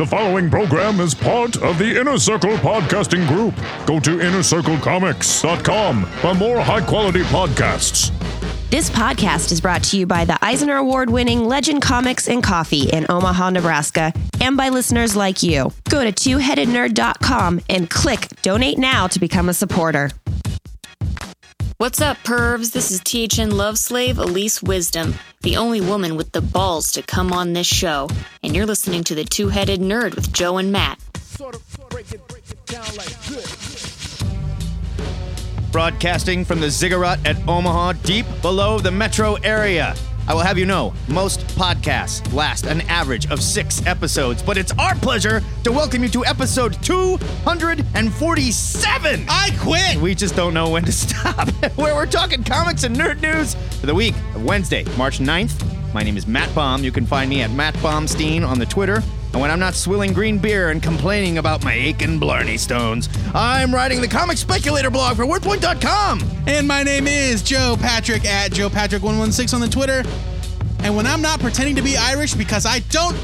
The 0.00 0.06
following 0.06 0.48
program 0.48 0.98
is 0.98 1.14
part 1.14 1.58
of 1.58 1.76
the 1.76 2.00
Inner 2.00 2.16
Circle 2.16 2.56
Podcasting 2.56 3.28
Group. 3.28 3.54
Go 3.84 4.00
to 4.00 4.16
innercirclecomics.com 4.16 6.04
for 6.06 6.34
more 6.36 6.58
high 6.58 6.80
quality 6.80 7.20
podcasts. 7.24 8.10
This 8.70 8.88
podcast 8.88 9.52
is 9.52 9.60
brought 9.60 9.82
to 9.84 9.98
you 9.98 10.06
by 10.06 10.24
the 10.24 10.42
Eisner 10.42 10.76
Award 10.76 11.10
winning 11.10 11.44
Legend 11.44 11.82
Comics 11.82 12.28
and 12.28 12.42
Coffee 12.42 12.88
in 12.88 13.04
Omaha, 13.10 13.50
Nebraska, 13.50 14.14
and 14.40 14.56
by 14.56 14.70
listeners 14.70 15.16
like 15.16 15.42
you. 15.42 15.70
Go 15.90 16.02
to 16.02 16.12
twoheadednerd.com 16.12 17.60
and 17.68 17.90
click 17.90 18.28
donate 18.40 18.78
now 18.78 19.06
to 19.06 19.20
become 19.20 19.50
a 19.50 19.54
supporter. 19.54 20.12
What's 21.80 22.02
up, 22.02 22.18
pervs? 22.18 22.72
This 22.72 22.90
is 22.90 23.00
THN 23.00 23.56
Love 23.56 23.78
Slave 23.78 24.18
Alyse 24.18 24.62
Wisdom, 24.62 25.14
the 25.40 25.56
only 25.56 25.80
woman 25.80 26.14
with 26.14 26.30
the 26.32 26.42
balls 26.42 26.92
to 26.92 27.00
come 27.00 27.32
on 27.32 27.54
this 27.54 27.66
show. 27.66 28.06
And 28.42 28.54
you're 28.54 28.66
listening 28.66 29.02
to 29.04 29.14
The 29.14 29.24
Two 29.24 29.48
Headed 29.48 29.80
Nerd 29.80 30.14
with 30.14 30.30
Joe 30.30 30.58
and 30.58 30.70
Matt. 30.70 30.98
Broadcasting 35.72 36.44
from 36.44 36.60
the 36.60 36.68
ziggurat 36.68 37.26
at 37.26 37.48
Omaha, 37.48 37.94
deep 38.04 38.26
below 38.42 38.78
the 38.78 38.90
metro 38.90 39.36
area. 39.36 39.94
I 40.30 40.32
will 40.32 40.42
have 40.42 40.58
you 40.58 40.64
know, 40.64 40.94
most 41.08 41.40
podcasts 41.58 42.32
last 42.32 42.64
an 42.64 42.82
average 42.82 43.28
of 43.32 43.42
six 43.42 43.84
episodes, 43.84 44.44
but 44.44 44.56
it's 44.56 44.70
our 44.78 44.94
pleasure 44.94 45.42
to 45.64 45.72
welcome 45.72 46.04
you 46.04 46.08
to 46.10 46.24
episode 46.24 46.80
247. 46.84 49.26
I 49.28 49.50
quit. 49.58 49.96
We 49.96 50.14
just 50.14 50.36
don't 50.36 50.54
know 50.54 50.70
when 50.70 50.84
to 50.84 50.92
stop. 50.92 51.48
Where 51.76 51.96
we're 51.96 52.06
talking 52.06 52.44
comics 52.44 52.84
and 52.84 52.94
nerd 52.94 53.20
news 53.20 53.56
for 53.80 53.86
the 53.86 53.94
week 53.96 54.14
of 54.36 54.44
Wednesday, 54.44 54.84
March 54.96 55.18
9th. 55.18 55.79
My 55.92 56.04
name 56.04 56.16
is 56.16 56.26
Matt 56.26 56.54
Baum. 56.54 56.84
You 56.84 56.92
can 56.92 57.04
find 57.04 57.28
me 57.28 57.42
at 57.42 57.50
Matt 57.50 57.74
Baumstein 57.76 58.46
on 58.46 58.58
the 58.58 58.66
Twitter. 58.66 59.02
And 59.32 59.40
when 59.40 59.50
I'm 59.50 59.58
not 59.58 59.74
swilling 59.74 60.12
green 60.12 60.38
beer 60.38 60.70
and 60.70 60.82
complaining 60.82 61.38
about 61.38 61.64
my 61.64 61.72
aching 61.72 62.18
Blarney 62.18 62.58
stones, 62.58 63.08
I'm 63.34 63.74
writing 63.74 64.00
the 64.00 64.08
comic 64.08 64.38
speculator 64.38 64.90
blog 64.90 65.16
for 65.16 65.24
WordPoint.com. 65.24 66.22
And 66.46 66.66
my 66.66 66.82
name 66.82 67.06
is 67.06 67.42
Joe 67.42 67.76
Patrick 67.80 68.24
at 68.24 68.52
Joe 68.52 68.68
Patrick116 68.68 69.54
on 69.54 69.60
the 69.60 69.68
Twitter. 69.68 70.04
And 70.82 70.96
when 70.96 71.06
I'm 71.06 71.20
not 71.20 71.40
pretending 71.40 71.76
to 71.76 71.82
be 71.82 71.96
Irish 71.96 72.34
because 72.34 72.64
I 72.64 72.78
don't 72.90 73.16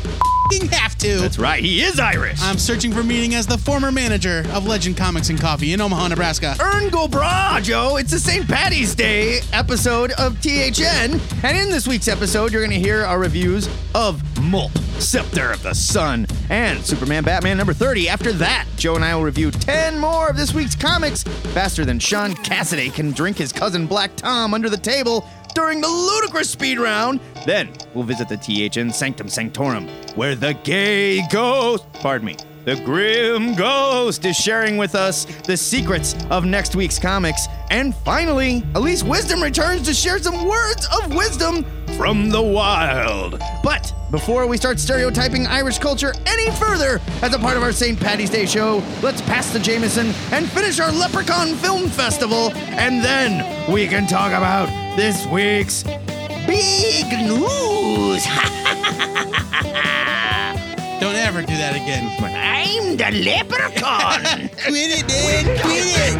fing 0.50 0.68
have 0.68 0.96
to, 0.98 1.16
That's 1.16 1.38
right, 1.38 1.62
he 1.62 1.82
is 1.82 1.98
Irish. 1.98 2.38
I'm 2.42 2.58
searching 2.58 2.92
for 2.92 3.02
meaning 3.02 3.34
as 3.34 3.46
the 3.46 3.58
former 3.58 3.90
manager 3.90 4.44
of 4.52 4.66
Legend 4.66 4.96
Comics 4.96 5.30
and 5.30 5.40
Coffee 5.40 5.72
in 5.72 5.80
Omaha, 5.80 6.08
Nebraska. 6.08 6.54
Erin 6.60 6.88
go 6.90 7.08
bragh, 7.08 7.62
Joe. 7.64 7.96
It's 7.96 8.12
the 8.12 8.18
St. 8.18 8.46
Patty's 8.46 8.94
Day 8.94 9.40
episode 9.52 10.12
of 10.12 10.40
THN. 10.40 11.18
And 11.42 11.56
in 11.58 11.70
this 11.70 11.88
week's 11.88 12.08
episode, 12.08 12.52
you're 12.52 12.62
going 12.64 12.78
to 12.78 12.86
hear 12.86 13.04
our 13.04 13.18
reviews 13.18 13.66
of 13.94 14.22
Mulp, 14.34 14.76
Scepter 15.00 15.50
of 15.50 15.62
the 15.62 15.74
Sun, 15.74 16.26
and 16.50 16.84
Superman 16.84 17.24
Batman 17.24 17.56
number 17.56 17.72
30. 17.72 18.08
After 18.08 18.32
that, 18.34 18.66
Joe 18.76 18.94
and 18.96 19.04
I 19.04 19.16
will 19.16 19.24
review 19.24 19.50
10 19.50 19.98
more 19.98 20.28
of 20.28 20.36
this 20.36 20.54
week's 20.54 20.76
comics 20.76 21.22
faster 21.22 21.84
than 21.84 21.98
Sean 21.98 22.34
Cassidy 22.34 22.90
can 22.90 23.10
drink 23.10 23.38
his 23.38 23.52
cousin 23.52 23.86
Black 23.86 24.14
Tom 24.14 24.54
under 24.54 24.68
the 24.70 24.76
table 24.76 25.26
during 25.56 25.80
the 25.80 25.88
ludicrous 25.88 26.50
speed 26.50 26.78
round. 26.78 27.18
Then 27.46 27.72
we'll 27.94 28.04
visit 28.04 28.28
the 28.28 28.36
THN 28.36 28.92
Sanctum 28.92 29.30
Sanctorum, 29.30 29.88
where 30.14 30.34
the 30.34 30.52
gay 30.52 31.26
ghost, 31.28 31.90
pardon 31.94 32.26
me, 32.26 32.36
the 32.66 32.76
Grim 32.84 33.54
Ghost 33.54 34.26
is 34.26 34.36
sharing 34.36 34.76
with 34.76 34.94
us 34.94 35.24
the 35.24 35.56
secrets 35.56 36.14
of 36.30 36.44
next 36.44 36.76
week's 36.76 36.98
comics. 36.98 37.46
And 37.70 37.94
finally, 37.94 38.64
Alyse 38.74 39.02
Wisdom 39.02 39.42
returns 39.42 39.86
to 39.86 39.94
share 39.94 40.18
some 40.18 40.46
words 40.46 40.86
of 41.00 41.14
wisdom 41.14 41.64
from 41.96 42.28
the 42.28 42.42
wild. 42.42 43.40
But 43.62 43.94
before 44.10 44.46
we 44.46 44.56
start 44.56 44.78
stereotyping 44.78 45.46
Irish 45.46 45.78
culture 45.78 46.14
any 46.26 46.50
further 46.52 47.00
as 47.22 47.34
a 47.34 47.38
part 47.38 47.56
of 47.56 47.62
our 47.62 47.72
St. 47.72 47.98
Patty's 47.98 48.28
Day 48.30 48.46
show, 48.46 48.82
let's 49.02 49.20
pass 49.22 49.52
the 49.52 49.58
Jameson 49.58 50.12
and 50.32 50.48
finish 50.50 50.78
our 50.80 50.92
Leprechaun 50.92 51.54
Film 51.56 51.88
Festival. 51.88 52.52
And 52.54 53.04
then 53.04 53.72
we 53.72 53.86
can 53.86 54.06
talk 54.06 54.28
about 54.28 54.68
this 54.96 55.26
week's 55.26 55.82
big 56.46 57.06
news. 57.26 58.26
Don't 61.00 61.14
ever 61.14 61.42
do 61.42 61.56
that 61.58 61.74
again. 61.74 62.10
I'm 62.20 62.96
the 62.96 63.10
leprechaun. 63.24 64.48
Quit 64.64 64.98
it, 64.98 65.06
man. 65.08 65.44
Quit 65.60 65.84
it. 65.84 66.16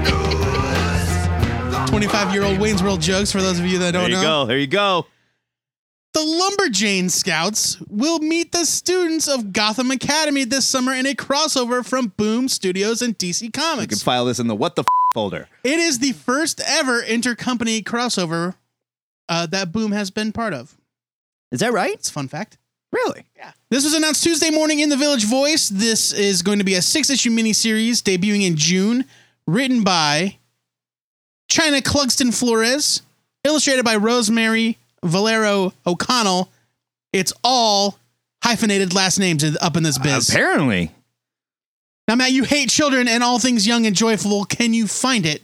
25 1.88 2.34
year 2.34 2.44
old 2.44 2.59
Wayne's 2.59 2.82
World 2.82 3.00
jokes 3.00 3.32
for 3.32 3.41
those 3.41 3.59
of 3.59 3.65
you 3.65 3.78
that 3.78 3.93
don't 3.93 4.03
know. 4.03 4.09
There 4.09 4.11
you 4.11 4.16
know. 4.16 4.22
go. 4.43 4.47
There 4.47 4.59
you 4.59 4.66
go. 4.66 5.06
The 6.16 6.22
Lumberjane 6.22 7.10
Scouts 7.10 7.78
will 7.91 8.21
meet 8.21 8.50
the 8.50 8.65
students 8.65 9.28
of 9.28 9.53
Gotham 9.53 9.91
Academy 9.91 10.44
this 10.44 10.66
summer 10.66 10.94
in 10.94 11.04
a 11.04 11.12
crossover 11.12 11.84
from 11.84 12.15
Boom 12.16 12.49
Studios 12.49 13.03
and 13.03 13.19
DC 13.19 13.53
Comics. 13.53 13.82
You 13.82 13.88
can 13.88 13.99
file 13.99 14.25
this 14.25 14.38
in 14.38 14.47
the 14.47 14.55
what 14.55 14.76
the 14.76 14.81
f- 14.81 14.87
folder. 15.12 15.47
It 15.62 15.78
is 15.78 15.99
the 15.99 16.12
first 16.12 16.62
ever 16.66 17.03
intercompany 17.03 17.84
crossover 17.84 18.55
uh, 19.28 19.44
that 19.49 19.72
Boom 19.72 19.93
has 19.93 20.10
been 20.10 20.32
part 20.32 20.55
of. 20.55 20.75
Is 21.53 21.60
that 21.60 21.75
right? 21.75 21.93
It's 21.93 22.09
a 22.09 22.12
fun 22.12 22.28
fact. 22.28 22.56
Really? 22.93 23.26
Yeah. 23.37 23.53
This 23.69 23.84
was 23.84 23.93
announced 23.93 24.25
Tuesday 24.25 24.49
morning 24.49 24.81
in 24.81 24.88
the 24.88 24.97
Village 24.97 25.26
Voice. 25.26 25.69
This 25.69 26.15
is 26.15 26.41
going 26.41 26.60
to 26.60 26.65
be 26.65 26.76
a 26.76 26.82
six 26.82 27.10
issue 27.10 27.31
miniseries 27.31 28.00
debuting 28.00 28.47
in 28.47 28.56
June, 28.56 29.05
written 29.47 29.84
by 29.84 30.38
Chynna 31.50 31.82
Clugston 31.82 32.32
Flores, 32.32 33.03
illustrated 33.44 33.84
by 33.84 33.97
Rosemary 33.97 34.78
Valero 35.06 35.72
O'Connell. 35.87 36.50
It's 37.12 37.33
all 37.44 37.99
hyphenated 38.43 38.94
last 38.94 39.19
names 39.19 39.44
up 39.61 39.77
in 39.77 39.83
this 39.83 39.99
biz. 39.99 40.28
Apparently. 40.28 40.93
Now, 42.09 42.15
Matt, 42.15 42.33
you 42.33 42.44
hate 42.44 42.69
children 42.69 43.09
and 43.09 43.22
all 43.22 43.39
things 43.39 43.67
young 43.67 43.87
and 43.87 43.97
joyful. 43.97 44.44
Can 44.44 44.72
you 44.75 44.87
find 44.87 45.27
it 45.27 45.43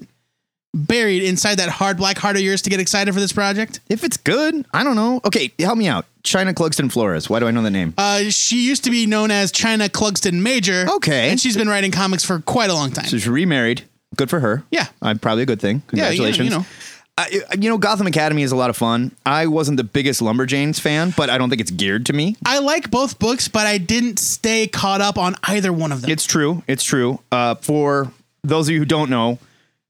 buried 0.75 1.23
inside 1.23 1.57
that 1.59 1.69
hard 1.69 1.97
black 1.97 2.17
heart 2.19 2.37
of 2.37 2.43
yours 2.43 2.63
to 2.63 2.71
get 2.71 2.79
excited 2.81 3.13
for 3.13 3.19
this 3.21 3.33
project? 3.33 3.81
If 3.89 4.05
it's 4.05 4.17
good, 4.17 4.65
I 4.73 4.85
don't 4.85 4.95
know. 4.97 5.21
Okay, 5.25 5.53
help 5.59 5.77
me 5.77 5.89
out. 5.89 6.07
Chynna 6.23 6.55
Clugston 6.55 6.91
Flores. 6.93 7.29
Why 7.29 7.41
do 7.41 7.49
I 7.49 7.51
know 7.51 7.63
the 7.63 7.71
name? 7.71 7.95
Uh, 7.99 8.25
she 8.31 8.65
used 8.65 8.85
to 8.85 8.91
be 8.91 9.07
known 9.07 9.33
as 9.33 9.51
Chynna 9.51 9.89
Clugston 9.89 10.41
Major. 10.41 10.87
Okay. 10.97 11.31
And 11.31 11.41
she's 11.41 11.57
been 11.57 11.69
writing 11.69 11.91
comics 11.91 12.23
for 12.25 12.39
quite 12.41 12.71
a 12.71 12.75
long 12.75 12.93
time. 12.93 13.07
She's 13.07 13.27
remarried. 13.27 13.83
Good 14.15 14.31
for 14.31 14.39
her. 14.39 14.63
Yeah. 14.71 14.87
Uh, 15.01 15.15
probably 15.21 15.43
a 15.43 15.47
good 15.47 15.61
thing. 15.61 15.83
Yeah, 15.93 16.11
you 16.11 16.21
know- 16.21 16.27
Congratulations. 16.27 16.45
you 16.45 16.51
know. 16.51 16.67
Uh, 17.19 17.27
you 17.59 17.69
know, 17.69 17.77
Gotham 17.77 18.07
Academy 18.07 18.43
is 18.43 18.53
a 18.53 18.57
lot 18.57 18.71
of 18.71 18.77
fun. 18.77 19.15
I 19.27 19.47
wasn't 19.47 19.77
the 19.77 19.85
biggest 19.85 20.21
Lumberjanes 20.23 20.81
fan, 20.81 21.13
but 21.15 21.29
I 21.29 21.37
don't 21.37 21.51
think 21.51 21.61
it's 21.61 21.71
geared 21.71 22.07
to 22.07 22.15
me. 22.15 22.37
I 22.47 22.59
like 22.59 22.91
both 22.91 23.19
books, 23.19 23.49
but 23.49 23.67
I 23.67 23.77
didn't 23.77 24.19
stay 24.19 24.67
caught 24.67 25.03
up 25.03 25.19
on 25.19 25.37
either 25.45 25.73
one 25.73 25.93
of 25.93 26.01
them. 26.01 26.11
It's 26.11 26.25
true. 26.25 26.63
It's 26.67 26.85
true. 26.85 27.21
Uh, 27.31 27.57
for 27.57 28.11
those 28.43 28.69
of 28.69 28.73
you 28.73 28.79
who 28.79 28.87
don't 28.87 29.11
know, 29.11 29.39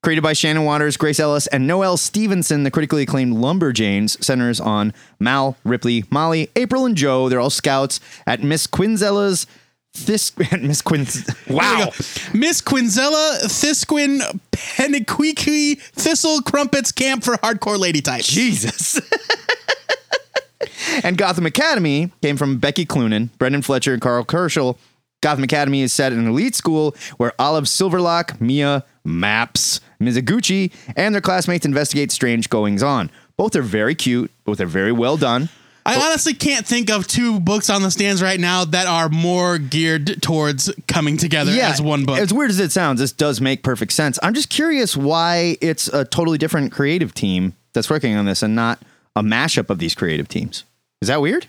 created 0.03 0.23
by 0.23 0.33
Shannon 0.33 0.65
Watters, 0.65 0.97
Grace 0.97 1.21
Ellis, 1.21 1.47
and 1.47 1.65
Noelle 1.65 1.97
Stevenson, 1.97 2.65
the 2.65 2.73
critically 2.73 3.05
acclaimed 3.05 3.37
Lumberjanes 3.37 4.23
centers 4.23 4.59
on 4.59 4.93
Mal, 5.21 5.57
Ripley, 5.65 6.05
Molly, 6.11 6.51
April, 6.57 6.85
and 6.85 6.97
Jo. 6.97 7.29
They're 7.29 7.39
all 7.39 7.51
scouts 7.51 8.01
at 8.27 8.43
Miss 8.43 8.67
Quinzella's. 8.67 9.47
This 9.95 10.37
Miss 10.61 10.83
we 10.85 11.55
Wow. 11.55 11.91
Miss 12.33 12.61
Quinzella 12.63 13.43
Thisquin 13.45 14.41
Peniquiqui 14.51 15.79
Thistle 15.81 16.41
Crumpets 16.43 16.93
Camp 16.93 17.23
for 17.23 17.37
Hardcore 17.37 17.79
Lady 17.79 18.01
Types. 18.01 18.27
Jesus. 18.27 19.01
and 21.05 21.19
Gotham 21.19 21.47
Academy 21.47 22.11
came 22.23 22.37
from 22.37 22.59
Becky 22.59 22.87
Cloonan, 22.87 23.31
Brendan 23.39 23.63
Fletcher, 23.63 23.93
and 23.93 24.03
Karl 24.03 24.25
Kerschl. 24.25 24.77
Gotham 25.21 25.45
Academy 25.45 25.83
is 25.83 25.93
set 25.93 26.13
in 26.13 26.19
an 26.19 26.27
elite 26.27 26.57
school 26.57 26.97
where 27.19 27.33
Olive 27.39 27.65
Silverlock, 27.65 28.41
Mia, 28.41 28.85
Maps, 29.05 29.81
Mizoguchi, 30.01 30.73
and 30.97 31.15
their 31.15 31.23
classmates 31.23 31.65
investigate 31.65 32.11
strange 32.11 32.49
goings 32.51 32.83
on. 32.83 33.11
Both 33.37 33.55
are 33.55 33.63
very 33.63 33.95
cute. 33.95 34.33
Both 34.45 34.61
are 34.61 34.67
very 34.67 34.91
well 34.91 35.17
done. 35.17 35.49
I 35.85 35.97
honestly 36.07 36.35
can't 36.35 36.67
think 36.67 36.91
of 36.91 37.07
two 37.07 37.41
books 37.41 37.69
on 37.71 37.83
the 37.83 37.91
stands 37.91 38.23
right 38.23 38.39
now 38.39 38.65
that 38.67 38.87
are 38.87 39.09
more 39.09 39.59
geared 39.59 40.23
towards 40.23 40.73
coming 40.87 41.17
together 41.17 41.51
as 41.53 41.83
one 41.83 42.05
book. 42.05 42.19
As 42.19 42.33
weird 42.33 42.51
as 42.51 42.61
it 42.61 42.73
sounds, 42.73 43.01
this 43.01 43.13
does 43.13 43.41
make 43.41 43.63
perfect 43.63 43.93
sense. 43.93 44.19
I'm 44.23 44.35
just 44.35 44.49
curious 44.49 44.97
why 44.97 45.57
it's 45.61 45.89
a 45.89 46.05
totally 46.05 46.39
different 46.39 46.73
creative 46.73 47.15
team 47.15 47.55
that's 47.73 47.91
working 47.91 48.15
on 48.17 48.27
this 48.27 48.43
and 48.43 48.55
not 48.55 48.81
a 49.17 49.23
mashup 49.23 49.71
of 49.71 49.79
these 49.79 49.95
creative 49.95 50.29
teams. 50.29 50.65
Is 51.01 51.09
that 51.09 51.21
weird? 51.21 51.47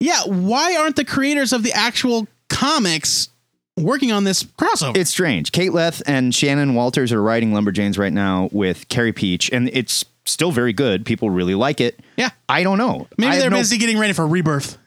yeah, 0.00 0.20
why 0.26 0.76
aren't 0.76 0.96
the 0.96 1.04
creators 1.04 1.52
of 1.52 1.62
the 1.64 1.72
actual 1.72 2.28
comics 2.48 3.28
working 3.76 4.12
on 4.12 4.24
this 4.24 4.44
crossover? 4.44 4.96
It's 4.96 5.10
strange. 5.10 5.50
Kate 5.52 5.72
Leth 5.72 6.02
and 6.06 6.34
Shannon 6.34 6.74
Watters 6.74 7.12
are 7.12 7.20
writing 7.22 7.52
Lumberjanes 7.52 7.98
right 7.98 8.12
now 8.12 8.48
with 8.52 8.88
Carey 8.88 9.12
Pietsch, 9.12 9.50
and 9.52 9.68
it's 9.72 10.04
still 10.28 10.50
very 10.52 10.72
good. 10.72 11.04
People 11.06 11.30
really 11.30 11.54
like 11.54 11.80
it. 11.80 12.00
yeah. 12.16 12.30
I 12.48 12.62
don't 12.62 12.78
know. 12.78 13.06
Maybe 13.18 13.36
I 13.36 13.38
they're 13.38 13.50
no- 13.50 13.58
busy 13.58 13.78
getting 13.78 13.98
ready 13.98 14.12
for 14.12 14.26
rebirth. 14.26 14.78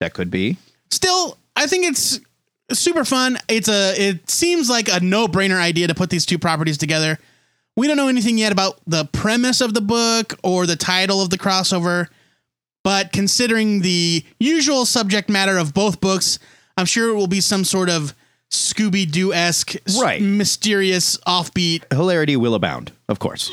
That 0.00 0.14
could 0.14 0.30
be. 0.30 0.56
Still, 0.90 1.38
I 1.56 1.66
think 1.66 1.86
it's 1.86 2.20
super 2.72 3.04
fun. 3.04 3.38
It's 3.48 3.68
a 3.68 3.94
it 3.96 4.30
seems 4.30 4.68
like 4.68 4.88
a 4.88 5.00
no-brainer 5.00 5.60
idea 5.60 5.86
to 5.88 5.94
put 5.94 6.10
these 6.10 6.26
two 6.26 6.38
properties 6.38 6.78
together. 6.78 7.18
We 7.76 7.86
don't 7.88 7.96
know 7.96 8.08
anything 8.08 8.38
yet 8.38 8.52
about 8.52 8.80
the 8.86 9.04
premise 9.06 9.60
of 9.60 9.74
the 9.74 9.80
book 9.80 10.34
or 10.42 10.66
the 10.66 10.76
title 10.76 11.20
of 11.20 11.30
the 11.30 11.38
crossover, 11.38 12.06
but 12.84 13.12
considering 13.12 13.80
the 13.80 14.24
usual 14.38 14.84
subject 14.86 15.28
matter 15.28 15.58
of 15.58 15.74
both 15.74 16.00
books, 16.00 16.38
I'm 16.76 16.86
sure 16.86 17.10
it 17.10 17.14
will 17.14 17.26
be 17.26 17.40
some 17.40 17.64
sort 17.64 17.88
of 17.90 18.14
Scooby 18.50 19.10
Doo 19.10 19.32
esque, 19.32 19.74
Right. 20.00 20.20
mysterious, 20.22 21.16
offbeat. 21.26 21.82
hilarity 21.92 22.36
will 22.36 22.54
abound, 22.54 22.92
of 23.08 23.18
course. 23.18 23.50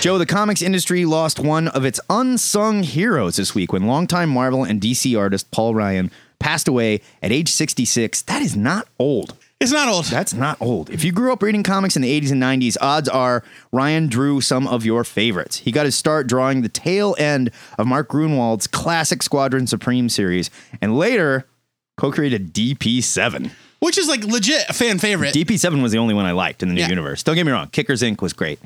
Joe, 0.00 0.16
the 0.16 0.26
comics 0.26 0.62
industry 0.62 1.04
lost 1.04 1.38
one 1.38 1.68
of 1.68 1.84
its 1.84 2.00
unsung 2.08 2.82
heroes 2.82 3.36
this 3.36 3.54
week 3.54 3.72
when 3.72 3.86
longtime 3.86 4.30
Marvel 4.30 4.64
and 4.64 4.80
DC 4.80 5.14
artist 5.18 5.50
Paul 5.50 5.74
Ryan 5.74 6.10
passed 6.38 6.66
away 6.68 7.02
at 7.22 7.30
age 7.32 7.50
66. 7.50 8.22
That 8.22 8.40
is 8.40 8.56
not 8.56 8.88
old. 8.98 9.34
It's 9.60 9.72
not 9.72 9.88
old. 9.88 10.06
That's 10.06 10.32
not 10.32 10.56
old. 10.58 10.88
If 10.88 11.04
you 11.04 11.12
grew 11.12 11.34
up 11.34 11.42
reading 11.42 11.62
comics 11.62 11.94
in 11.94 12.00
the 12.00 12.18
80s 12.18 12.32
and 12.32 12.42
90s, 12.42 12.78
odds 12.80 13.10
are 13.10 13.44
Ryan 13.72 14.06
drew 14.06 14.40
some 14.40 14.66
of 14.66 14.86
your 14.86 15.04
favorites. 15.04 15.58
He 15.58 15.70
got 15.70 15.84
his 15.84 15.94
start 15.94 16.26
drawing 16.26 16.62
the 16.62 16.70
tail 16.70 17.14
end 17.18 17.50
of 17.76 17.86
Mark 17.86 18.08
Gruenwald's 18.08 18.66
classic 18.66 19.22
Squadron 19.22 19.66
Supreme 19.66 20.08
series, 20.08 20.48
and 20.80 20.96
later 20.96 21.44
co 21.96 22.10
created 22.10 22.52
DP7. 22.52 23.50
Which 23.80 23.96
is 23.96 24.08
like 24.08 24.22
legit 24.24 24.68
a 24.68 24.72
fan 24.74 24.98
favorite. 24.98 25.34
DP7 25.34 25.82
was 25.82 25.90
the 25.92 25.98
only 25.98 26.12
one 26.14 26.26
I 26.26 26.32
liked 26.32 26.62
in 26.62 26.68
the 26.68 26.74
new 26.74 26.82
Yeah. 26.82 26.88
universe. 26.90 27.22
Don't 27.22 27.34
get 27.34 27.46
me 27.46 27.52
wrong, 27.52 27.68
Kickers 27.72 28.02
Inc. 28.02 28.20
was 28.20 28.32
great. 28.34 28.58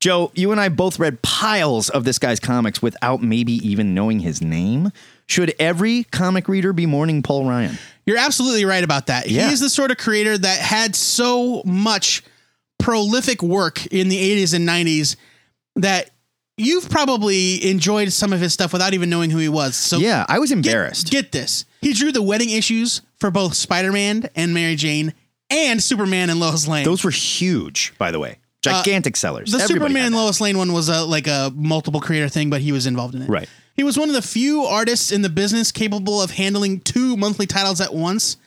Joe, 0.00 0.32
you 0.34 0.52
and 0.52 0.60
I 0.60 0.68
both 0.70 0.98
read 0.98 1.22
piles 1.22 1.88
of 1.88 2.04
this 2.04 2.18
guy's 2.18 2.40
comics 2.40 2.82
without 2.82 3.22
maybe 3.22 3.52
even 3.66 3.94
knowing 3.94 4.20
his 4.20 4.42
name. 4.42 4.90
Should 5.26 5.54
every 5.58 6.04
comic 6.04 6.48
reader 6.48 6.72
be 6.72 6.84
mourning 6.84 7.22
Paul 7.22 7.46
Ryan? 7.48 7.78
You're 8.06 8.18
absolutely 8.18 8.64
right 8.66 8.84
about 8.84 9.06
that. 9.06 9.30
Yeah. 9.30 9.48
He's 9.48 9.60
the 9.60 9.70
sort 9.70 9.90
of 9.90 9.96
creator 9.96 10.36
that 10.36 10.58
had 10.58 10.94
so 10.96 11.62
much 11.64 12.22
prolific 12.78 13.42
work 13.42 13.86
in 13.86 14.08
the 14.08 14.16
80s 14.18 14.52
and 14.52 14.68
90s 14.68 15.16
that 15.76 16.10
you've 16.58 16.88
probably 16.90 17.64
enjoyed 17.70 18.12
some 18.12 18.32
of 18.32 18.40
his 18.40 18.52
stuff 18.52 18.72
without 18.72 18.92
even 18.94 19.08
knowing 19.08 19.30
who 19.30 19.38
he 19.38 19.48
was. 19.48 19.74
So 19.76 19.98
Yeah, 19.98 20.26
I 20.28 20.38
was 20.38 20.50
get, 20.50 20.56
embarrassed. 20.58 21.10
get 21.10 21.32
this. 21.32 21.64
He 21.84 21.92
drew 21.92 22.12
the 22.12 22.22
wedding 22.22 22.48
issues 22.48 23.02
for 23.20 23.30
both 23.30 23.54
Spider-Man 23.54 24.30
and 24.34 24.54
Mary 24.54 24.74
Jane 24.74 25.12
and 25.50 25.82
Superman 25.82 26.30
and 26.30 26.40
Lois 26.40 26.66
Lane. 26.66 26.84
Those 26.84 27.04
were 27.04 27.10
huge, 27.10 27.92
by 27.98 28.10
the 28.10 28.18
way. 28.18 28.38
Uh, 28.66 28.82
Gigantic 28.82 29.16
sellers. 29.16 29.52
the 29.52 29.58
Everybody 29.58 29.90
Superman 29.90 30.06
and. 30.06 30.14
Lois 30.16 30.40
Lane 30.40 30.56
one 30.56 30.72
was 30.72 30.88
a 30.88 31.04
like 31.04 31.26
a 31.26 31.52
multiple 31.54 32.00
creator 32.00 32.30
thing, 32.30 32.48
but 32.48 32.62
he 32.62 32.72
was 32.72 32.86
involved 32.86 33.14
in 33.14 33.20
it. 33.20 33.28
Right. 33.28 33.48
He 33.74 33.84
was 33.84 33.98
one 33.98 34.08
of 34.08 34.14
the 34.14 34.22
few 34.22 34.62
artists 34.62 35.12
in 35.12 35.20
the 35.20 35.28
business 35.28 35.70
capable 35.70 36.22
of 36.22 36.30
handling 36.30 36.80
two 36.80 37.18
monthly 37.18 37.46
titles 37.46 37.82
at 37.82 37.92
once, 37.92 38.38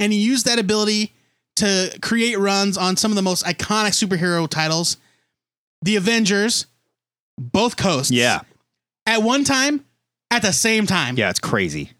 and 0.00 0.10
he 0.10 0.18
used 0.18 0.46
that 0.46 0.58
ability 0.58 1.12
to 1.56 1.94
create 2.00 2.38
runs 2.38 2.78
on 2.78 2.96
some 2.96 3.12
of 3.12 3.16
the 3.16 3.22
most 3.22 3.44
iconic 3.44 3.92
superhero 3.92 4.48
titles, 4.48 4.96
the 5.82 5.96
Avengers, 5.96 6.64
both 7.36 7.76
coasts. 7.76 8.10
Yeah. 8.10 8.40
At 9.04 9.22
one 9.22 9.44
time, 9.44 9.84
at 10.30 10.40
the 10.40 10.52
same 10.52 10.86
time. 10.86 11.18
Yeah, 11.18 11.28
it's 11.28 11.40
crazy. 11.40 11.90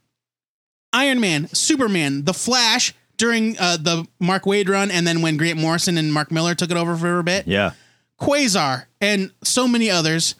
Iron 0.92 1.20
Man, 1.20 1.48
Superman, 1.48 2.24
The 2.24 2.34
Flash 2.34 2.94
during 3.16 3.58
uh, 3.58 3.76
the 3.76 4.06
Mark 4.20 4.44
Waid 4.44 4.68
run, 4.68 4.90
and 4.90 5.06
then 5.06 5.22
when 5.22 5.36
Grant 5.36 5.58
Morrison 5.58 5.98
and 5.98 6.12
Mark 6.12 6.30
Millar 6.30 6.54
took 6.54 6.70
it 6.70 6.76
over 6.76 6.96
for 6.96 7.18
a 7.18 7.24
bit. 7.24 7.46
Yeah. 7.46 7.72
Quasar, 8.20 8.86
and 9.00 9.32
so 9.42 9.68
many 9.68 9.90
others. 9.90 10.34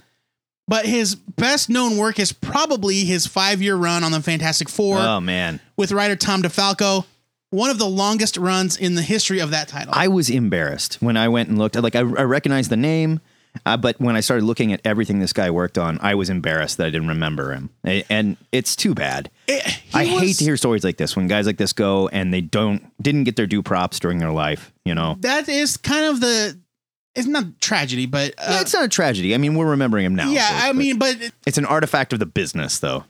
But 0.67 0.85
his 0.85 1.15
best 1.15 1.71
known 1.71 1.97
work 1.97 2.19
is 2.19 2.31
probably 2.33 3.05
his 3.05 3.27
five 3.27 3.63
year 3.63 3.75
run 3.75 4.05
on 4.05 4.13
the 4.13 4.21
Fantastic 4.21 4.69
Four 4.69 4.99
Oh 4.99 5.19
man. 5.21 5.61
with 5.79 5.93
writer 5.93 6.15
Tom 6.15 6.43
DeFalco, 6.43 7.07
one 7.51 7.71
of 7.71 7.79
the 7.79 7.87
longest 7.89 8.37
runs 8.37 8.77
in 8.77 8.95
the 8.95 9.01
history 9.03 9.39
of 9.39 9.51
that 9.53 9.69
title. 9.69 9.95
I 9.97 10.09
was 10.09 10.29
embarrassed 10.29 10.99
when 11.01 11.17
I 11.17 11.29
went 11.29 11.49
and 11.49 11.57
looked. 11.59 11.75
Like 11.77 11.97
I, 11.97 12.01
I 12.01 12.03
recognized 12.03 12.71
the 12.71 12.77
name, 12.77 13.21
uh, 13.67 13.77
but 13.77 14.01
when 14.01 14.17
I 14.17 14.21
started 14.21 14.45
looking 14.45 14.73
at 14.73 14.81
everything 14.85 15.19
this 15.21 15.33
guy 15.33 15.51
worked 15.51 15.79
on, 15.79 15.99
I 16.01 16.15
was 16.15 16.31
embarrassed 16.31 16.77
that 16.79 16.87
I 16.87 16.91
didn't 16.91 17.09
remember 17.09 17.53
him. 17.53 17.71
And 17.85 18.37
it's 18.53 18.75
too 18.77 18.95
bad. 18.95 19.31
It- 19.47 19.65
I 19.95 20.05
was- 20.05 20.21
hate 20.21 20.37
to 20.37 20.45
hear 20.45 20.57
stories 20.57 20.85
like 20.85 20.97
this 20.99 21.17
when 21.17 21.27
guys 21.29 21.47
like 21.47 21.57
this 21.57 21.73
go 21.73 22.09
and 22.09 22.33
they 22.33 22.41
don't 22.41 22.83
didn't 23.03 23.25
get 23.25 23.37
their 23.37 23.47
due 23.47 23.63
props 23.63 23.99
during 23.99 24.19
their 24.19 24.33
life. 24.33 24.73
You 24.85 24.95
know, 24.95 25.17
That 25.21 25.49
is 25.49 25.77
kind 25.77 26.05
of 26.07 26.21
the. 26.21 26.59
It's 27.15 27.27
not 27.27 27.61
tragedy, 27.61 28.07
but 28.07 28.35
uh, 28.39 28.47
Yeah, 28.51 28.61
it's 28.61 28.73
not 28.73 28.85
a 28.85 28.89
tragedy. 28.89 29.35
I 29.35 29.39
mean, 29.39 29.55
we're 29.57 29.71
remembering 29.71 30.05
him 30.05 30.15
now. 30.15 30.31
yeah, 30.31 30.49
course, 30.49 30.63
I 30.63 30.69
but 30.69 30.77
mean, 30.77 30.99
but 30.99 31.17
it's 31.47 31.59
an 31.59 31.65
artifact 31.65 32.13
of 32.13 32.19
the 32.21 32.27
business, 32.27 32.79
though. 32.79 33.05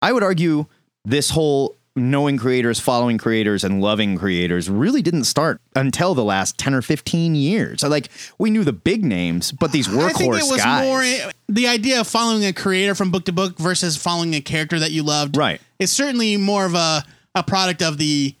I 0.00 0.12
would 0.12 0.22
argue 0.22 0.66
this 1.04 1.28
whole 1.30 1.76
knowing 1.96 2.38
creators, 2.38 2.78
following 2.80 3.18
creators, 3.18 3.64
and 3.64 3.80
loving 3.80 4.16
creators 4.16 4.70
really 4.70 5.02
didn't 5.02 5.24
start 5.24 5.60
until 5.74 6.14
the 6.14 6.24
last 6.24 6.58
ten 6.58 6.74
or 6.74 6.82
fifteen 6.82 7.34
years. 7.34 7.82
Like 7.82 8.08
we 8.38 8.50
knew 8.50 8.64
the 8.64 8.72
big 8.72 9.04
names, 9.04 9.52
but 9.52 9.72
these 9.72 9.88
workhorse 9.88 10.10
I 10.10 10.12
think 10.12 10.34
it 10.34 10.50
was 10.50 10.56
guys, 10.62 10.84
more 10.84 11.32
the 11.48 11.66
idea 11.66 12.00
of 12.00 12.06
following 12.06 12.44
a 12.44 12.52
creator 12.52 12.94
from 12.94 13.10
book 13.10 13.24
to 13.26 13.32
book 13.32 13.58
versus 13.58 13.96
following 13.96 14.34
a 14.34 14.40
character 14.40 14.78
that 14.78 14.92
you 14.92 15.02
loved. 15.02 15.36
right? 15.36 15.60
It's 15.78 15.92
certainly 15.92 16.36
more 16.36 16.64
of 16.64 16.74
a, 16.74 17.02
a 17.34 17.42
product 17.42 17.82
of 17.82 17.98
the 17.98 18.34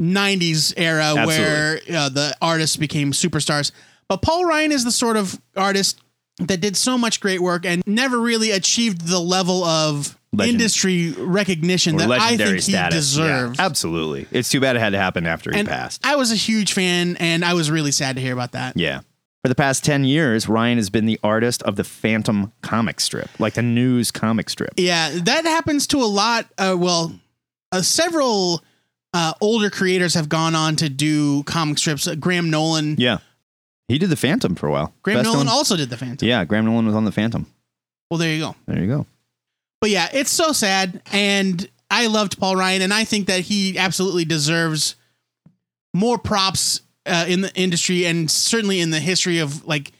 90s 0.00 0.74
era 0.76 1.14
where 1.26 1.80
uh, 1.94 2.08
the 2.08 2.36
artists 2.42 2.76
became 2.76 3.12
superstars. 3.12 3.72
But 4.08 4.20
Paul 4.20 4.44
Ryan 4.44 4.72
is 4.72 4.84
the 4.84 4.90
sort 4.90 5.16
of 5.16 5.40
artist 5.56 6.00
that 6.38 6.60
did 6.60 6.76
so 6.76 6.98
much 6.98 7.20
great 7.20 7.40
work 7.40 7.64
and 7.64 7.82
never 7.86 8.18
really 8.20 8.50
achieved 8.50 9.06
the 9.06 9.20
level 9.20 9.64
of 9.64 10.18
Legend. 10.34 10.54
industry 10.54 11.12
recognition 11.12 11.96
Or 11.96 11.98
that 12.06 12.10
I 12.20 12.36
think 12.36 12.50
he 12.54 12.60
status. 12.60 12.94
deserved. 12.96 13.58
Yeah, 13.58 13.66
absolutely. 13.66 14.26
It's 14.30 14.48
too 14.48 14.60
bad 14.60 14.76
it 14.76 14.78
had 14.78 14.90
to 14.90 14.98
happen 14.98 15.26
after 15.26 15.54
he 15.54 15.62
passed. 15.64 16.00
I 16.06 16.16
was 16.16 16.32
a 16.32 16.36
huge 16.36 16.72
fan 16.72 17.16
and 17.18 17.44
I 17.44 17.52
was 17.54 17.70
really 17.70 17.92
sad 17.92 18.16
to 18.16 18.22
hear 18.22 18.32
about 18.32 18.52
that. 18.52 18.76
Yeah. 18.76 19.00
For 19.44 19.48
the 19.48 19.54
past 19.54 19.84
10 19.84 20.04
years, 20.04 20.48
Ryan 20.48 20.78
has 20.78 20.88
been 20.88 21.04
the 21.04 21.18
artist 21.22 21.62
of 21.64 21.76
the 21.76 21.84
Phantom 21.84 22.52
comic 22.62 23.00
strip, 23.00 23.28
like 23.40 23.54
the 23.54 23.62
news 23.62 24.10
comic 24.12 24.48
strip. 24.48 24.72
Yeah, 24.76 25.10
that 25.24 25.44
happens 25.44 25.86
to 25.88 25.98
a 25.98 26.06
lot. 26.06 26.46
Uh, 26.56 26.76
well, 26.78 27.12
uh, 27.72 27.82
several 27.82 28.62
uh, 29.12 29.34
older 29.40 29.68
creators 29.68 30.14
have 30.14 30.28
gone 30.28 30.54
on 30.54 30.76
to 30.76 30.88
do 30.88 31.42
comic 31.42 31.76
strips. 31.78 32.06
Uh, 32.06 32.14
Graham 32.14 32.50
Nolan. 32.50 32.94
Yeah. 32.98 33.18
He 33.88 33.98
did 33.98 34.10
the 34.10 34.16
Phantom 34.16 34.54
for 34.54 34.68
a 34.68 34.70
while. 34.70 34.94
Graham 35.02 35.18
Best 35.18 35.24
Nolan 35.26 35.46
known- 35.46 35.54
also 35.54 35.76
did 35.76 35.90
the 35.90 35.96
Phantom. 35.98 36.26
Yeah, 36.26 36.44
Graham 36.44 36.64
Nolan 36.64 36.86
was 36.86 36.94
on 36.94 37.04
the 37.04 37.12
Phantom. 37.12 37.44
Well, 38.10 38.18
there 38.18 38.32
you 38.32 38.40
go. 38.40 38.54
There 38.66 38.78
you 38.80 38.86
go. 38.86 39.06
But 39.82 39.90
yeah, 39.90 40.08
it's 40.12 40.30
so 40.30 40.52
sad. 40.52 41.02
And 41.12 41.68
I 41.90 42.06
loved 42.06 42.38
Paul 42.38 42.54
Ryan, 42.54 42.82
and 42.82 42.94
I 42.94 43.02
think 43.02 43.26
that 43.26 43.40
he 43.40 43.76
absolutely 43.76 44.24
deserves 44.24 44.94
more 45.92 46.18
props 46.18 46.82
uh, 47.04 47.26
in 47.28 47.40
the 47.40 47.52
industry 47.56 48.06
and 48.06 48.30
certainly 48.30 48.80
in 48.80 48.90
the 48.90 49.00
history 49.00 49.40
of 49.40 49.66
like 49.66 49.90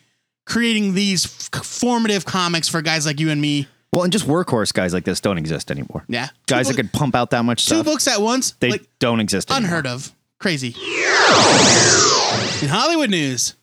creating 0.46 0.94
these 0.94 1.26
f- 1.26 1.66
formative 1.66 2.24
comics 2.24 2.68
for 2.68 2.80
guys 2.80 3.04
like 3.04 3.18
you 3.18 3.30
and 3.30 3.40
me. 3.40 3.66
Well, 3.92 4.04
and 4.04 4.12
just 4.12 4.26
workhorse 4.26 4.72
guys 4.72 4.94
like 4.94 5.04
this 5.04 5.20
don't 5.20 5.36
exist 5.36 5.72
anymore. 5.72 6.04
Yeah, 6.08 6.28
Guys 6.46 6.68
two, 6.68 6.74
that 6.74 6.82
could 6.82 6.92
pump 6.92 7.16
out 7.16 7.30
that 7.30 7.44
much 7.44 7.64
stuff, 7.64 7.78
two 7.78 7.82
stuff, 7.82 7.92
books 7.92 8.08
at 8.08 8.22
once, 8.22 8.52
they 8.52 8.70
like 8.70 8.86
don't 9.00 9.18
exist 9.18 9.50
anymore. 9.50 9.66
unheard 9.66 9.86
of, 9.88 10.12
crazy. 10.38 10.68
In 10.68 12.68
Hollywood 12.68 13.10
news, 13.10 13.56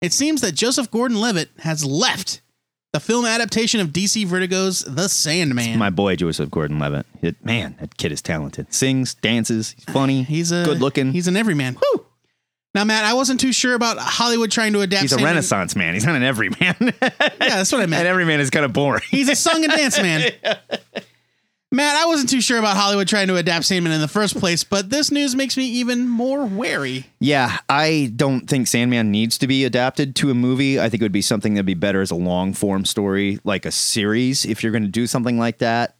it 0.00 0.14
seems 0.14 0.40
that 0.40 0.54
Joseph 0.54 0.90
Gordon-Levitt 0.90 1.50
has 1.58 1.84
left 1.84 2.40
the 2.92 3.00
film 3.00 3.24
adaptation 3.26 3.80
of 3.80 3.88
DC 3.88 4.26
Vertigo's 4.26 4.82
The 4.84 5.08
Sandman. 5.08 5.78
My 5.78 5.90
boy 5.90 6.16
Joseph 6.16 6.50
Gordon-Levitt. 6.50 7.06
It- 7.22 7.44
man, 7.44 7.76
that 7.80 7.96
kid 7.96 8.12
is 8.12 8.22
talented. 8.22 8.72
Sings, 8.72 9.14
dances, 9.14 9.72
he's 9.72 9.84
funny. 9.84 10.22
He's 10.28 10.52
a 10.52 10.64
good 10.64 10.80
looking. 10.80 11.12
He's 11.12 11.28
an 11.28 11.36
everyman. 11.36 11.74
Whew. 11.74 12.04
Now, 12.74 12.84
Matt, 12.84 13.04
I 13.04 13.14
wasn't 13.14 13.40
too 13.40 13.52
sure 13.52 13.74
about 13.74 13.98
Hollywood 13.98 14.50
trying 14.52 14.72
to 14.74 14.82
adapt. 14.82 15.02
He's 15.02 15.12
a 15.12 15.14
Sandman. 15.16 15.30
renaissance 15.32 15.74
man. 15.74 15.94
He's 15.94 16.04
not 16.04 16.14
an 16.16 16.22
everyman. 16.22 16.76
Yeah, 16.80 17.08
that's 17.38 17.72
what 17.72 17.80
I 17.80 17.86
meant. 17.86 18.00
and 18.00 18.08
everyman 18.08 18.40
is 18.40 18.50
kind 18.50 18.64
of 18.64 18.72
boring. 18.72 19.02
He's 19.10 19.28
a 19.28 19.34
song 19.34 19.64
and 19.64 19.72
dance 19.72 19.98
man. 20.02 20.30
Matt, 21.70 21.96
I 21.96 22.06
wasn't 22.06 22.30
too 22.30 22.40
sure 22.40 22.58
about 22.58 22.78
Hollywood 22.78 23.08
trying 23.08 23.28
to 23.28 23.36
adapt 23.36 23.66
Sandman 23.66 23.92
in 23.92 24.00
the 24.00 24.08
first 24.08 24.38
place, 24.38 24.64
but 24.64 24.88
this 24.88 25.10
news 25.10 25.36
makes 25.36 25.54
me 25.54 25.66
even 25.66 26.08
more 26.08 26.46
wary. 26.46 27.06
Yeah, 27.20 27.58
I 27.68 28.10
don't 28.16 28.48
think 28.48 28.66
Sandman 28.66 29.10
needs 29.10 29.36
to 29.38 29.46
be 29.46 29.66
adapted 29.66 30.16
to 30.16 30.30
a 30.30 30.34
movie. 30.34 30.80
I 30.80 30.88
think 30.88 31.02
it 31.02 31.04
would 31.04 31.12
be 31.12 31.20
something 31.20 31.52
that'd 31.52 31.66
be 31.66 31.74
better 31.74 32.00
as 32.00 32.10
a 32.10 32.16
long 32.16 32.54
form 32.54 32.86
story, 32.86 33.38
like 33.44 33.66
a 33.66 33.70
series, 33.70 34.46
if 34.46 34.62
you're 34.62 34.72
going 34.72 34.84
to 34.84 34.88
do 34.88 35.06
something 35.06 35.38
like 35.38 35.58
that. 35.58 35.96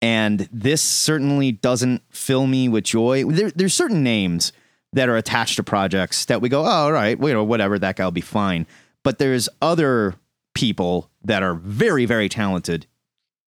And 0.00 0.48
this 0.50 0.80
certainly 0.80 1.52
doesn't 1.52 2.02
fill 2.08 2.46
me 2.46 2.70
with 2.70 2.84
joy. 2.84 3.24
There, 3.24 3.50
there's 3.50 3.74
certain 3.74 4.02
names 4.02 4.54
that 4.94 5.10
are 5.10 5.16
attached 5.18 5.56
to 5.56 5.62
projects 5.62 6.24
that 6.24 6.40
we 6.40 6.48
go, 6.48 6.62
oh, 6.62 6.64
all 6.64 6.92
right, 6.92 7.18
well, 7.18 7.28
you 7.28 7.34
know, 7.34 7.44
whatever, 7.44 7.78
that 7.78 7.96
guy 7.96 8.04
will 8.04 8.10
be 8.10 8.22
fine. 8.22 8.66
But 9.02 9.18
there's 9.18 9.50
other 9.60 10.14
people 10.54 11.10
that 11.24 11.42
are 11.42 11.54
very, 11.54 12.04
very 12.04 12.28
talented, 12.28 12.86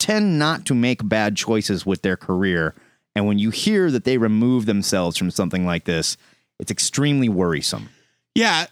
tend 0.05 0.39
not 0.39 0.67
to 0.67 0.75
make 0.75 1.09
bad 1.09 1.35
choices 1.35 1.87
with 1.87 2.03
their 2.03 2.17
career. 2.17 2.75
And 3.15 3.27
when 3.27 3.39
you 3.39 3.49
hear 3.49 3.91
that 3.91 4.05
they 4.05 4.19
remove 4.19 4.67
themselves 4.67 5.17
from 5.17 5.31
something 5.31 5.65
like 5.65 5.85
this, 5.85 6.19
it's 6.59 6.71
extremely 6.71 7.31
worrisome. 7.31 7.89
Yeah. 8.35 8.67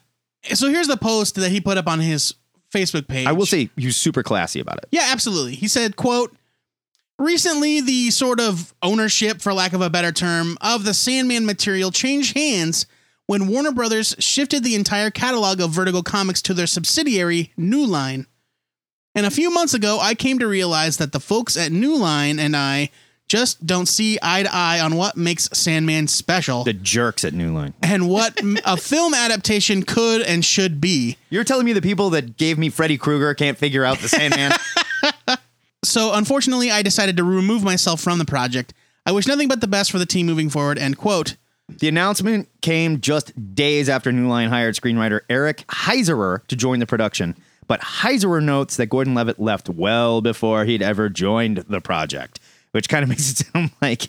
So 0.53 0.69
here's 0.69 0.89
the 0.89 0.99
post 0.99 1.37
that 1.37 1.51
he 1.51 1.59
put 1.59 1.79
up 1.79 1.87
on 1.87 2.01
his 2.01 2.35
Facebook 2.71 3.09
page. 3.09 3.27
I 3.27 3.33
will 3.33 3.47
say 3.47 3.71
he 3.79 3.87
was 3.87 3.97
super 3.97 4.23
classy 4.23 4.61
about 4.61 4.77
it. 4.79 4.89
Yeah, 4.91 5.09
absolutely. 5.11 5.55
He 5.55 5.69
said, 5.69 5.97
quote, 5.97 6.37
Recently, 7.19 7.81
the 7.81 8.11
sort 8.11 8.39
of 8.39 8.75
ownership, 8.83 9.41
for 9.41 9.55
lack 9.55 9.73
of 9.73 9.81
a 9.81 9.89
better 9.89 10.13
term, 10.13 10.59
of 10.61 10.85
the 10.85 10.93
Sandman 10.93 11.47
material 11.47 11.91
changed 11.91 12.37
hands 12.37 12.85
when 13.27 13.47
Warner 13.47 13.73
Brothers 13.73 14.15
shifted 14.19 14.65
the 14.65 14.75
entire 14.75 15.11
catalog 15.11 15.61
of 15.61 15.71
Vertigo 15.71 16.03
comics 16.03 16.43
to 16.43 16.53
their 16.53 16.67
subsidiary, 16.67 17.53
New 17.57 17.87
Line. 17.87 18.27
And 19.15 19.27
a 19.27 19.31
few 19.31 19.51
months 19.51 19.75
ago, 19.75 19.99
I 20.01 20.15
came 20.15 20.39
to 20.39 20.47
realize 20.47 20.97
that 20.97 21.13
the 21.13 21.21
folks 21.21 21.57
at 21.57 21.71
New 21.73 21.97
Line 21.97 22.39
and 22.39 22.57
I 22.57 22.91
just 23.29 23.67
don't 23.67 23.87
see 23.87 24.19
eye 24.23 24.43
to 24.43 24.51
eye 24.53 24.81
on 24.81 24.95
what 24.97 25.17
makes 25.17 25.49
Sandman 25.53 26.07
special 26.09 26.65
The 26.65 26.73
jerks 26.75 27.25
at 27.25 27.33
New 27.33 27.53
Line. 27.53 27.73
and 27.83 28.09
what 28.09 28.39
a 28.65 28.77
film 28.77 29.15
adaptation 29.15 29.83
could 29.85 30.23
and 30.23 30.45
should 30.45 30.81
be. 30.81 31.17
You're 31.31 31.45
telling 31.45 31.65
me 31.65 31.73
the 31.73 31.81
people 31.83 32.11
that 32.11 32.37
gave 32.37 32.59
me 32.59 32.69
Freddy 32.69 32.99
Krueger 32.99 33.33
can't 33.35 33.57
figure 33.57 33.85
out 33.85 33.99
the 33.99 34.09
Sandman? 34.09 34.53
So, 35.85 36.13
unfortunately, 36.15 36.71
I 36.71 36.83
decided 36.83 37.17
to 37.17 37.25
remove 37.25 37.65
myself 37.65 38.01
from 38.01 38.21
the 38.21 38.25
project. 38.25 38.73
I 39.05 39.11
wish 39.11 39.27
nothing 39.27 39.49
but 39.49 39.61
the 39.61 39.67
best 39.67 39.91
for 39.91 39.99
the 39.99 40.07
team 40.07 40.27
moving 40.27 40.49
forward. 40.49 40.79
End 40.79 40.97
quote. 40.97 41.35
the 41.69 41.89
announcement 41.89 42.49
came 42.61 43.01
just 43.01 43.33
days 43.57 43.89
after 43.89 44.13
New 44.13 44.29
Line 44.29 44.49
hired 44.49 44.77
screenwriter 44.77 45.23
Eric 45.29 45.65
Heisserer 45.67 46.47
to 46.47 46.55
join 46.55 46.79
the 46.79 46.87
production. 46.87 47.35
But 47.69 47.81
Heisserer 47.81 48.43
notes 48.43 48.77
that 48.77 48.87
Gordon 48.87 49.15
Levitt 49.15 49.39
left 49.41 49.69
well 49.69 50.21
before 50.21 50.65
he'd 50.65 50.83
ever 50.83 51.09
joined 51.09 51.59
the 51.69 51.81
project, 51.81 52.41
which 52.73 52.89
kind 52.89 53.03
of 53.03 53.09
makes 53.11 53.31
it 53.31 53.47
sound 53.47 53.71
like 53.81 54.09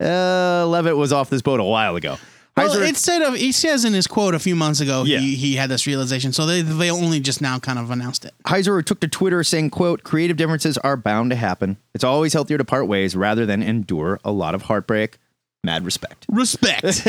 uh, 0.00 0.66
Levitt 0.66 0.96
was 0.96 1.12
off 1.12 1.28
this 1.30 1.42
boat 1.42 1.60
a 1.60 1.64
while 1.64 1.96
ago. 1.96 2.16
Well, 2.54 2.82
instead 2.82 3.22
of 3.22 3.34
he 3.34 3.50
says 3.50 3.86
in 3.86 3.94
his 3.94 4.06
quote 4.06 4.34
a 4.34 4.38
few 4.38 4.54
months 4.54 4.80
ago, 4.80 5.04
Yeah. 5.04 5.20
he, 5.20 5.36
he 5.36 5.56
had 5.56 5.70
this 5.70 5.86
realization. 5.86 6.34
So 6.34 6.44
they 6.44 6.60
they 6.60 6.90
only 6.90 7.18
just 7.18 7.40
now 7.40 7.58
kind 7.58 7.78
of 7.78 7.90
announced 7.90 8.26
it. 8.26 8.34
Heiser 8.44 8.84
took 8.84 9.00
to 9.00 9.08
Twitter 9.08 9.42
saying, 9.42 9.70
quote, 9.70 10.02
creative 10.02 10.36
differences 10.36 10.76
are 10.78 10.98
bound 10.98 11.30
to 11.30 11.36
happen. 11.36 11.78
It's 11.94 12.04
always 12.04 12.34
healthier 12.34 12.58
to 12.58 12.64
part 12.64 12.86
ways 12.88 13.16
rather 13.16 13.46
than 13.46 13.62
endure 13.62 14.20
a 14.22 14.32
lot 14.32 14.54
of 14.54 14.62
heartbreak. 14.62 15.16
Mad 15.64 15.84
respect. 15.86 16.26
Respect. 16.28 17.08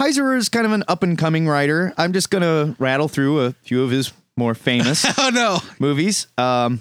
Heiser 0.00 0.36
is 0.36 0.48
kind 0.48 0.66
of 0.66 0.72
an 0.72 0.84
up 0.88 1.02
and 1.02 1.16
coming 1.18 1.46
writer. 1.48 1.92
I'm 1.96 2.12
just 2.12 2.30
going 2.30 2.42
to 2.42 2.74
rattle 2.82 3.08
through 3.08 3.40
a 3.40 3.52
few 3.62 3.82
of 3.82 3.90
his 3.90 4.12
more 4.36 4.54
famous 4.54 5.04
oh 5.18 5.30
no. 5.32 5.58
movies. 5.78 6.26
Um, 6.38 6.80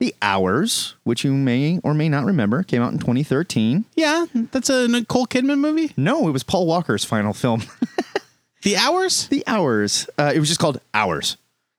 the 0.00 0.14
Hours, 0.22 0.94
which 1.04 1.24
you 1.24 1.32
may 1.32 1.80
or 1.82 1.92
may 1.94 2.08
not 2.08 2.24
remember, 2.24 2.62
came 2.62 2.82
out 2.82 2.92
in 2.92 2.98
2013. 2.98 3.84
Yeah, 3.96 4.26
that's 4.52 4.68
a 4.70 4.86
Nicole 4.88 5.26
Kidman 5.26 5.58
movie. 5.58 5.92
No, 5.96 6.28
it 6.28 6.32
was 6.32 6.42
Paul 6.42 6.66
Walker's 6.66 7.04
final 7.04 7.32
film. 7.32 7.62
The 8.62 8.76
Hours. 8.76 9.28
the 9.28 9.44
Hours. 9.46 10.10
Uh, 10.18 10.32
it 10.34 10.40
was 10.40 10.48
just 10.48 10.58
called 10.58 10.80
Hours. 10.92 11.36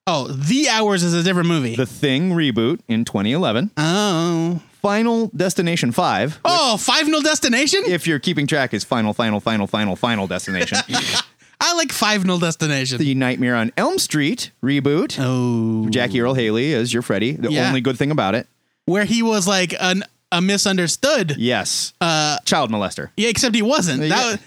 Oh, 0.08 0.30
The 0.30 0.70
Hours 0.70 1.04
is 1.04 1.14
a 1.14 1.22
different 1.24 1.50
movie. 1.50 1.76
The 1.76 1.86
Thing 1.86 2.32
reboot 2.32 2.80
in 2.88 3.04
2011. 3.04 3.72
oh. 3.76 4.62
Final 4.82 5.28
Destination 5.36 5.92
5. 5.92 6.40
Oh, 6.46 6.78
Final 6.78 7.22
Destination. 7.22 7.84
If 7.86 8.08
you're 8.08 8.20
keeping 8.20 8.48
track, 8.48 8.74
is 8.74 8.84
Final, 8.84 9.14
Final, 9.14 9.40
Final, 9.40 9.68
Final, 9.68 9.96
Final 9.96 10.28
Destination. 10.28 10.78
I 11.62 11.74
like 11.76 11.92
Final 11.92 12.40
Destination. 12.40 12.98
the 13.00 13.14
Nightmare 13.16 13.56
on 13.56 13.72
Elm 13.76 13.98
Street 14.00 14.52
reboot. 14.64 15.18
oh, 15.20 15.90
Jackie 15.90 16.22
Earle 16.22 16.34
Haley 16.34 16.74
as 16.74 16.94
your 16.94 17.02
Freddy. 17.02 17.34
The 17.34 17.52
Yeah. 17.52 17.68
only 17.68 17.82
good 17.82 17.98
thing 17.98 18.12
about 18.12 18.36
it. 18.36 18.48
where 18.86 19.06
he 19.06 19.22
was 19.22 19.48
like 19.48 19.76
an 19.80 20.04
a 20.32 20.42
misunderstood. 20.42 21.36
Yes. 21.38 21.94
Uh, 22.00 22.38
Child 22.46 22.72
molester. 22.72 23.10
Yeah, 23.18 23.30
except 23.30 23.54
he 23.56 23.62
wasn't. 23.62 24.00
That 24.02 24.10
Yeah. 24.10 24.26
was, 24.32 24.40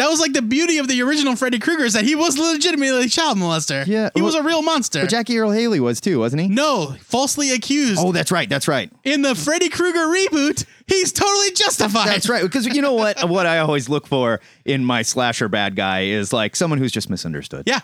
that 0.00 0.08
was 0.08 0.18
like 0.18 0.32
the 0.32 0.42
beauty 0.42 0.78
of 0.78 0.88
the 0.88 1.02
original 1.02 1.36
Freddy 1.36 1.58
Krueger 1.58 1.84
is 1.84 1.92
that 1.92 2.04
he 2.04 2.14
was 2.14 2.38
legitimately 2.38 3.04
a 3.04 3.08
child 3.08 3.36
molester. 3.36 3.86
Yeah, 3.86 4.08
he 4.14 4.22
was 4.22 4.34
a 4.34 4.42
real 4.42 4.62
monster. 4.62 5.02
But 5.02 5.10
Jackie 5.10 5.38
Earle 5.38 5.50
Haley 5.50 5.78
was 5.78 6.00
too, 6.00 6.18
wasn't 6.18 6.42
he? 6.42 6.48
no, 6.48 6.96
falsely 7.02 7.52
accused. 7.52 8.00
Oh, 8.02 8.10
that's 8.12 8.32
right. 8.32 8.48
That's 8.48 8.66
right. 8.66 8.90
In 9.04 9.22
the 9.22 9.34
Freddy 9.34 9.68
Krueger 9.68 10.06
reboot, 10.06 10.64
he's 10.90 11.12
totally 11.12 11.52
justified. 11.52 12.08
That's 12.08 12.28
right. 12.28 12.42
Because 12.42 12.66
you 12.66 12.82
know 12.82 12.92
what? 12.92 13.26
what 13.28 13.46
I 13.46 13.58
always 13.60 13.88
look 13.88 14.06
for 14.06 14.40
in 14.66 14.84
my 14.84 15.00
slasher 15.02 15.48
bad 15.48 15.76
guy 15.76 16.02
is 16.02 16.32
like 16.32 16.54
someone 16.56 16.78
who's 16.78 16.92
just 16.92 17.08
misunderstood. 17.08 17.62
Yeah, 17.66 17.80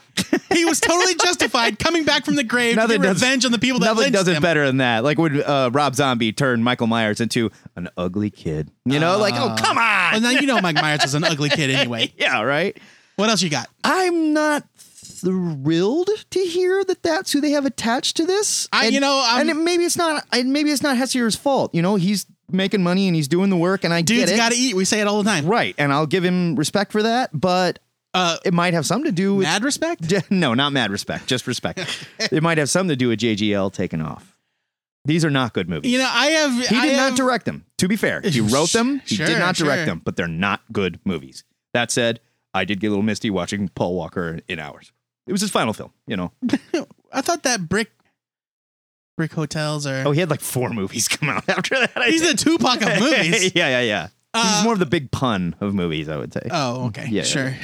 he 0.52 0.64
was 0.66 0.80
totally 0.80 1.14
justified 1.22 1.78
coming 1.78 2.04
back 2.04 2.24
from 2.24 2.34
the 2.34 2.44
grave 2.44 2.74
to 2.74 2.80
Nothing 2.82 3.00
get 3.00 3.08
does- 3.08 3.22
revenge 3.22 3.44
on 3.46 3.52
the 3.52 3.58
people 3.58 3.80
that 3.80 3.86
Nothing 3.94 4.12
does 4.12 4.28
it 4.28 4.36
him. 4.36 4.42
better 4.42 4.66
than 4.66 4.76
that. 4.78 5.04
Like 5.04 5.16
when 5.18 5.42
uh, 5.42 5.70
Rob 5.72 5.94
Zombie 5.94 6.32
turned 6.32 6.62
Michael 6.64 6.86
Myers 6.88 7.20
into 7.20 7.50
an 7.76 7.88
ugly 7.96 8.30
kid. 8.30 8.70
You 8.84 9.00
know, 9.00 9.18
like 9.18 9.34
oh 9.36 9.54
come 9.58 9.78
on. 9.78 10.12
Well, 10.12 10.20
now 10.20 10.30
you 10.30 10.46
know 10.46 10.60
Mike 10.60 10.76
Myers 10.76 11.00
was 11.02 11.14
an 11.14 11.24
ugly 11.24 11.48
kid 11.48 11.70
anyway. 11.70 12.12
yeah, 12.18 12.42
right. 12.42 12.76
What 13.16 13.30
else 13.30 13.40
you 13.40 13.48
got? 13.48 13.68
I'm 13.82 14.34
not 14.34 14.64
thrilled 14.76 16.10
to 16.30 16.40
hear 16.40 16.84
that 16.84 17.02
that's 17.02 17.32
who 17.32 17.40
they 17.40 17.50
have 17.52 17.64
attached 17.66 18.16
to 18.18 18.26
this. 18.26 18.68
I- 18.72 18.86
and, 18.86 18.94
you 18.94 19.00
know, 19.00 19.22
I'm- 19.24 19.40
and 19.42 19.50
it, 19.50 19.54
maybe 19.54 19.84
it's 19.84 19.96
not. 19.96 20.24
And 20.32 20.52
maybe 20.52 20.70
it's 20.70 20.82
not 20.82 20.96
Hessier's 20.96 21.36
fault. 21.36 21.74
You 21.74 21.82
know, 21.82 21.96
he's 21.96 22.26
making 22.50 22.82
money 22.82 23.06
and 23.08 23.16
he's 23.16 23.28
doing 23.28 23.50
the 23.50 23.56
work, 23.56 23.84
and 23.84 23.92
I 23.92 24.02
Dude's 24.02 24.20
get 24.20 24.28
it. 24.28 24.32
Dude's 24.32 24.38
got 24.40 24.52
to 24.52 24.58
eat. 24.58 24.74
We 24.74 24.84
say 24.84 25.00
it 25.00 25.06
all 25.06 25.22
the 25.22 25.28
time. 25.30 25.46
right, 25.46 25.74
and 25.78 25.92
I'll 25.92 26.06
give 26.06 26.24
him 26.24 26.56
respect 26.56 26.92
for 26.92 27.02
that. 27.02 27.30
But 27.32 27.78
Uh, 28.14 28.38
it 28.44 28.54
might 28.54 28.72
have 28.74 28.86
something 28.86 29.04
to 29.10 29.12
do 29.14 29.34
with 29.34 29.44
mad 29.46 29.62
respect. 29.62 30.12
no, 30.30 30.54
not 30.54 30.72
mad 30.72 30.90
respect, 30.90 31.26
just 31.26 31.46
respect. 31.46 31.80
it 32.32 32.42
might 32.42 32.58
have 32.58 32.70
something 32.70 32.88
to 32.90 32.96
do 32.96 33.08
with 33.08 33.20
JGL 33.20 33.72
taking 33.72 34.00
off. 34.00 34.32
These 35.04 35.24
are 35.24 35.30
not 35.30 35.52
good 35.52 35.68
movies. 35.68 35.92
You 35.92 35.98
know, 35.98 36.08
I 36.10 36.26
have. 36.28 36.68
he 36.68 36.76
I 36.76 36.86
did 36.86 36.94
have, 36.96 37.10
not 37.10 37.16
direct 37.16 37.44
them. 37.44 37.64
To 37.78 37.86
be 37.88 37.94
fair, 37.96 38.20
he 38.22 38.40
wrote 38.40 38.72
them. 38.72 39.00
He 39.06 39.16
Sure, 39.16 39.26
did 39.26 39.38
not 39.38 39.54
direct 39.54 39.80
sure. 39.80 39.86
them, 39.86 40.02
but 40.04 40.16
they're 40.16 40.26
not 40.26 40.62
good 40.72 40.98
movies. 41.04 41.44
That 41.74 41.90
said, 41.90 42.20
I 42.54 42.64
did 42.64 42.80
get 42.80 42.88
a 42.88 42.90
little 42.90 43.04
misty 43.04 43.28
watching 43.30 43.68
Paul 43.68 43.94
Walker 43.94 44.40
in 44.48 44.58
Hours. 44.58 44.92
It 45.28 45.32
was 45.32 45.42
his 45.42 45.50
final 45.50 45.74
film, 45.74 45.92
you 46.06 46.16
know. 46.16 46.32
I 47.12 47.20
thought 47.20 47.42
that 47.44 47.68
brick, 47.68 47.90
brick 49.16 49.32
hotels 49.32 49.86
or. 49.86 50.02
Oh, 50.06 50.12
he 50.12 50.20
had 50.20 50.30
like 50.30 50.40
four 50.40 50.70
movies 50.70 51.08
come 51.08 51.28
out 51.28 51.48
after 51.48 51.78
that. 51.78 51.92
I 51.96 52.10
he's 52.10 52.20
the 52.20 52.28
think. 52.28 52.40
Tupac 52.40 52.82
of 52.82 53.00
movies. 53.00 53.52
yeah, 53.54 53.68
yeah, 53.68 53.80
yeah. 53.80 54.08
Uh, 54.34 54.56
he's 54.56 54.64
more 54.64 54.74
of 54.74 54.78
the 54.78 54.86
big 54.86 55.10
pun 55.10 55.56
of 55.60 55.74
movies, 55.74 56.08
I 56.08 56.16
would 56.16 56.32
say. 56.32 56.46
Oh, 56.50 56.86
okay. 56.88 57.06
Yeah, 57.10 57.22
sure. 57.22 57.54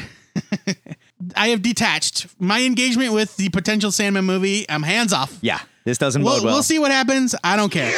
I 1.36 1.48
have 1.48 1.62
detached 1.62 2.26
my 2.40 2.62
engagement 2.62 3.12
with 3.12 3.36
the 3.36 3.50
potential 3.50 3.92
Sandman 3.92 4.24
movie. 4.24 4.64
I'm 4.68 4.82
hands 4.82 5.12
off. 5.12 5.38
yeah, 5.42 5.60
this 5.84 5.98
doesn't 5.98 6.22
We'll, 6.22 6.36
bode 6.36 6.44
well. 6.44 6.54
we'll 6.54 6.62
see 6.62 6.78
what 6.78 6.90
happens. 6.90 7.34
I 7.44 7.56
don't 7.56 7.70
care. 7.70 7.90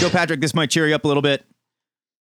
Joe 0.00 0.10
Patrick, 0.10 0.40
this 0.40 0.54
might 0.54 0.70
cheer 0.70 0.86
you 0.88 0.94
up 0.94 1.04
a 1.04 1.08
little 1.08 1.22
bit. 1.22 1.44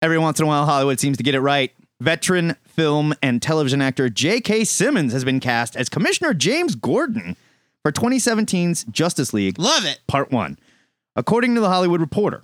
Every 0.02 0.18
once 0.18 0.40
in 0.40 0.46
a 0.46 0.48
while, 0.48 0.66
Hollywood 0.66 1.00
seems 1.00 1.18
to 1.18 1.24
get 1.24 1.36
it 1.36 1.40
right. 1.42 1.72
Veteran 2.02 2.56
film 2.66 3.14
and 3.22 3.42
television 3.42 3.82
actor 3.82 4.10
J.K. 4.10 4.64
Simmons 4.66 5.14
has 5.14 5.24
been 5.26 5.40
cast 5.40 5.76
as 5.76 5.90
Commissioner 5.90 6.34
James 6.34 6.76
Gordon 6.76 7.36
for 7.84 7.92
2017's 7.92 8.84
Justice 8.86 9.34
League 9.34 9.58
Love 9.60 9.86
it. 9.86 10.00
Part 10.08 10.32
1. 10.32 10.58
According 11.16 11.56
to 11.56 11.62
the 11.62 11.70
Hollywood 11.70 12.02
Reporter, 12.02 12.44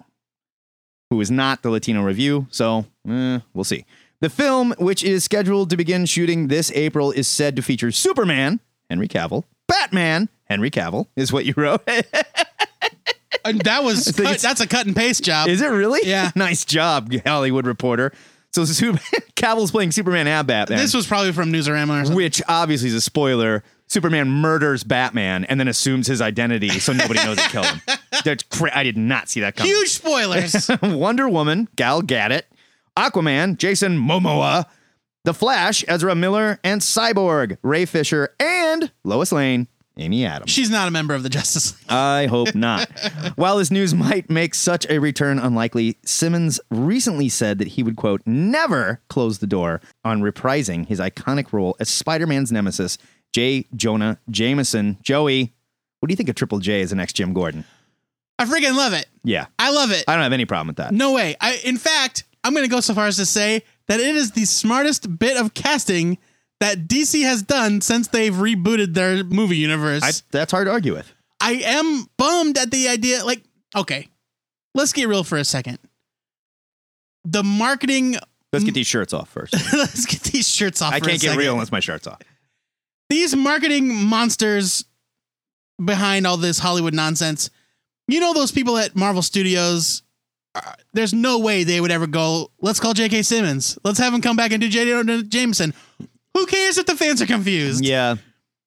who 1.09 1.19
is 1.21 1.29
not 1.29 1.61
the 1.61 1.69
Latino 1.69 2.01
Review, 2.03 2.47
so 2.49 2.85
eh, 3.09 3.39
we'll 3.53 3.63
see. 3.63 3.85
The 4.21 4.29
film, 4.29 4.73
which 4.79 5.03
is 5.03 5.23
scheduled 5.23 5.69
to 5.71 5.77
begin 5.77 6.05
shooting 6.05 6.47
this 6.47 6.71
April, 6.71 7.11
is 7.11 7.27
said 7.27 7.55
to 7.57 7.61
feature 7.61 7.91
Superman, 7.91 8.61
Henry 8.89 9.07
Cavill, 9.07 9.43
Batman, 9.67 10.29
Henry 10.45 10.71
Cavill, 10.71 11.07
is 11.15 11.31
what 11.33 11.45
you 11.45 11.53
wrote. 11.57 11.81
And 13.45 13.59
that 13.61 13.83
was 13.83 14.05
cut, 14.15 14.19
it's- 14.21 14.41
that's 14.41 14.61
a 14.61 14.67
cut 14.67 14.85
and 14.85 14.95
paste 14.95 15.21
job. 15.23 15.49
Is 15.49 15.61
it 15.61 15.67
really? 15.67 15.99
Yeah. 16.05 16.31
nice 16.35 16.63
job, 16.63 17.11
Hollywood 17.25 17.65
Reporter. 17.67 18.13
So 18.53 18.63
Super- 18.63 18.99
Cavill's 19.35 19.71
playing 19.71 19.91
Superman 19.91 20.27
and 20.27 20.47
Batman, 20.47 20.77
This 20.77 20.93
was 20.93 21.05
probably 21.07 21.33
from 21.33 21.51
Newsarama 21.51 21.89
or 22.03 22.05
something. 22.05 22.15
which 22.15 22.41
obviously 22.47 22.87
is 22.87 22.93
a 22.95 23.01
spoiler. 23.01 23.61
Superman 23.93 24.27
murders 24.29 24.83
Batman 24.83 25.45
and 25.45 25.59
then 25.59 25.67
assumes 25.67 26.07
his 26.07 26.21
identity 26.21 26.69
so 26.79 26.93
nobody 26.93 27.23
knows 27.23 27.39
he 27.39 27.47
killed 27.49 27.67
him. 27.67 27.81
That's 28.25 28.43
cra- 28.43 28.75
I 28.75 28.83
did 28.83 28.97
not 28.97 29.29
see 29.29 29.39
that 29.41 29.55
coming. 29.55 29.71
Huge 29.71 29.89
spoilers. 29.89 30.69
Wonder 30.81 31.29
Woman, 31.29 31.67
Gal 31.75 32.01
Gadot, 32.01 32.41
Aquaman, 32.97 33.57
Jason 33.57 33.97
Momoa, 33.99 34.65
The 35.23 35.33
Flash, 35.33 35.85
Ezra 35.87 36.15
Miller, 36.15 36.59
and 36.63 36.81
Cyborg, 36.81 37.57
Ray 37.61 37.85
Fisher, 37.85 38.33
and 38.39 38.91
Lois 39.03 39.31
Lane, 39.31 39.67
Amy 39.97 40.25
Adams. 40.25 40.49
She's 40.49 40.71
not 40.71 40.87
a 40.87 40.91
member 40.91 41.13
of 41.13 41.21
the 41.21 41.29
Justice 41.29 41.73
League. 41.79 41.91
I 41.91 42.25
hope 42.25 42.55
not. 42.55 42.89
While 43.35 43.57
this 43.57 43.69
news 43.69 43.93
might 43.93 44.29
make 44.29 44.55
such 44.55 44.87
a 44.89 44.97
return 44.99 45.37
unlikely, 45.37 45.97
Simmons 46.03 46.59
recently 46.71 47.29
said 47.29 47.59
that 47.59 47.69
he 47.69 47.83
would, 47.83 47.95
quote, 47.95 48.21
never 48.25 49.01
close 49.09 49.37
the 49.37 49.47
door 49.47 49.81
on 50.03 50.21
reprising 50.23 50.87
his 50.87 50.99
iconic 50.99 51.53
role 51.53 51.75
as 51.79 51.89
Spider 51.89 52.25
Man's 52.25 52.51
nemesis, 52.51 52.97
J. 53.33 53.65
Jonah 53.75 54.19
Jameson. 54.29 54.97
Joey, 55.01 55.53
what 55.99 56.07
do 56.07 56.13
you 56.13 56.15
think 56.17 56.29
of 56.29 56.35
Triple 56.35 56.59
J 56.59 56.81
as 56.81 56.91
the 56.91 56.95
next 56.95 57.13
Jim 57.13 57.33
Gordon? 57.33 57.65
I 58.39 58.45
freaking 58.45 58.75
love 58.75 58.93
it. 58.93 59.05
Yeah, 59.23 59.45
I 59.59 59.71
love 59.71 59.91
it. 59.91 60.05
I 60.07 60.13
don't 60.15 60.23
have 60.23 60.33
any 60.33 60.45
problem 60.45 60.67
with 60.67 60.77
that. 60.77 60.93
No 60.93 61.13
way. 61.13 61.35
I 61.39 61.59
in 61.63 61.77
fact, 61.77 62.23
I'm 62.43 62.53
going 62.53 62.65
to 62.65 62.69
go 62.69 62.79
so 62.79 62.93
far 62.93 63.07
as 63.07 63.17
to 63.17 63.25
say 63.25 63.63
that 63.87 63.99
it 63.99 64.15
is 64.15 64.31
the 64.31 64.45
smartest 64.45 65.19
bit 65.19 65.37
of 65.37 65.53
casting 65.53 66.17
that 66.59 66.87
DC 66.87 67.23
has 67.23 67.43
done 67.43 67.81
since 67.81 68.07
they've 68.07 68.33
rebooted 68.33 68.93
their 68.93 69.23
movie 69.23 69.57
universe. 69.57 70.03
I, 70.03 70.11
that's 70.31 70.51
hard 70.51 70.67
to 70.67 70.71
argue 70.71 70.93
with. 70.93 71.11
I 71.41 71.53
am 71.65 72.07
bummed 72.17 72.57
at 72.57 72.71
the 72.71 72.87
idea. 72.87 73.25
Like, 73.25 73.43
okay, 73.75 74.07
let's 74.73 74.93
get 74.93 75.07
real 75.07 75.23
for 75.23 75.37
a 75.37 75.43
second. 75.43 75.77
The 77.25 77.43
marketing. 77.43 78.17
Let's 78.51 78.65
get 78.65 78.73
these 78.73 78.87
shirts 78.87 79.13
off 79.13 79.29
first. 79.29 79.53
let's 79.73 80.05
get 80.05 80.21
these 80.21 80.47
shirts 80.47 80.81
off. 80.81 80.93
I 80.93 80.99
can't 80.99 81.19
get 81.19 81.37
real 81.37 81.53
unless 81.53 81.71
my 81.71 81.79
shirt's 81.79 82.07
off. 82.07 82.19
These 83.13 83.35
marketing 83.35 83.93
monsters 83.93 84.85
behind 85.83 86.25
all 86.25 86.35
this 86.37 86.57
Hollywood 86.57 86.95
nonsense. 86.95 87.51
You 88.07 88.19
know 88.19 88.33
those 88.33 88.51
people 88.51 88.75
at 88.79 88.95
Marvel 88.95 89.21
Studios. 89.21 90.01
uh, 90.55 90.61
there's 90.93 91.13
no 91.13 91.37
way 91.37 91.63
they 91.63 91.79
would 91.79 91.91
ever 91.91 92.07
go. 92.07 92.49
Let's 92.59 92.79
call 92.79 92.95
J.K. 92.95 93.21
Simmons. 93.21 93.77
Let's 93.83 93.99
have 93.99 94.15
him 94.15 94.21
come 94.21 94.35
back 94.35 94.51
and 94.51 94.59
do 94.61 94.67
J. 94.67 94.85
Jonah 94.85 95.21
Jameson. 95.21 95.75
Who 96.33 96.47
cares 96.47 96.79
if 96.79 96.87
the 96.87 96.95
fans 96.95 97.21
are 97.21 97.27
confused? 97.27 97.85
Yeah, 97.85 98.15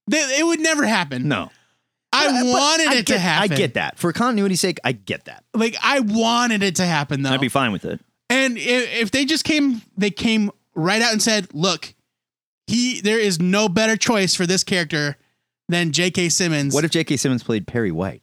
They- 0.09 0.39
it 0.39 0.47
would 0.47 0.61
never 0.61 0.87
happen. 0.87 1.27
no. 1.27 1.51
I 2.13 2.27
But- 2.29 2.33
but 2.45 2.47
wanted 2.47 2.87
I 2.89 2.95
it 2.99 3.07
to 3.09 3.19
happen. 3.19 3.53
I 3.53 3.57
get 3.57 3.75
that. 3.75 3.99
For 3.99 4.13
continuity's 4.13 4.61
sake, 4.61 4.79
I 4.85 4.93
get 4.93 5.25
that. 5.25 5.43
Like 5.55 5.77
I 5.83 5.99
wanted 6.01 6.63
it 6.63 6.77
to 6.77 6.87
happen 6.87 7.23
though. 7.23 7.31
I'd 7.31 7.41
be 7.41 7.49
fine 7.49 7.73
with 7.73 7.85
it. 7.85 8.01
And 8.31 8.57
if, 8.57 8.95
if 9.03 9.11
they 9.11 9.25
just 9.25 9.43
came, 9.43 9.83
they 9.99 10.11
came 10.11 10.53
right 10.77 11.03
out 11.03 11.11
and 11.13 11.21
said, 11.21 11.49
"Look, 11.53 11.93
he 12.67 13.01
there 13.01 13.19
is 13.19 13.41
no 13.41 13.69
better 13.69 13.97
choice 13.97 14.35
for 14.35 14.47
this 14.47 14.65
character 14.65 15.17
than 15.69 15.93
J.K. 15.93 16.29
Simmons." 16.31 16.75
What 16.75 16.85
if 16.85 16.91
J.K. 16.91 17.17
Simmons 17.17 17.43
played 17.43 17.67
Perry 17.67 17.93
White? 17.93 18.23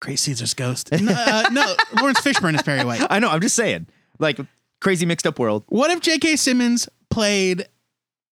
Great 0.00 0.18
Caesar's 0.18 0.54
ghost? 0.54 0.90
no, 0.92 1.12
uh, 1.16 1.48
no, 1.50 1.74
Laurence 2.00 2.20
Fishburne 2.20 2.54
is 2.54 2.62
Perry 2.62 2.84
White. 2.84 3.06
I 3.08 3.18
know. 3.18 3.28
I'm 3.30 3.40
just 3.40 3.56
saying. 3.56 3.86
Like 4.18 4.38
crazy 4.80 5.06
mixed 5.06 5.26
up 5.26 5.38
world. 5.38 5.64
What 5.68 5.90
if 5.90 6.00
J.K. 6.00 6.36
Simmons 6.36 6.88
played 7.10 7.66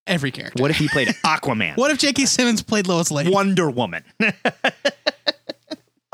every 0.07 0.31
character? 0.31 0.61
What 0.61 0.71
if 0.71 0.77
he 0.77 0.87
played 0.87 1.07
Aquaman? 1.25 1.75
What 1.77 1.91
if 1.91 1.97
J.K. 1.97 2.25
Simmons 2.25 2.61
played 2.61 2.87
Lois 2.87 3.11
Lane? 3.11 3.31
Wonder 3.31 3.69
Woman. 3.69 4.03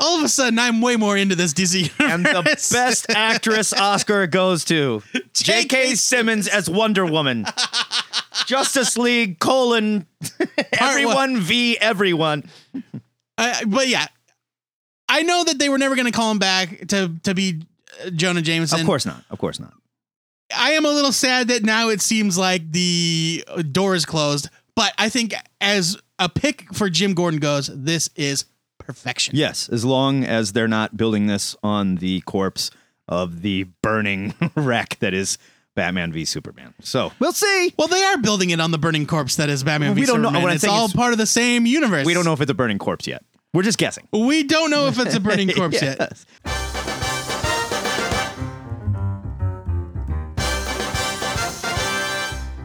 All 0.02 0.18
of 0.18 0.24
a 0.24 0.28
sudden, 0.28 0.58
I'm 0.58 0.80
way 0.80 0.96
more 0.96 1.16
into 1.16 1.36
this 1.36 1.52
DC 1.52 1.90
and 2.00 2.26
the 2.26 2.42
best 2.72 3.06
actress 3.10 3.72
Oscar 3.72 4.26
goes 4.26 4.64
to 4.66 5.02
J.K. 5.32 5.94
Simmons 5.94 6.48
as 6.48 6.68
Wonder 6.68 7.06
Woman. 7.06 7.46
Justice 8.46 8.98
League 8.98 9.38
colon 9.38 10.06
everyone 10.80 11.38
v 11.40 11.78
everyone. 11.78 12.44
I- 13.38 13.62
but 13.66 13.88
yeah, 13.88 14.06
I 15.08 15.22
know 15.22 15.44
that 15.44 15.58
they 15.58 15.68
were 15.68 15.78
never 15.78 15.94
going 15.94 16.06
to 16.06 16.12
call 16.12 16.30
him 16.32 16.38
back 16.38 16.88
to 16.88 17.12
to 17.22 17.34
be 17.34 17.62
uh, 18.04 18.10
Jonah 18.10 18.42
Jameson. 18.42 18.80
Of 18.80 18.86
course 18.86 19.06
not. 19.06 19.24
Of 19.30 19.38
course 19.38 19.60
not. 19.60 19.72
I 20.54 20.72
am 20.72 20.84
a 20.84 20.90
little 20.90 21.12
sad 21.12 21.48
that 21.48 21.62
now 21.62 21.88
it 21.90 22.00
seems 22.00 22.36
like 22.36 22.72
the 22.72 23.44
door 23.70 23.94
is 23.94 24.04
closed. 24.04 24.48
But 24.74 24.92
I 24.98 25.08
think 25.08 25.34
as 25.60 25.96
a 26.18 26.28
pick 26.28 26.74
for 26.74 26.90
Jim 26.90 27.14
Gordon 27.14 27.40
goes, 27.40 27.70
this 27.72 28.08
is 28.16 28.44
perfection. 28.82 29.36
Yes, 29.36 29.68
as 29.68 29.84
long 29.84 30.24
as 30.24 30.52
they're 30.52 30.68
not 30.68 30.96
building 30.96 31.26
this 31.26 31.56
on 31.62 31.96
the 31.96 32.20
corpse 32.22 32.70
of 33.08 33.42
the 33.42 33.64
burning 33.82 34.34
wreck 34.56 34.98
that 35.00 35.14
is 35.14 35.38
Batman 35.74 36.12
v 36.12 36.24
Superman. 36.24 36.74
So 36.80 37.12
we'll 37.18 37.32
see. 37.32 37.72
Well, 37.78 37.88
they 37.88 38.02
are 38.02 38.18
building 38.18 38.50
it 38.50 38.60
on 38.60 38.70
the 38.70 38.78
burning 38.78 39.06
corpse 39.06 39.36
that 39.36 39.48
is 39.48 39.62
Batman 39.64 39.90
Well, 39.90 39.94
v 39.94 40.00
we 40.02 40.06
don't 40.06 40.22
know. 40.22 40.28
Superman. 40.28 40.48
I'm 40.50 40.54
It's 40.54 40.64
all 40.64 40.88
part 40.88 41.12
of 41.12 41.18
the 41.18 41.26
same 41.26 41.66
universe. 41.66 42.06
We 42.06 42.14
don't 42.14 42.24
know 42.24 42.32
if 42.34 42.40
it's 42.40 42.50
a 42.50 42.54
burning 42.54 42.78
corpse 42.78 43.06
yet. 43.06 43.24
We're 43.54 43.62
just 43.62 43.78
guessing. 43.78 44.08
We 44.12 44.44
don't 44.44 44.70
know 44.70 44.86
if 44.86 44.98
it's 44.98 45.14
a 45.14 45.20
burning 45.20 45.50
corpse 45.54 45.82
yet. 45.82 45.96
Yes. 45.98 46.26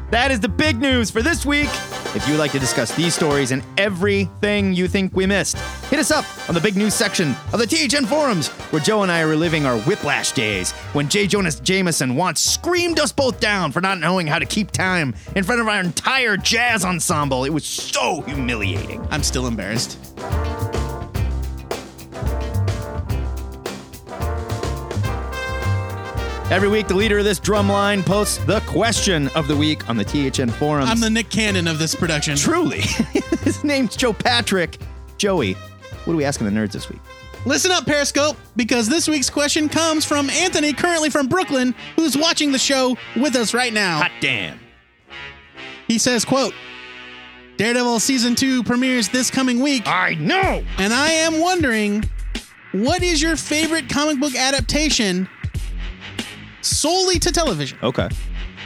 That 0.09 0.31
is 0.31 0.39
the 0.39 0.47
big 0.49 0.79
news 0.79 1.11
for 1.11 1.21
this 1.21 1.45
week. 1.45 1.69
If 2.15 2.25
you 2.25 2.33
would 2.33 2.39
like 2.39 2.53
to 2.53 2.59
discuss 2.59 2.95
these 2.95 3.13
stories 3.13 3.51
and 3.51 3.61
everything 3.77 4.73
you 4.73 4.87
think 4.87 5.13
we 5.13 5.25
missed, 5.25 5.57
hit 5.97 6.01
us 6.01 6.11
up 6.11 6.47
on 6.47 6.53
the 6.53 6.61
big 6.61 6.75
news 6.75 6.93
section 6.93 7.35
of 7.51 7.59
the 7.59 7.65
THN 7.65 8.05
forums, 8.05 8.49
where 8.69 8.79
Joe 8.79 9.01
and 9.01 9.11
I 9.11 9.21
are 9.21 9.27
reliving 9.27 9.65
our 9.65 9.79
whiplash 9.79 10.31
days 10.31 10.71
when 10.93 11.09
J. 11.09 11.25
Jonah 11.25 11.49
Jameson 11.49 12.15
once 12.15 12.39
screamed 12.39 12.99
us 12.99 13.11
both 13.11 13.39
down 13.39 13.71
for 13.71 13.81
not 13.81 13.99
knowing 13.99 14.27
how 14.27 14.37
to 14.37 14.45
keep 14.45 14.69
time 14.69 15.15
in 15.35 15.43
front 15.43 15.59
of 15.59 15.67
our 15.67 15.79
entire 15.79 16.37
jazz 16.37 16.85
ensemble. 16.85 17.45
It 17.45 17.49
was 17.49 17.65
so 17.65 18.21
humiliating. 18.21 19.07
I'm 19.09 19.23
still 19.23 19.47
embarrassed. 19.47 19.97
Every 26.51 26.69
week, 26.69 26.87
the 26.87 26.95
leader 26.95 27.17
of 27.17 27.25
this 27.25 27.39
drum 27.39 27.69
line 27.69 28.03
posts 28.03 28.37
the 28.45 28.59
question 28.67 29.29
of 29.29 29.47
the 29.47 29.55
week 29.57 29.89
on 29.89 29.97
the 29.97 30.05
THN 30.05 30.49
forums. 30.49 30.91
I'm 30.91 30.99
the 30.99 31.09
Nick 31.09 31.31
Cannon 31.31 31.67
of 31.67 31.79
this 31.79 31.95
production. 31.95 32.37
Truly. 32.37 32.81
His 33.41 33.63
name's 33.63 33.95
Joe 33.95 34.13
Patrick. 34.13 34.77
Joey, 35.17 35.57
what 36.07 36.13
are 36.13 36.17
we 36.17 36.23
asking 36.23 36.45
the 36.45 36.51
nerds 36.53 36.71
this 36.71 36.89
week? 36.89 37.01
Listen 37.45 37.69
up, 37.71 37.85
Periscope, 37.85 38.37
because 38.55 38.87
this 38.87 39.07
week's 39.09 39.29
question 39.29 39.67
comes 39.67 40.05
from 40.05 40.29
Anthony, 40.29 40.71
currently 40.71 41.09
from 41.09 41.27
Brooklyn, 41.27 41.75
who's 41.97 42.17
watching 42.17 42.51
the 42.51 42.57
show 42.57 42.97
with 43.17 43.35
us 43.35 43.53
right 43.53 43.73
now. 43.73 43.97
Hot 43.99 44.11
damn. 44.21 44.57
He 45.87 45.97
says, 45.97 46.23
quote, 46.25 46.53
Daredevil 47.57 47.99
season 47.99 48.35
two 48.35 48.63
premieres 48.63 49.09
this 49.09 49.29
coming 49.29 49.61
week, 49.61 49.83
I 49.85 50.13
know. 50.15 50.63
and 50.77 50.93
I 50.93 51.09
am 51.09 51.39
wondering, 51.39 52.03
what 52.71 53.03
is 53.03 53.21
your 53.21 53.35
favorite 53.35 53.89
comic 53.89 54.19
book 54.19 54.35
adaptation 54.35 55.27
solely 56.61 57.19
to 57.19 57.31
television? 57.31 57.77
Okay. 57.83 58.09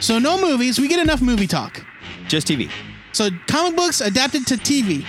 So 0.00 0.18
no 0.18 0.40
movies, 0.40 0.78
we 0.78 0.88
get 0.88 1.00
enough 1.00 1.22
movie 1.22 1.46
talk. 1.46 1.84
Just 2.28 2.46
TV. 2.46 2.70
So 3.12 3.30
comic 3.46 3.76
books 3.76 4.00
adapted 4.00 4.46
to 4.48 4.54
TV. 4.54 5.04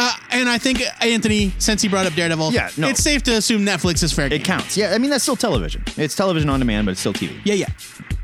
Uh, 0.00 0.14
and 0.30 0.48
I 0.48 0.58
think 0.58 0.80
Anthony, 1.04 1.52
since 1.58 1.82
he 1.82 1.88
brought 1.88 2.06
up 2.06 2.12
Daredevil, 2.14 2.52
Yeah, 2.52 2.70
no. 2.76 2.88
it's 2.88 3.02
safe 3.02 3.22
to 3.24 3.32
assume 3.32 3.66
Netflix 3.66 4.02
is 4.04 4.12
fair 4.12 4.28
game. 4.28 4.40
It 4.40 4.44
counts. 4.44 4.76
Yeah, 4.76 4.94
I 4.94 4.98
mean, 4.98 5.10
that's 5.10 5.24
still 5.24 5.34
television. 5.34 5.82
It's 5.96 6.14
television 6.14 6.48
on 6.48 6.60
demand, 6.60 6.86
but 6.86 6.92
it's 6.92 7.00
still 7.00 7.12
TV. 7.12 7.40
Yeah, 7.44 7.54
yeah. 7.54 7.66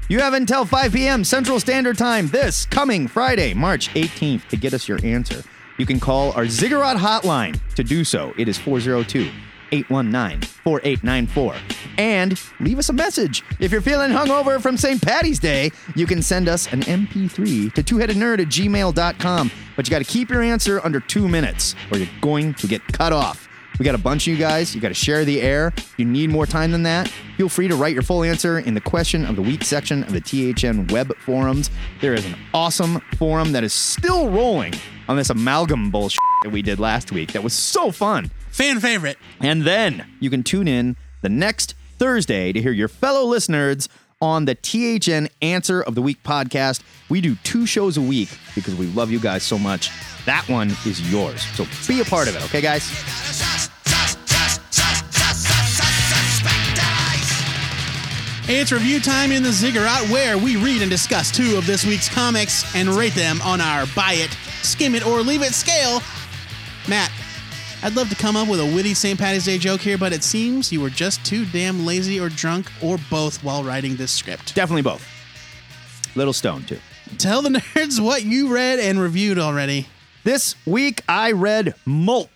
You 0.09 0.21
have 0.21 0.35
until 0.35 0.65
5 0.65 0.93
p.m. 0.93 1.25
Central 1.25 1.59
Standard 1.59 1.99
Time 1.99 2.29
this 2.29 2.65
coming 2.67 3.09
Friday, 3.09 3.55
March 3.55 3.89
18th, 3.95 4.47
to 4.51 4.57
get 4.57 4.73
us 4.73 4.87
your 4.87 4.99
answer. 5.05 5.43
You 5.77 5.85
can 5.87 5.99
call 5.99 6.31
our 6.33 6.47
Ziggurat 6.47 6.97
hotline 6.97 7.59
to 7.75 7.83
do 7.83 8.05
so. 8.05 8.33
It 8.39 8.47
is 8.49 8.57
402 8.57 9.29
819 9.73 10.43
4894. 10.63 11.57
And 11.99 12.41
leave 12.61 12.79
us 12.79 12.89
a 12.89 12.93
message. 12.93 13.43
If 13.59 13.73
you're 13.73 13.81
feeling 13.81 14.13
hungover 14.13 14.61
from 14.61 14.77
St. 14.77 15.03
Patty's 15.03 15.41
Day, 15.41 15.73
you 15.97 16.07
can 16.07 16.23
send 16.23 16.49
us 16.49 16.73
an 16.73 16.83
MP3 16.83 17.73
to 17.75 17.83
twoheadednerd 17.83 18.41
at 18.43 18.49
gmail.com. 18.49 19.51
But 19.77 19.87
you 19.87 19.91
got 19.91 19.99
to 19.99 20.05
keep 20.05 20.31
your 20.31 20.43
answer 20.43 20.81
under 20.85 21.01
two 21.01 21.29
minutes 21.29 21.75
or 21.91 21.99
you're 21.99 22.09
going 22.21 22.55
to 22.55 22.67
get 22.67 22.83
cut 22.87 23.13
off. 23.13 23.49
We 23.79 23.85
got 23.85 23.97
a 23.97 23.99
bunch 23.99 24.29
of 24.29 24.33
you 24.33 24.39
guys. 24.39 24.73
You 24.73 24.81
got 24.81 24.89
to 24.89 24.95
share 24.95 25.25
the 25.25 25.43
air. 25.43 25.73
If 25.77 25.95
you 25.99 26.05
need 26.05 26.31
more 26.31 26.47
time 26.47 26.71
than 26.71 26.85
that, 26.85 27.09
feel 27.37 27.49
free 27.49 27.67
to 27.67 27.75
write 27.75 27.93
your 27.93 28.03
full 28.05 28.23
answer 28.23 28.61
in 28.61 28.75
the 28.75 28.81
question 28.81 29.25
of 29.25 29.35
the 29.35 29.43
week 29.43 29.65
section 29.65 30.05
of 30.05 30.13
the 30.13 30.21
THN 30.21 30.87
web 30.93 31.17
forums. 31.19 31.71
There 32.01 32.15
is 32.15 32.25
an 32.25 32.37
awesome 32.53 33.01
forum 33.17 33.51
that 33.53 33.65
is 33.65 33.73
still 33.73 34.31
rolling 34.31 34.75
on 35.09 35.17
this 35.17 35.31
amalgam 35.31 35.91
bullshit 35.91 36.21
that 36.45 36.51
we 36.51 36.63
did 36.63 36.79
last 36.79 37.11
week. 37.11 37.33
That 37.33 37.43
was 37.43 37.53
so 37.53 37.91
fun. 37.91 38.31
Fan 38.51 38.79
favorite. 38.79 39.19
And 39.41 39.63
then 39.63 40.07
you 40.21 40.31
can 40.31 40.45
tune 40.45 40.69
in 40.69 40.97
the 41.23 41.29
next 41.29 41.75
Thursday 41.99 42.53
to 42.53 42.63
hear 42.63 42.73
your 42.73 42.89
fellow 42.89 43.25
listeners 43.25 43.89
on 44.21 44.45
the 44.45 44.55
THN 44.55 45.29
Answer 45.43 45.83
of 45.83 45.95
the 45.95 46.03
Week 46.03 46.23
podcast. 46.23 46.83
We 47.09 47.21
do 47.21 47.35
two 47.45 47.67
shows 47.67 47.97
a 47.97 48.03
week 48.03 48.29
because 48.55 48.75
we 48.75 48.87
love 48.87 49.11
you 49.11 49.19
guys 49.19 49.43
so 49.43 49.59
much. 49.59 49.91
That 50.27 50.49
one 50.49 50.71
is 50.87 51.11
yours. 51.13 51.43
So 51.55 51.67
be 51.87 52.01
a 52.01 52.05
part 52.05 52.29
of 52.29 52.37
it, 52.37 52.45
okay, 52.45 52.61
guys? 52.61 52.91
It's 58.47 58.73
review 58.73 59.01
time 59.01 59.33
in 59.33 59.43
the 59.43 59.53
Ziggurat 59.53 60.07
where 60.11 60.37
we 60.37 60.57
read 60.57 60.83
and 60.83 60.91
discuss 60.91 61.31
two 61.31 61.57
of 61.57 61.67
this 61.67 61.87
week's 61.87 62.11
comics 62.11 62.75
and 62.77 62.91
rate 62.91 63.15
them 63.15 63.41
on 63.41 63.63
our 63.63 63.87
buy 63.97 64.17
it, 64.17 64.31
skim 64.63 64.95
it, 64.95 65.07
or 65.07 65.23
leave 65.23 65.43
it 65.43 65.55
scale. 65.55 66.03
Matt, 66.87 67.11
I'd 67.85 67.97
love 67.97 68.09
to 68.09 68.17
come 68.17 68.35
up 68.35 68.49
with 68.49 68.61
a 68.61 68.65
witty 68.65 68.95
St. 68.95 69.19
Patty's 69.19 69.45
Day 69.45 69.59
joke 69.59 69.83
here, 69.83 69.99
but 69.99 70.11
it 70.11 70.25
seems 70.25 70.73
you 70.73 70.81
were 70.81 70.89
just 70.89 71.23
too 71.23 71.45
damn 71.45 71.85
lazy 71.85 72.19
or 72.19 72.31
drunk 72.31 72.73
or 72.83 72.97
both 73.11 73.45
while 73.45 73.63
writing 73.63 73.95
this 73.97 74.11
script. 74.11 74.55
Definitely 74.55 74.81
both. 74.81 75.07
Little 76.17 76.33
Stone, 76.33 76.65
too. 76.65 76.79
Tell 77.19 77.43
the 77.43 77.51
nerds 77.75 78.03
what 78.03 78.25
you 78.25 78.55
read 78.55 78.81
and 78.81 78.99
reviewed 78.99 79.39
already. 79.39 79.87
This 80.23 80.55
week 80.65 81.03
I 81.11 81.33
read 81.33 81.75
Mulp, 81.87 82.31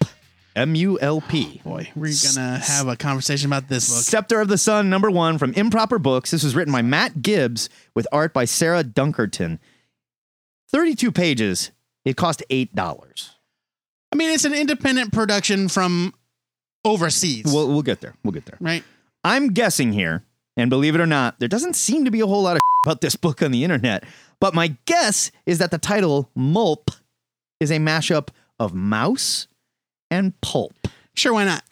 M 0.54 0.74
U 0.74 1.00
L 1.00 1.22
P. 1.22 1.62
Boy, 1.64 1.88
we're 1.96 2.12
gonna 2.22 2.58
have 2.58 2.86
a 2.86 2.96
conversation 2.96 3.46
about 3.46 3.68
this 3.70 3.88
book. 3.88 4.04
Scepter 4.04 4.42
of 4.42 4.48
the 4.48 4.58
Sun, 4.58 4.90
number 4.90 5.10
one 5.10 5.38
from 5.38 5.54
Improper 5.54 5.98
Books. 5.98 6.30
This 6.30 6.44
was 6.44 6.54
written 6.54 6.74
by 6.74 6.82
Matt 6.82 7.22
Gibbs 7.22 7.70
with 7.94 8.06
art 8.12 8.34
by 8.34 8.44
Sarah 8.44 8.84
Dunkerton. 8.84 9.60
32 10.70 11.10
pages. 11.10 11.70
It 12.04 12.18
cost 12.18 12.42
$8. 12.50 13.37
I 14.12 14.16
mean, 14.16 14.30
it's 14.30 14.44
an 14.44 14.54
independent 14.54 15.12
production 15.12 15.68
from 15.68 16.14
overseas, 16.84 17.44
We'll, 17.46 17.68
we'll 17.68 17.82
get 17.82 18.00
there. 18.00 18.14
We'll 18.24 18.32
get 18.32 18.46
there. 18.46 18.56
right? 18.60 18.82
I'm 19.24 19.48
guessing 19.48 19.92
here, 19.92 20.24
and 20.56 20.70
believe 20.70 20.94
it 20.94 21.00
or 21.00 21.06
not, 21.06 21.38
there 21.38 21.48
doesn't 21.48 21.74
seem 21.74 22.04
to 22.04 22.10
be 22.10 22.20
a 22.20 22.26
whole 22.26 22.42
lot 22.42 22.56
of 22.56 22.60
about 22.86 23.00
this 23.00 23.16
book 23.16 23.42
on 23.42 23.50
the 23.50 23.64
internet. 23.64 24.04
But 24.40 24.54
my 24.54 24.76
guess 24.86 25.30
is 25.46 25.58
that 25.58 25.70
the 25.70 25.78
title 25.78 26.30
Mulp 26.36 26.88
is 27.60 27.70
a 27.70 27.76
mashup 27.78 28.28
of 28.58 28.72
mouse 28.74 29.48
and 30.10 30.40
pulp. 30.40 30.74
Sure, 31.14 31.32
why 31.34 31.44
not? 31.44 31.64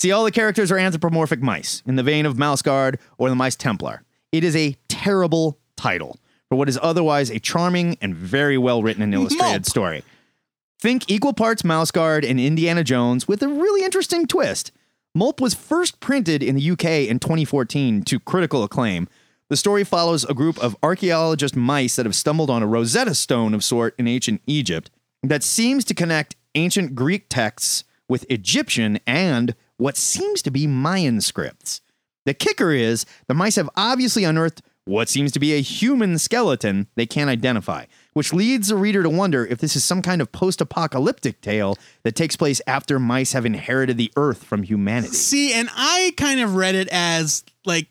See, 0.00 0.10
all 0.12 0.24
the 0.24 0.32
characters 0.32 0.72
are 0.72 0.78
anthropomorphic 0.78 1.40
mice, 1.40 1.82
in 1.86 1.96
the 1.96 2.02
vein 2.02 2.26
of 2.26 2.36
Mouse 2.38 2.62
Guard 2.62 2.98
or 3.18 3.28
the 3.28 3.34
Mice 3.36 3.54
Templar. 3.54 4.02
It 4.32 4.44
is 4.44 4.56
a 4.56 4.76
terrible 4.88 5.58
title 5.76 6.18
for 6.48 6.56
what 6.56 6.68
is 6.68 6.78
otherwise 6.82 7.30
a 7.30 7.38
charming 7.38 7.96
and 8.00 8.14
very 8.14 8.58
well 8.58 8.82
written 8.82 9.02
and 9.02 9.14
illustrated 9.14 9.62
Mulp. 9.62 9.66
story. 9.66 10.02
Think 10.80 11.10
equal 11.10 11.34
parts 11.34 11.62
Mouse 11.62 11.90
Guard 11.90 12.24
and 12.24 12.40
Indiana 12.40 12.82
Jones 12.82 13.28
with 13.28 13.42
a 13.42 13.48
really 13.48 13.84
interesting 13.84 14.26
twist. 14.26 14.72
Mulp 15.14 15.38
was 15.38 15.52
first 15.52 16.00
printed 16.00 16.42
in 16.42 16.56
the 16.56 16.70
UK 16.70 17.06
in 17.06 17.18
2014 17.18 18.02
to 18.04 18.18
critical 18.18 18.64
acclaim. 18.64 19.06
The 19.50 19.58
story 19.58 19.84
follows 19.84 20.24
a 20.24 20.32
group 20.32 20.58
of 20.58 20.74
archaeologist 20.82 21.54
mice 21.54 21.96
that 21.96 22.06
have 22.06 22.14
stumbled 22.14 22.48
on 22.48 22.62
a 22.62 22.66
Rosetta 22.66 23.14
Stone 23.14 23.52
of 23.52 23.62
sort 23.62 23.94
in 23.98 24.08
ancient 24.08 24.40
Egypt 24.46 24.90
that 25.22 25.42
seems 25.42 25.84
to 25.84 25.94
connect 25.94 26.36
ancient 26.54 26.94
Greek 26.94 27.26
texts 27.28 27.84
with 28.08 28.24
Egyptian 28.30 29.00
and 29.06 29.54
what 29.76 29.98
seems 29.98 30.40
to 30.40 30.50
be 30.50 30.66
Mayan 30.66 31.20
scripts. 31.20 31.82
The 32.24 32.32
kicker 32.32 32.70
is 32.70 33.04
the 33.26 33.34
mice 33.34 33.56
have 33.56 33.68
obviously 33.76 34.24
unearthed 34.24 34.62
what 34.86 35.10
seems 35.10 35.30
to 35.32 35.40
be 35.40 35.52
a 35.52 35.60
human 35.60 36.16
skeleton 36.16 36.86
they 36.94 37.04
can't 37.04 37.28
identify, 37.28 37.84
which 38.20 38.34
leads 38.34 38.68
the 38.68 38.76
reader 38.76 39.02
to 39.02 39.08
wonder 39.08 39.46
if 39.46 39.60
this 39.60 39.74
is 39.74 39.82
some 39.82 40.02
kind 40.02 40.20
of 40.20 40.30
post 40.30 40.60
apocalyptic 40.60 41.40
tale 41.40 41.74
that 42.02 42.14
takes 42.14 42.36
place 42.36 42.60
after 42.66 42.98
mice 42.98 43.32
have 43.32 43.46
inherited 43.46 43.96
the 43.96 44.12
earth 44.14 44.44
from 44.44 44.62
humanity. 44.62 45.14
See, 45.14 45.54
and 45.54 45.70
I 45.74 46.12
kind 46.18 46.38
of 46.38 46.54
read 46.54 46.74
it 46.74 46.86
as 46.92 47.42
like, 47.64 47.88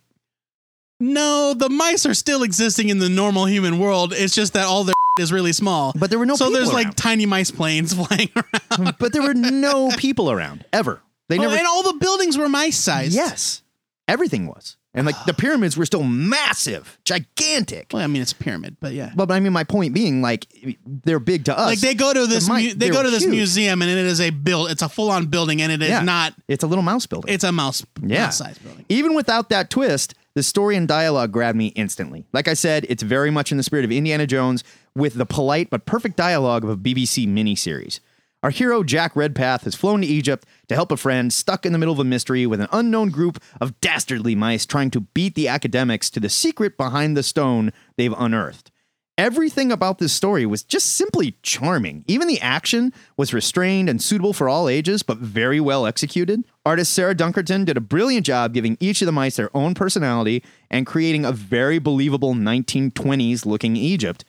no, 0.99 1.55
the 1.57 1.67
mice 1.67 2.05
are 2.05 2.13
still 2.13 2.43
existing 2.43 2.89
in 2.89 2.99
the 2.99 3.09
normal 3.09 3.45
human 3.45 3.79
world. 3.79 4.13
It's 4.13 4.35
just 4.35 4.53
that 4.53 4.67
all 4.67 4.83
their 4.83 4.93
is 5.19 5.33
really 5.33 5.51
small. 5.51 5.93
But 5.97 6.11
there 6.11 6.19
were 6.19 6.27
no 6.27 6.35
so 6.35 6.51
there's 6.51 6.71
like 6.71 6.93
tiny 6.93 7.25
mice 7.25 7.49
planes 7.49 7.93
flying 7.99 8.29
around. 8.35 8.97
but 8.99 9.11
there 9.13 9.23
were 9.23 9.33
no 9.33 9.89
people 9.97 10.29
around 10.29 10.63
ever. 10.71 11.01
They 11.27 11.39
Oh, 11.39 11.41
never. 11.41 11.55
and 11.55 11.65
all 11.65 11.81
the 11.81 11.97
buildings 11.99 12.37
were 12.37 12.47
mice 12.49 12.77
sized. 12.77 13.15
yes, 13.15 13.63
everything 14.07 14.45
was, 14.45 14.77
and 14.93 15.05
like 15.05 15.15
the 15.25 15.33
pyramids 15.33 15.77
were 15.77 15.85
still 15.85 16.03
massive, 16.03 16.97
gigantic. 17.05 17.87
Well, 17.93 18.01
I 18.03 18.07
mean, 18.07 18.21
it's 18.21 18.31
a 18.31 18.35
pyramid, 18.35 18.77
but 18.79 18.93
yeah. 18.93 19.11
But 19.15 19.31
I 19.31 19.39
mean, 19.39 19.53
my 19.53 19.63
point 19.63 19.93
being, 19.93 20.21
like, 20.21 20.47
they're 20.85 21.19
big 21.19 21.45
to 21.45 21.57
us. 21.57 21.67
Like 21.67 21.79
they 21.79 21.93
go 21.93 22.13
to 22.13 22.25
this, 22.27 22.47
The 22.47 22.53
mi- 22.53 22.63
mu- 22.63 22.69
they 22.73 22.87
they 22.87 22.89
go 22.89 23.03
to 23.03 23.09
this 23.09 23.23
huge. 23.23 23.31
museum, 23.31 23.81
and 23.81 23.91
it 23.91 23.97
is 23.97 24.19
a 24.21 24.29
build. 24.31 24.71
It's 24.71 24.81
a 24.81 24.89
full 24.89 25.11
on 25.11 25.27
building, 25.27 25.61
and 25.61 25.71
it 25.71 25.81
is 25.81 25.89
Yeah. 25.89 26.01
not. 26.01 26.33
It's 26.47 26.63
a 26.63 26.67
little 26.67 26.83
mouse 26.83 27.05
building. 27.05 27.33
It's 27.33 27.43
a 27.43 27.51
mouse, 27.51 27.85
Yeah. 28.05 28.25
mouse 28.25 28.37
sized 28.37 28.63
building. 28.63 28.85
Even 28.89 29.13
without 29.13 29.49
that 29.49 29.69
twist, 29.69 30.15
the 30.35 30.43
story 30.43 30.75
and 30.75 30.87
dialogue 30.87 31.31
grabbed 31.31 31.57
me 31.57 31.67
instantly. 31.67 32.25
Like 32.33 32.47
I 32.47 32.53
said, 32.53 32.85
it's 32.89 33.03
very 33.03 33.29
much 33.31 33.51
in 33.51 33.57
the 33.57 33.63
spirit 33.63 33.85
of 33.85 33.91
Indiana 33.91 34.25
Jones 34.27 34.63
with 34.95 35.15
the 35.15 35.25
polite 35.25 35.69
but 35.69 35.85
perfect 35.85 36.17
dialogue 36.17 36.63
of 36.63 36.69
a 36.69 36.77
BBC 36.77 37.27
miniseries. 37.27 37.99
Our 38.41 38.51
hero, 38.51 38.83
Jack 38.83 39.17
Redpath, 39.17 39.65
has 39.65 39.75
flown 39.75 39.99
to 39.99 40.07
Egypt 40.07 40.45
to 40.69 40.75
help 40.75 40.93
a 40.93 40.97
friend 40.97 41.33
stuck 41.33 41.65
in 41.65 41.73
the 41.73 41.77
middle 41.77 41.93
of 41.93 41.99
a 41.99 42.05
mystery 42.05 42.45
with 42.45 42.61
an 42.61 42.69
unknown 42.71 43.09
group 43.09 43.43
of 43.59 43.79
dastardly 43.81 44.33
mice 44.33 44.65
trying 44.65 44.91
to 44.91 45.01
beat 45.01 45.35
the 45.35 45.49
academics 45.49 46.09
to 46.11 46.21
the 46.21 46.29
secret 46.29 46.77
behind 46.77 47.17
the 47.17 47.23
stone 47.23 47.73
they've 47.97 48.13
unearthed. 48.17 48.71
Everything 49.17 49.73
about 49.73 49.97
this 49.97 50.13
story 50.13 50.45
was 50.45 50.63
just 50.63 50.95
simply 50.95 51.35
charming. 51.43 52.05
Even 52.07 52.29
the 52.29 52.39
action 52.39 52.93
was 53.17 53.33
restrained 53.33 53.89
and 53.89 54.01
suitable 54.01 54.31
for 54.31 54.47
all 54.47 54.69
ages, 54.69 55.03
but 55.03 55.17
very 55.17 55.59
well 55.59 55.85
executed. 55.85 56.45
Artist 56.65 56.93
Sarah 56.93 57.13
Dunkerton 57.13 57.65
did 57.65 57.75
a 57.75 57.81
brilliant 57.81 58.25
job 58.25 58.53
giving 58.53 58.77
each 58.79 59.01
of 59.01 59.05
the 59.07 59.11
mice 59.11 59.35
their 59.35 59.49
own 59.53 59.73
personality 59.73 60.41
and 60.71 60.87
creating 60.87 61.25
a 61.25 61.33
very 61.33 61.79
believable 61.79 62.33
1920s 62.33 63.45
looking 63.45 63.75
Egypt. 63.75 64.23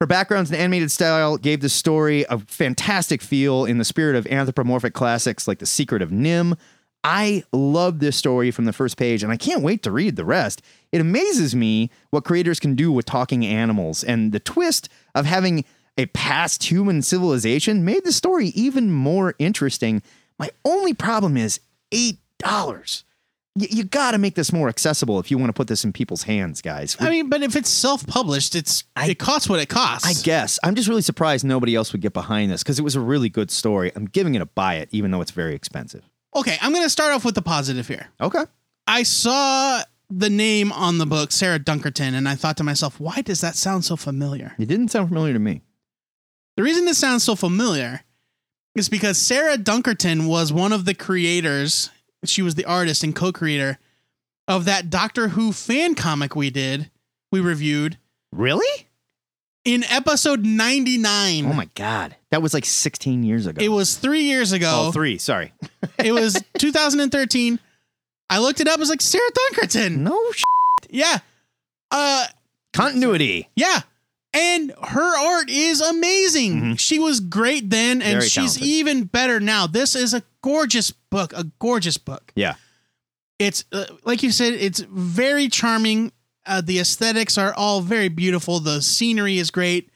Her 0.00 0.06
backgrounds 0.06 0.50
and 0.50 0.60
animated 0.60 0.92
style 0.92 1.36
gave 1.36 1.60
the 1.60 1.68
story 1.68 2.24
a 2.30 2.38
fantastic 2.38 3.20
feel 3.20 3.64
in 3.64 3.78
the 3.78 3.84
spirit 3.84 4.14
of 4.14 4.28
anthropomorphic 4.28 4.94
classics 4.94 5.48
like 5.48 5.58
The 5.58 5.66
Secret 5.66 6.02
of 6.02 6.10
NIMH. 6.10 6.56
I 7.02 7.42
love 7.52 7.98
this 7.98 8.16
story 8.16 8.52
from 8.52 8.64
the 8.64 8.72
first 8.72 8.96
page, 8.96 9.24
and 9.24 9.32
I 9.32 9.36
can't 9.36 9.62
wait 9.62 9.82
to 9.82 9.90
read 9.90 10.14
the 10.14 10.24
rest. 10.24 10.62
It 10.92 11.00
amazes 11.00 11.54
me 11.56 11.90
what 12.10 12.24
creators 12.24 12.60
can 12.60 12.76
do 12.76 12.92
with 12.92 13.06
talking 13.06 13.44
animals, 13.44 14.04
and 14.04 14.30
the 14.30 14.38
twist 14.38 14.88
of 15.16 15.26
having 15.26 15.64
a 15.96 16.06
past 16.06 16.62
human 16.70 17.02
civilization 17.02 17.84
made 17.84 18.04
the 18.04 18.12
story 18.12 18.48
even 18.48 18.92
more 18.92 19.34
interesting. 19.40 20.00
My 20.38 20.50
only 20.64 20.94
problem 20.94 21.36
is 21.36 21.58
$8. 21.90 23.02
You, 23.58 23.66
you 23.70 23.84
got 23.84 24.12
to 24.12 24.18
make 24.18 24.34
this 24.34 24.52
more 24.52 24.68
accessible 24.68 25.18
if 25.18 25.30
you 25.30 25.38
want 25.38 25.48
to 25.48 25.52
put 25.52 25.68
this 25.68 25.84
in 25.84 25.92
people's 25.92 26.22
hands, 26.22 26.62
guys. 26.62 26.96
I 27.00 27.10
mean, 27.10 27.28
but 27.28 27.42
if 27.42 27.56
it's 27.56 27.70
self 27.70 28.06
published, 28.06 28.54
it's 28.54 28.84
it 28.96 29.18
costs 29.18 29.48
what 29.48 29.60
it 29.60 29.68
costs. 29.68 30.06
I 30.06 30.22
guess. 30.22 30.58
I'm 30.62 30.74
just 30.74 30.88
really 30.88 31.02
surprised 31.02 31.44
nobody 31.44 31.74
else 31.74 31.92
would 31.92 32.00
get 32.00 32.12
behind 32.12 32.50
this 32.50 32.62
because 32.62 32.78
it 32.78 32.82
was 32.82 32.94
a 32.94 33.00
really 33.00 33.28
good 33.28 33.50
story. 33.50 33.90
I'm 33.96 34.06
giving 34.06 34.34
it 34.34 34.42
a 34.42 34.46
buy 34.46 34.74
it, 34.76 34.88
even 34.92 35.10
though 35.10 35.20
it's 35.20 35.30
very 35.32 35.54
expensive. 35.54 36.04
okay, 36.36 36.56
I'm 36.60 36.72
going 36.72 36.84
to 36.84 36.90
start 36.90 37.12
off 37.12 37.24
with 37.24 37.34
the 37.34 37.42
positive 37.42 37.88
here. 37.88 38.08
Okay. 38.20 38.44
I 38.86 39.02
saw 39.02 39.82
the 40.10 40.30
name 40.30 40.72
on 40.72 40.98
the 40.98 41.06
book, 41.06 41.32
Sarah 41.32 41.58
Dunkerton, 41.58 42.14
and 42.14 42.28
I 42.28 42.34
thought 42.34 42.56
to 42.58 42.64
myself, 42.64 42.98
why 43.00 43.20
does 43.22 43.40
that 43.42 43.56
sound 43.56 43.84
so 43.84 43.96
familiar? 43.96 44.54
It 44.58 44.66
didn't 44.66 44.88
sound 44.88 45.08
familiar 45.08 45.34
to 45.34 45.38
me. 45.38 45.62
The 46.56 46.62
reason 46.62 46.86
this 46.86 46.98
sounds 46.98 47.22
so 47.24 47.36
familiar 47.36 48.00
is 48.74 48.88
because 48.88 49.18
Sarah 49.18 49.58
Dunkerton 49.58 50.26
was 50.28 50.52
one 50.52 50.72
of 50.72 50.84
the 50.84 50.94
creators. 50.94 51.90
She 52.24 52.42
was 52.42 52.54
the 52.56 52.64
artist 52.64 53.02
and 53.04 53.14
co-creator 53.14 53.78
of 54.46 54.64
that 54.64 54.90
Doctor 54.90 55.28
Who 55.28 55.52
fan 55.52 55.94
comic 55.94 56.34
we 56.34 56.50
did, 56.50 56.90
we 57.30 57.40
reviewed 57.40 57.98
Really? 58.32 58.86
in 59.64 59.84
episode 59.84 60.44
99. 60.44 61.46
Oh 61.46 61.52
my 61.52 61.68
God. 61.74 62.16
That 62.30 62.40
was 62.42 62.54
like 62.54 62.64
16 62.64 63.22
years 63.22 63.46
ago. 63.46 63.62
It 63.62 63.68
was 63.68 63.96
three 63.96 64.22
years 64.22 64.52
ago. 64.52 64.86
oh, 64.88 64.92
three. 64.92 65.18
Sorry. 65.18 65.52
It 65.98 66.12
was 66.12 66.40
2013. 66.58 67.58
I 68.30 68.38
looked 68.38 68.60
it 68.60 68.68
up. 68.68 68.76
It 68.76 68.80
was 68.80 68.88
like 68.90 69.00
Sarah 69.00 69.22
Dunkerton. 69.52 69.98
No 69.98 70.18
sh- 70.32 70.42
Yeah. 70.90 71.18
Uh, 71.90 72.26
continuity. 72.72 73.48
yeah. 73.56 73.80
And 74.34 74.72
her 74.82 75.18
art 75.36 75.48
is 75.48 75.80
amazing. 75.80 76.60
Mhm. 76.74 76.78
She 76.78 76.98
was 76.98 77.18
great 77.20 77.70
then, 77.70 78.02
and 78.02 78.18
Very 78.18 78.22
she's 78.28 78.34
talented. 78.54 78.62
even 78.62 79.04
better 79.04 79.40
now. 79.40 79.66
This 79.66 79.94
is 79.96 80.12
a 80.14 80.22
gorgeous 80.42 80.90
book, 80.90 81.32
a 81.34 81.44
gorgeous 81.58 81.96
book. 81.96 82.32
Yeah. 82.36 82.54
It's 83.38 83.64
uh, 83.72 83.86
like 84.04 84.22
you 84.22 84.30
said, 84.30 84.54
it's 84.54 84.80
very 84.80 85.48
charming. 85.48 86.12
Uh, 86.44 86.60
the 86.60 86.78
aesthetics 86.78 87.38
are 87.38 87.52
all 87.54 87.80
very 87.80 88.08
beautiful. 88.08 88.60
The 88.60 88.82
scenery 88.82 89.38
is 89.38 89.50
great. 89.50 89.90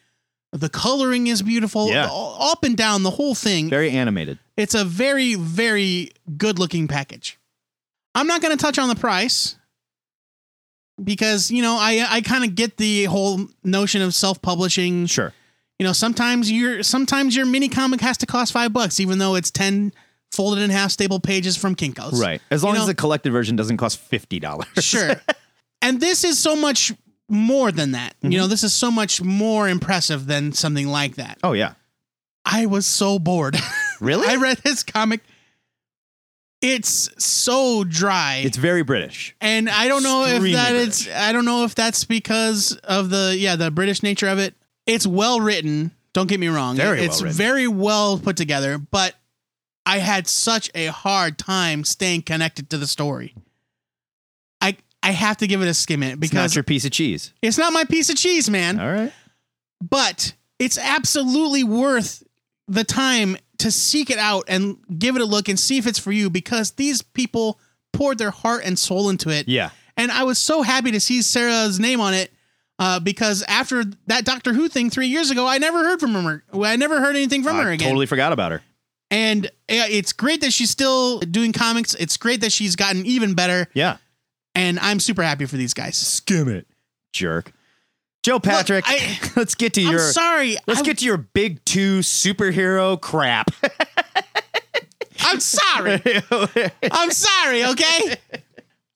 The 0.52 0.68
coloring 0.68 1.26
is 1.28 1.40
beautiful. 1.42 1.88
Yeah. 1.88 2.08
All- 2.10 2.50
Up 2.52 2.62
and 2.64 2.76
down, 2.76 3.02
the 3.02 3.10
whole 3.10 3.34
thing. 3.34 3.68
Very 3.70 3.90
animated. 3.90 4.38
It's 4.56 4.74
a 4.74 4.84
very, 4.84 5.34
very 5.34 6.10
good 6.36 6.58
looking 6.58 6.88
package. 6.88 7.38
I'm 8.14 8.26
not 8.26 8.42
going 8.42 8.56
to 8.56 8.62
touch 8.62 8.78
on 8.78 8.88
the 8.88 8.94
price 8.94 9.56
because, 11.02 11.50
you 11.50 11.62
know, 11.62 11.76
I, 11.78 12.04
I 12.08 12.20
kind 12.20 12.44
of 12.44 12.54
get 12.54 12.76
the 12.76 13.04
whole 13.04 13.46
notion 13.64 14.02
of 14.02 14.14
self 14.14 14.40
publishing. 14.42 15.06
Sure. 15.06 15.32
You 15.78 15.86
know, 15.86 15.92
sometimes 15.92 16.50
your 16.50 16.82
sometimes 16.82 17.34
your 17.34 17.46
mini 17.46 17.68
comic 17.68 18.00
has 18.00 18.18
to 18.18 18.26
cost 18.26 18.52
five 18.52 18.72
bucks, 18.72 19.00
even 19.00 19.18
though 19.18 19.34
it's 19.34 19.50
10 19.50 19.92
folded 20.30 20.62
in 20.62 20.70
half 20.70 20.90
staple 20.90 21.20
pages 21.20 21.56
from 21.56 21.74
Kinko's. 21.74 22.20
Right. 22.20 22.40
As 22.50 22.62
long 22.62 22.74
You 22.74 22.80
as 22.80 22.82
know- 22.84 22.88
the 22.88 22.94
collected 22.94 23.32
version 23.32 23.56
doesn't 23.56 23.76
cost 23.76 23.98
$50. 24.10 24.82
Sure. 24.82 25.14
and 25.82 26.00
this 26.00 26.24
is 26.24 26.38
so 26.38 26.56
much 26.56 26.92
more 27.28 27.72
than 27.72 27.92
that. 27.92 28.14
You 28.22 28.30
know, 28.30 28.44
mm-hmm. 28.44 28.50
this 28.50 28.62
is 28.64 28.74
so 28.74 28.90
much 28.90 29.22
more 29.22 29.68
impressive 29.68 30.26
than 30.26 30.52
something 30.52 30.86
like 30.86 31.16
that. 31.16 31.38
oh, 31.42 31.52
yeah. 31.52 31.74
I 32.44 32.66
was 32.66 32.86
so 32.86 33.18
bored. 33.18 33.56
Really? 34.00 34.26
I 34.26 34.34
read 34.34 34.58
this 34.58 34.82
comic. 34.82 35.20
It's 36.62 37.10
so 37.22 37.82
dry. 37.84 38.42
it's 38.44 38.56
very 38.56 38.82
British. 38.82 39.34
and 39.40 39.68
I 39.68 39.88
don't 39.88 40.02
know 40.04 40.24
if 40.26 40.42
that 40.52 40.70
British. 40.70 41.06
it's 41.06 41.08
I 41.14 41.32
don't 41.32 41.44
know 41.44 41.64
if 41.64 41.74
that's 41.74 42.04
because 42.04 42.72
of 42.84 43.10
the 43.10 43.34
yeah, 43.36 43.56
the 43.56 43.70
British 43.70 44.02
nature 44.02 44.28
of 44.28 44.38
it. 44.38 44.54
It's 44.86 45.06
well 45.06 45.40
written, 45.40 45.90
don't 46.12 46.28
get 46.28 46.38
me 46.40 46.48
wrong. 46.48 46.76
Very 46.76 47.02
it's 47.02 47.20
well 47.22 47.32
very 47.32 47.66
well 47.68 48.16
put 48.18 48.36
together, 48.36 48.78
but 48.78 49.14
I 49.84 49.98
had 49.98 50.28
such 50.28 50.70
a 50.76 50.86
hard 50.86 51.36
time 51.38 51.82
staying 51.84 52.22
connected 52.22 52.70
to 52.70 52.78
the 52.78 52.86
story. 52.86 53.34
I 54.60 54.76
I 55.02 55.10
have 55.10 55.38
to 55.38 55.48
give 55.48 55.62
it 55.62 55.68
a 55.68 55.74
skim 55.74 56.02
it 56.04 56.20
because 56.20 56.30
It's 56.44 56.52
not 56.52 56.54
your 56.54 56.62
piece 56.64 56.84
of 56.84 56.92
cheese. 56.92 57.32
it's 57.42 57.58
not 57.58 57.72
my 57.72 57.82
piece 57.84 58.08
of 58.08 58.16
cheese, 58.16 58.48
man 58.48 58.78
All 58.78 58.92
right. 58.92 59.12
but 59.80 60.34
it's 60.60 60.78
absolutely 60.78 61.64
worth 61.64 62.22
the 62.68 62.84
time 62.84 63.36
to 63.62 63.70
seek 63.70 64.10
it 64.10 64.18
out 64.18 64.44
and 64.48 64.76
give 64.98 65.16
it 65.16 65.22
a 65.22 65.24
look 65.24 65.48
and 65.48 65.58
see 65.58 65.78
if 65.78 65.86
it's 65.86 65.98
for 65.98 66.12
you 66.12 66.30
because 66.30 66.72
these 66.72 67.02
people 67.02 67.58
poured 67.92 68.18
their 68.18 68.30
heart 68.30 68.64
and 68.64 68.78
soul 68.78 69.08
into 69.08 69.30
it. 69.30 69.48
Yeah. 69.48 69.70
And 69.96 70.10
I 70.10 70.24
was 70.24 70.38
so 70.38 70.62
happy 70.62 70.90
to 70.92 71.00
see 71.00 71.22
Sarah's 71.22 71.78
name 71.78 72.00
on 72.00 72.14
it 72.14 72.32
uh, 72.78 73.00
because 73.00 73.42
after 73.46 73.84
that 74.06 74.24
Doctor 74.24 74.52
Who 74.52 74.68
thing 74.68 74.90
three 74.90 75.08
years 75.08 75.30
ago, 75.30 75.46
I 75.46 75.58
never 75.58 75.84
heard 75.84 76.00
from 76.00 76.14
her. 76.14 76.42
I 76.52 76.76
never 76.76 77.00
heard 77.00 77.16
anything 77.16 77.42
from 77.42 77.56
her 77.56 77.70
again. 77.70 77.88
totally 77.88 78.06
forgot 78.06 78.32
about 78.32 78.52
her. 78.52 78.62
And 79.10 79.50
it's 79.68 80.12
great 80.14 80.40
that 80.40 80.52
she's 80.52 80.70
still 80.70 81.20
doing 81.20 81.52
comics. 81.52 81.94
It's 81.94 82.16
great 82.16 82.40
that 82.40 82.50
she's 82.50 82.76
gotten 82.76 83.04
even 83.04 83.34
better. 83.34 83.68
Yeah. 83.74 83.98
And 84.54 84.78
I'm 84.80 85.00
super 85.00 85.22
happy 85.22 85.44
for 85.44 85.56
these 85.56 85.74
guys. 85.74 85.98
Skim 85.98 86.48
it. 86.48 86.66
Jerk. 87.12 87.52
Joe 88.22 88.38
Patrick, 88.38 88.84
I- 88.86 89.18
let's 89.36 89.54
get 89.54 89.74
to 89.74 89.82
I'm 89.84 89.90
your 89.90 90.00
sorry. 90.00 90.56
let's 90.66 90.80
I, 90.80 90.84
get 90.84 90.98
to 90.98 91.04
your 91.04 91.16
big 91.18 91.64
two 91.64 92.00
superhero 92.00 93.00
crap. 93.00 93.50
I'm 95.20 95.40
sorry. 95.40 96.00
I'm 96.90 97.10
sorry, 97.10 97.64
okay? 97.64 98.16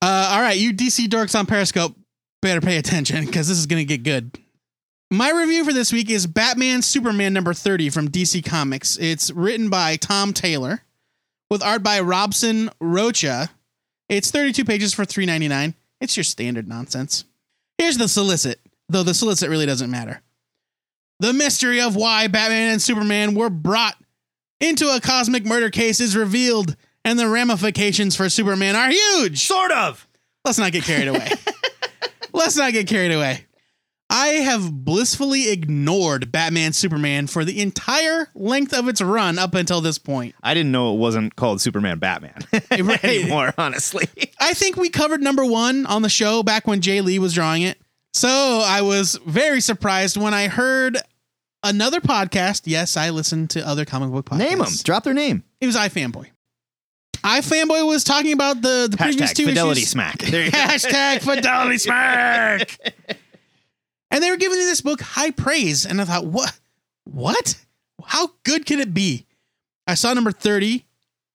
Uh, 0.02 0.30
all 0.32 0.40
right, 0.40 0.56
you 0.56 0.72
DC 0.72 1.06
dorks 1.08 1.38
on 1.38 1.46
Periscope 1.46 1.96
better 2.42 2.60
pay 2.60 2.76
attention 2.76 3.24
because 3.26 3.48
this 3.48 3.58
is 3.58 3.66
going 3.66 3.80
to 3.80 3.84
get 3.84 4.02
good. 4.02 4.38
My 5.10 5.30
review 5.30 5.64
for 5.64 5.72
this 5.72 5.92
week 5.92 6.10
is 6.10 6.26
Batman 6.26 6.82
Superman 6.82 7.32
number 7.32 7.54
30 7.54 7.90
from 7.90 8.08
DC 8.08 8.44
Comics. 8.44 8.96
It's 8.98 9.30
written 9.30 9.70
by 9.70 9.96
Tom 9.96 10.32
Taylor 10.32 10.82
with 11.48 11.62
art 11.62 11.82
by 11.82 12.00
Robson 12.00 12.70
Rocha. 12.80 13.50
It's 14.08 14.30
32 14.30 14.64
pages 14.64 14.92
for 14.92 15.04
$3.99. 15.04 15.74
It's 16.00 16.16
your 16.16 16.24
standard 16.24 16.68
nonsense. 16.68 17.24
Here's 17.78 17.98
the 17.98 18.08
solicit, 18.08 18.60
though 18.88 19.02
the 19.02 19.14
solicit 19.14 19.50
really 19.50 19.66
doesn't 19.66 19.90
matter. 19.90 20.22
The 21.20 21.32
mystery 21.32 21.80
of 21.80 21.96
why 21.96 22.26
Batman 22.28 22.72
and 22.72 22.82
Superman 22.82 23.34
were 23.34 23.50
brought 23.50 23.96
into 24.60 24.88
a 24.94 25.00
cosmic 25.00 25.44
murder 25.44 25.70
case 25.70 26.00
is 26.00 26.16
revealed, 26.16 26.76
and 27.04 27.18
the 27.18 27.28
ramifications 27.28 28.16
for 28.16 28.28
Superman 28.28 28.76
are 28.76 28.90
huge. 28.90 29.46
Sort 29.46 29.72
of. 29.72 30.06
Let's 30.44 30.58
not 30.58 30.72
get 30.72 30.84
carried 30.84 31.08
away. 31.08 31.28
Let's 32.32 32.56
not 32.56 32.72
get 32.72 32.86
carried 32.86 33.12
away. 33.12 33.46
I 34.08 34.28
have 34.28 34.72
blissfully 34.84 35.50
ignored 35.50 36.30
Batman 36.30 36.72
Superman 36.72 37.26
for 37.26 37.44
the 37.44 37.60
entire 37.60 38.28
length 38.34 38.72
of 38.72 38.88
its 38.88 39.00
run 39.00 39.38
up 39.38 39.54
until 39.54 39.80
this 39.80 39.98
point. 39.98 40.34
I 40.42 40.54
didn't 40.54 40.70
know 40.70 40.94
it 40.94 40.98
wasn't 40.98 41.34
called 41.34 41.60
Superman 41.60 41.98
Batman 41.98 42.38
anymore, 43.02 43.52
honestly. 43.58 44.08
I 44.38 44.54
think 44.54 44.76
we 44.76 44.90
covered 44.90 45.22
number 45.22 45.44
one 45.44 45.86
on 45.86 46.02
the 46.02 46.08
show 46.08 46.44
back 46.44 46.68
when 46.68 46.80
Jae 46.80 47.02
Lee 47.02 47.18
was 47.18 47.34
drawing 47.34 47.62
it. 47.62 47.78
So 48.16 48.62
I 48.64 48.80
was 48.80 49.20
very 49.26 49.60
surprised 49.60 50.16
when 50.16 50.32
I 50.32 50.48
heard 50.48 50.96
another 51.62 52.00
podcast. 52.00 52.62
Yes, 52.64 52.96
I 52.96 53.10
listen 53.10 53.46
to 53.48 53.68
other 53.68 53.84
comic 53.84 54.10
book 54.10 54.24
podcasts. 54.24 54.38
Name 54.38 54.58
them. 54.60 54.72
Drop 54.84 55.04
their 55.04 55.12
name. 55.12 55.44
It 55.60 55.66
was 55.66 55.76
iFanboy. 55.76 56.30
iFanboy 57.18 57.86
was 57.86 58.04
talking 58.04 58.32
about 58.32 58.62
the, 58.62 58.88
the 58.90 58.96
previous 58.96 59.32
Hashtag 59.32 59.34
two 59.34 59.44
Fidelity 59.44 59.82
issues. 59.82 59.90
Smack. 59.90 60.18
There 60.20 60.46
you 60.46 60.50
go. 60.50 60.56
Hashtag 60.56 61.20
Fidelity 61.20 61.76
Smack. 61.76 62.78
and 64.10 64.24
they 64.24 64.30
were 64.30 64.38
giving 64.38 64.60
this 64.60 64.80
book 64.80 65.02
high 65.02 65.30
praise. 65.30 65.84
And 65.84 66.00
I 66.00 66.06
thought, 66.06 66.24
what? 66.24 66.58
What? 67.04 67.62
How 68.02 68.30
good 68.44 68.64
can 68.64 68.80
it 68.80 68.94
be? 68.94 69.26
I 69.86 69.92
saw 69.92 70.14
number 70.14 70.32
30 70.32 70.86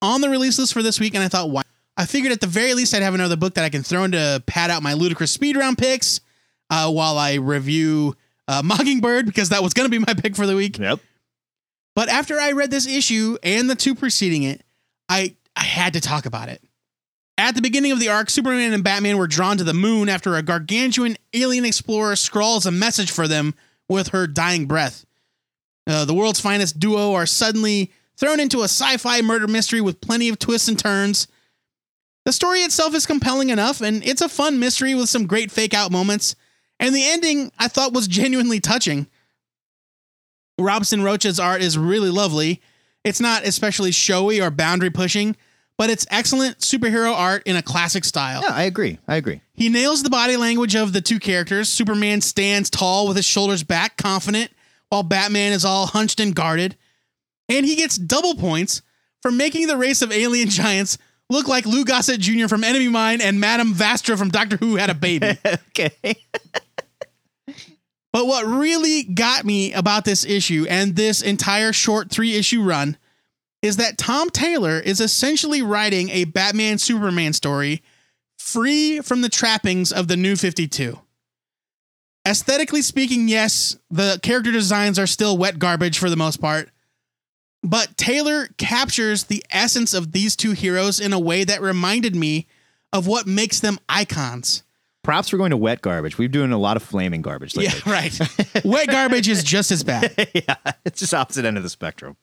on 0.01 0.21
the 0.21 0.31
release 0.31 0.57
list 0.57 0.73
for 0.73 0.81
this 0.81 0.99
week, 0.99 1.13
and 1.13 1.23
I 1.23 1.27
thought, 1.27 1.51
why? 1.51 1.61
I 1.95 2.07
figured 2.07 2.31
at 2.31 2.41
the 2.41 2.47
very 2.47 2.73
least 2.73 2.95
I'd 2.95 3.03
have 3.03 3.13
another 3.13 3.37
book 3.37 3.53
that 3.53 3.65
I 3.65 3.69
can 3.69 3.83
throw 3.83 4.03
in 4.03 4.13
to 4.13 4.41
pad 4.47 4.71
out 4.71 4.81
my 4.81 4.93
ludicrous 4.93 5.31
speed 5.31 5.55
round 5.55 5.77
picks 5.77 6.21
uh, 6.71 6.91
while 6.91 7.19
I 7.19 7.35
review 7.35 8.15
uh, 8.47 8.63
Mockingbird, 8.63 9.27
because 9.27 9.49
that 9.49 9.61
was 9.61 9.73
going 9.73 9.85
to 9.85 9.91
be 9.91 10.03
my 10.03 10.13
pick 10.17 10.35
for 10.35 10.47
the 10.47 10.55
week. 10.55 10.79
Yep. 10.79 10.99
But 11.95 12.09
after 12.09 12.39
I 12.39 12.53
read 12.53 12.71
this 12.71 12.87
issue 12.87 13.37
and 13.43 13.69
the 13.69 13.75
two 13.75 13.93
preceding 13.93 14.43
it, 14.43 14.63
I 15.07 15.35
I 15.55 15.63
had 15.63 15.93
to 15.93 16.01
talk 16.01 16.25
about 16.25 16.49
it. 16.49 16.63
At 17.37 17.55
the 17.55 17.61
beginning 17.61 17.91
of 17.91 17.99
the 17.99 18.09
arc, 18.09 18.29
Superman 18.29 18.73
and 18.73 18.83
Batman 18.83 19.17
were 19.17 19.27
drawn 19.27 19.57
to 19.57 19.63
the 19.63 19.73
moon 19.73 20.09
after 20.09 20.35
a 20.35 20.43
gargantuan 20.43 21.17
alien 21.33 21.65
explorer 21.65 22.15
scrawls 22.15 22.65
a 22.65 22.71
message 22.71 23.11
for 23.11 23.27
them 23.27 23.53
with 23.89 24.09
her 24.09 24.27
dying 24.27 24.65
breath. 24.65 25.05
Uh, 25.87 26.05
the 26.05 26.13
world's 26.13 26.39
finest 26.39 26.79
duo 26.79 27.13
are 27.13 27.25
suddenly 27.25 27.91
thrown 28.15 28.39
into 28.39 28.59
a 28.59 28.65
sci-fi 28.65 29.21
murder 29.21 29.47
mystery 29.47 29.81
with 29.81 29.99
plenty 29.99 30.29
of 30.29 30.39
twists 30.39 30.67
and 30.67 30.77
turns. 30.77 31.27
The 32.25 32.31
story 32.31 32.59
itself 32.59 32.93
is 32.93 33.07
compelling 33.07 33.49
enough, 33.49 33.81
and 33.81 34.03
it's 34.05 34.21
a 34.21 34.29
fun 34.29 34.59
mystery 34.59 34.93
with 34.93 35.09
some 35.09 35.25
great 35.25 35.51
fake 35.51 35.73
out 35.73 35.91
moments. 35.91 36.35
And 36.81 36.93
the 36.95 37.07
ending 37.07 37.51
I 37.57 37.67
thought 37.67 37.93
was 37.93 38.07
genuinely 38.07 38.59
touching. 38.59 39.07
Robson 40.59 41.03
Rocha's 41.03 41.39
art 41.39 41.61
is 41.61 41.77
really 41.77 42.09
lovely. 42.09 42.61
It's 43.03 43.21
not 43.21 43.45
especially 43.45 43.91
showy 43.91 44.41
or 44.41 44.51
boundary 44.51 44.89
pushing, 44.89 45.35
but 45.77 45.89
it's 45.89 46.05
excellent 46.11 46.59
superhero 46.59 47.13
art 47.13 47.43
in 47.45 47.55
a 47.55 47.61
classic 47.61 48.03
style. 48.03 48.41
Yeah, 48.41 48.53
I 48.53 48.63
agree. 48.63 48.99
I 49.07 49.15
agree. 49.15 49.41
He 49.53 49.69
nails 49.69 50.03
the 50.03 50.09
body 50.09 50.37
language 50.37 50.75
of 50.75 50.91
the 50.91 51.01
two 51.01 51.19
characters. 51.19 51.69
Superman 51.69 52.21
stands 52.21 52.69
tall 52.69 53.07
with 53.07 53.15
his 53.15 53.25
shoulders 53.25 53.63
back, 53.63 53.97
confident, 53.97 54.51
while 54.89 55.03
Batman 55.03 55.53
is 55.53 55.63
all 55.63 55.85
hunched 55.85 56.19
and 56.19 56.35
guarded. 56.35 56.75
And 57.47 57.65
he 57.65 57.75
gets 57.75 57.95
double 57.95 58.35
points 58.35 58.81
for 59.21 59.31
making 59.31 59.67
the 59.67 59.77
race 59.77 60.01
of 60.01 60.11
alien 60.11 60.49
giants 60.49 60.97
look 61.29 61.47
like 61.47 61.65
Lou 61.65 61.85
Gossett 61.85 62.19
Jr. 62.19 62.47
from 62.47 62.63
Enemy 62.63 62.89
Mine 62.89 63.21
and 63.21 63.39
Madame 63.39 63.73
Vastra 63.73 64.17
from 64.17 64.29
Doctor 64.29 64.57
Who 64.57 64.75
had 64.75 64.89
a 64.89 64.95
baby. 64.95 65.37
Okay. 65.71 65.91
But 68.13 68.27
what 68.27 68.45
really 68.45 69.03
got 69.03 69.45
me 69.45 69.73
about 69.73 70.05
this 70.05 70.25
issue 70.25 70.65
and 70.69 70.95
this 70.95 71.21
entire 71.21 71.71
short 71.71 72.09
three 72.09 72.35
issue 72.35 72.61
run 72.61 72.97
is 73.61 73.77
that 73.77 73.97
Tom 73.97 74.29
Taylor 74.29 74.79
is 74.79 74.99
essentially 74.99 75.61
writing 75.61 76.09
a 76.09 76.25
Batman 76.25 76.77
Superman 76.77 77.33
story 77.33 77.81
free 78.37 78.99
from 78.99 79.21
the 79.21 79.29
trappings 79.29 79.91
of 79.91 80.07
the 80.07 80.17
new 80.17 80.35
52. 80.35 80.99
Aesthetically 82.27 82.81
speaking, 82.81 83.27
yes, 83.27 83.77
the 83.89 84.19
character 84.21 84.51
designs 84.51 84.99
are 84.99 85.07
still 85.07 85.37
wet 85.37 85.57
garbage 85.57 85.97
for 85.97 86.09
the 86.09 86.15
most 86.15 86.41
part, 86.41 86.69
but 87.63 87.97
Taylor 87.97 88.49
captures 88.57 89.25
the 89.25 89.43
essence 89.49 89.93
of 89.93 90.11
these 90.11 90.35
two 90.35 90.51
heroes 90.51 90.99
in 90.99 91.13
a 91.13 91.19
way 91.19 91.43
that 91.43 91.61
reminded 91.61 92.15
me 92.15 92.47
of 92.91 93.07
what 93.07 93.27
makes 93.27 93.59
them 93.59 93.79
icons. 93.87 94.63
Props 95.03 95.29
for 95.29 95.37
going 95.37 95.49
to 95.49 95.57
wet 95.57 95.81
garbage. 95.81 96.17
We've 96.17 96.31
been 96.31 96.41
doing 96.41 96.51
a 96.51 96.57
lot 96.59 96.77
of 96.77 96.83
flaming 96.83 97.21
garbage 97.21 97.55
lately. 97.55 97.79
Yeah, 97.85 97.91
right. 97.91 98.63
Wet 98.63 98.87
garbage 98.87 99.27
is 99.27 99.43
just 99.43 99.71
as 99.71 99.83
bad. 99.83 100.13
Yeah. 100.33 100.55
It's 100.85 100.99
just 100.99 101.13
opposite 101.13 101.43
end 101.43 101.57
of 101.57 101.63
the 101.63 101.69
spectrum. 101.69 102.17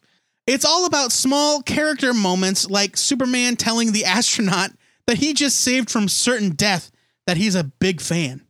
It's 0.46 0.64
all 0.64 0.86
about 0.86 1.10
small 1.10 1.60
character 1.60 2.14
moments 2.14 2.70
like 2.70 2.96
Superman 2.96 3.56
telling 3.56 3.92
the 3.92 4.04
astronaut 4.04 4.70
that 5.06 5.18
he 5.18 5.34
just 5.34 5.60
saved 5.60 5.90
from 5.90 6.08
certain 6.08 6.50
death 6.50 6.90
that 7.26 7.36
he's 7.36 7.54
a 7.54 7.64
big 7.64 8.00
fan. 8.00 8.46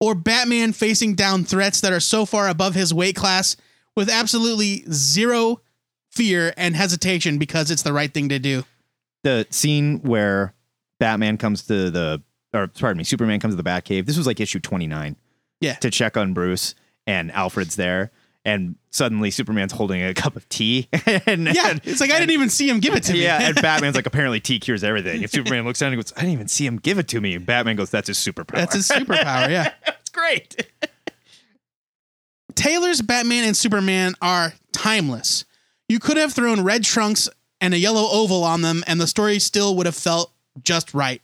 Or 0.00 0.14
Batman 0.14 0.72
facing 0.72 1.14
down 1.14 1.44
threats 1.44 1.80
that 1.80 1.92
are 1.92 2.00
so 2.00 2.26
far 2.26 2.48
above 2.48 2.74
his 2.74 2.92
weight 2.92 3.16
class 3.16 3.56
with 3.96 4.10
absolutely 4.10 4.84
zero 4.92 5.60
fear 6.10 6.52
and 6.56 6.76
hesitation 6.76 7.38
because 7.38 7.70
it's 7.70 7.82
the 7.82 7.92
right 7.92 8.12
thing 8.12 8.28
to 8.28 8.38
do. 8.38 8.64
The 9.24 9.46
scene 9.50 10.00
where 10.00 10.54
Batman 11.00 11.38
comes 11.38 11.62
to 11.68 11.90
the, 11.90 12.22
or 12.54 12.68
pardon 12.68 12.98
me, 12.98 13.04
Superman 13.04 13.40
comes 13.40 13.54
to 13.54 13.62
the 13.62 13.68
Batcave. 13.68 14.06
This 14.06 14.16
was 14.16 14.26
like 14.26 14.40
issue 14.40 14.60
29 14.60 15.16
Yeah. 15.60 15.74
to 15.74 15.90
check 15.90 16.16
on 16.16 16.34
Bruce, 16.34 16.74
and 17.06 17.30
Alfred's 17.32 17.76
there. 17.76 18.10
And 18.44 18.74
suddenly 18.90 19.30
Superman's 19.30 19.70
holding 19.72 20.02
a 20.02 20.12
cup 20.14 20.34
of 20.34 20.48
tea. 20.48 20.88
and, 21.26 21.46
Yeah, 21.46 21.78
it's 21.84 22.00
like 22.00 22.10
I 22.10 22.18
didn't 22.18 22.32
even 22.32 22.48
see 22.50 22.68
him 22.68 22.80
give 22.80 22.92
it 22.94 23.04
to 23.04 23.12
me. 23.12 23.22
yeah, 23.22 23.40
and 23.40 23.54
Batman's 23.62 23.94
like, 23.94 24.06
apparently 24.06 24.40
tea 24.40 24.58
cures 24.58 24.82
everything. 24.82 25.22
And 25.22 25.30
Superman 25.30 25.64
looks 25.64 25.78
down 25.78 25.92
and 25.92 26.02
goes, 26.02 26.12
I 26.16 26.22
didn't 26.22 26.32
even 26.32 26.48
see 26.48 26.66
him 26.66 26.76
give 26.78 26.98
it 26.98 27.06
to 27.08 27.20
me. 27.20 27.34
And 27.36 27.46
Batman 27.46 27.76
goes, 27.76 27.90
that's 27.90 28.08
his 28.08 28.18
superpower. 28.18 28.56
That's 28.56 28.74
his 28.74 28.88
superpower, 28.88 29.48
yeah. 29.48 29.72
That's 29.86 30.10
great. 30.10 30.66
Taylor's 32.54 33.00
Batman 33.00 33.44
and 33.44 33.56
Superman 33.56 34.14
are 34.20 34.52
timeless. 34.72 35.44
You 35.88 35.98
could 35.98 36.16
have 36.16 36.32
thrown 36.32 36.62
red 36.64 36.84
trunks 36.84 37.28
and 37.60 37.72
a 37.74 37.78
yellow 37.78 38.08
oval 38.10 38.44
on 38.44 38.62
them, 38.62 38.82
and 38.86 39.00
the 39.00 39.06
story 39.06 39.38
still 39.38 39.76
would 39.76 39.86
have 39.86 39.94
felt 39.94 40.32
just 40.62 40.92
right. 40.94 41.22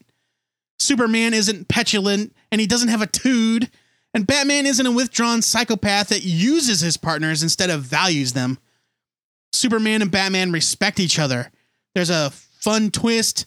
Superman 0.79 1.35
isn't 1.35 1.69
petulant, 1.69 2.35
and 2.51 2.61
he 2.61 2.67
doesn't 2.67 2.89
have 2.89 3.03
a 3.03 3.07
tood, 3.07 3.71
and 4.15 4.27
Batman 4.27 4.67
isn't 4.67 4.87
a 4.87 4.93
withdrawn 4.93 5.43
psychopath 5.43 6.09
that 6.09 6.25
uses 6.25 6.81
his 6.81 6.97
partners 6.97 7.43
instead 7.43 7.71
of 7.71 7.83
values 7.83 8.33
them. 8.33 8.59
Superman 9.53 10.03
and 10.03 10.11
Batman 10.11 10.53
respect 10.53 11.01
each 11.01 11.19
other. 11.19 11.51
There's 11.95 12.11
a 12.11 12.31
fun 12.31 12.91
twist 12.91 13.47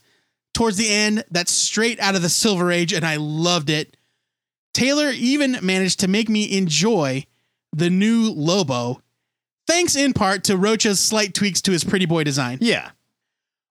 towards 0.53 0.77
the 0.77 0.91
end 0.91 1.23
that's 1.31 1.51
straight 1.51 1.99
out 1.99 2.15
of 2.15 2.21
the 2.21 2.29
Silver 2.29 2.71
Age, 2.71 2.93
and 2.93 3.05
I 3.05 3.15
loved 3.15 3.69
it. 3.69 3.95
Taylor 4.73 5.09
even 5.11 5.57
managed 5.61 5.99
to 6.01 6.07
make 6.07 6.29
me 6.29 6.57
enjoy 6.57 7.25
the 7.73 7.89
new 7.89 8.31
Lobo, 8.31 9.01
thanks 9.67 9.95
in 9.95 10.13
part 10.13 10.43
to 10.45 10.57
Rocha's 10.57 10.99
slight 10.99 11.33
tweaks 11.33 11.61
to 11.61 11.71
his 11.71 11.83
pretty 11.83 12.05
boy 12.05 12.23
design. 12.23 12.57
Yeah. 12.61 12.91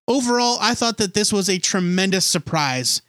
Overall, 0.09 0.59
I 0.61 0.75
thought 0.75 0.97
that 0.99 1.15
this 1.15 1.33
was 1.33 1.49
a 1.49 1.59
tremendous 1.59 2.27
surprise. 2.27 3.03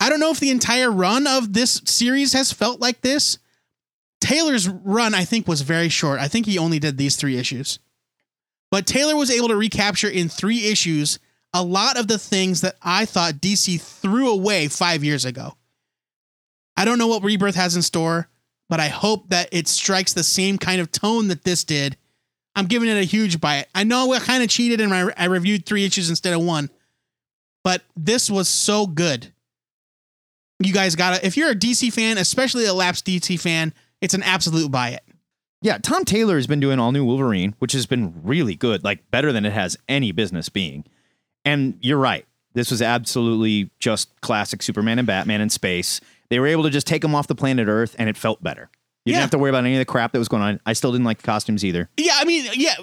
I 0.00 0.08
don't 0.08 0.20
know 0.20 0.30
if 0.30 0.40
the 0.40 0.50
entire 0.50 0.90
run 0.90 1.26
of 1.26 1.52
this 1.52 1.82
series 1.84 2.32
has 2.32 2.52
felt 2.52 2.80
like 2.80 3.02
this. 3.02 3.38
Taylor's 4.20 4.68
run, 4.68 5.14
I 5.14 5.24
think, 5.24 5.46
was 5.46 5.60
very 5.60 5.88
short. 5.88 6.20
I 6.20 6.28
think 6.28 6.46
he 6.46 6.58
only 6.58 6.78
did 6.78 6.96
these 6.96 7.16
three 7.16 7.38
issues. 7.38 7.78
But 8.70 8.86
Taylor 8.86 9.16
was 9.16 9.30
able 9.30 9.48
to 9.48 9.56
recapture 9.56 10.08
in 10.08 10.28
three 10.28 10.66
issues 10.66 11.18
a 11.52 11.62
lot 11.62 11.98
of 11.98 12.06
the 12.06 12.18
things 12.18 12.60
that 12.60 12.76
I 12.80 13.04
thought 13.04 13.34
DC 13.34 13.80
threw 13.80 14.30
away 14.30 14.68
five 14.68 15.02
years 15.02 15.24
ago. 15.24 15.56
I 16.76 16.84
don't 16.84 16.98
know 16.98 17.08
what 17.08 17.24
Rebirth 17.24 17.56
has 17.56 17.76
in 17.76 17.82
store, 17.82 18.28
but 18.68 18.80
I 18.80 18.88
hope 18.88 19.28
that 19.30 19.48
it 19.50 19.66
strikes 19.66 20.12
the 20.12 20.22
same 20.22 20.58
kind 20.58 20.80
of 20.80 20.92
tone 20.92 21.28
that 21.28 21.44
this 21.44 21.64
did. 21.64 21.96
I'm 22.54 22.66
giving 22.66 22.88
it 22.88 22.96
a 22.96 23.04
huge 23.04 23.40
buy. 23.40 23.66
I 23.74 23.84
know 23.84 24.12
I 24.12 24.20
kind 24.20 24.42
of 24.42 24.48
cheated 24.48 24.80
and 24.80 24.92
I 24.94 25.24
reviewed 25.24 25.66
three 25.66 25.84
issues 25.84 26.08
instead 26.08 26.34
of 26.34 26.42
one, 26.42 26.70
but 27.64 27.82
this 27.96 28.30
was 28.30 28.48
so 28.48 28.86
good. 28.86 29.32
You 30.62 30.72
guys 30.72 30.94
gotta, 30.94 31.24
if 31.26 31.36
you're 31.36 31.50
a 31.50 31.54
DC 31.54 31.92
fan, 31.92 32.18
especially 32.18 32.66
a 32.66 32.74
lapsed 32.74 33.06
DC 33.06 33.40
fan, 33.40 33.72
it's 34.00 34.14
an 34.14 34.22
absolute 34.22 34.70
buy 34.70 34.90
it. 34.90 35.02
Yeah, 35.62 35.78
Tom 35.78 36.04
Taylor 36.04 36.36
has 36.36 36.46
been 36.46 36.60
doing 36.60 36.78
all 36.78 36.92
new 36.92 37.04
Wolverine, 37.04 37.54
which 37.58 37.72
has 37.72 37.86
been 37.86 38.14
really 38.22 38.54
good, 38.54 38.82
like 38.84 39.10
better 39.10 39.32
than 39.32 39.44
it 39.44 39.52
has 39.52 39.76
any 39.88 40.12
business 40.12 40.48
being. 40.48 40.84
And 41.44 41.78
you're 41.80 41.98
right. 41.98 42.26
This 42.54 42.70
was 42.70 42.82
absolutely 42.82 43.70
just 43.78 44.18
classic 44.22 44.62
Superman 44.62 44.98
and 44.98 45.06
Batman 45.06 45.40
in 45.40 45.50
space. 45.50 46.00
They 46.30 46.38
were 46.40 46.46
able 46.46 46.62
to 46.64 46.70
just 46.70 46.86
take 46.86 47.02
them 47.02 47.14
off 47.14 47.26
the 47.26 47.34
planet 47.34 47.68
Earth 47.68 47.94
and 47.98 48.08
it 48.08 48.16
felt 48.16 48.42
better. 48.42 48.70
You 49.04 49.12
Yeah. 49.12 49.16
didn't 49.16 49.20
have 49.22 49.30
to 49.32 49.38
worry 49.38 49.50
about 49.50 49.64
any 49.64 49.74
of 49.74 49.78
the 49.78 49.84
crap 49.84 50.12
that 50.12 50.18
was 50.18 50.28
going 50.28 50.42
on. 50.42 50.60
I 50.66 50.72
still 50.72 50.92
didn't 50.92 51.04
like 51.04 51.18
the 51.18 51.26
costumes 51.26 51.64
either. 51.64 51.88
Yeah, 51.96 52.14
I 52.16 52.24
mean, 52.24 52.46
yeah, 52.54 52.74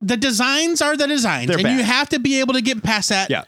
the 0.00 0.16
designs 0.16 0.80
are 0.82 0.96
the 0.96 1.06
designs, 1.06 1.48
They're 1.48 1.58
and 1.58 1.78
you 1.78 1.84
have 1.84 2.08
to 2.10 2.18
be 2.18 2.40
able 2.40 2.54
to 2.54 2.62
get 2.62 2.82
past 2.82 3.08
that. 3.10 3.30
Yeah. 3.30 3.44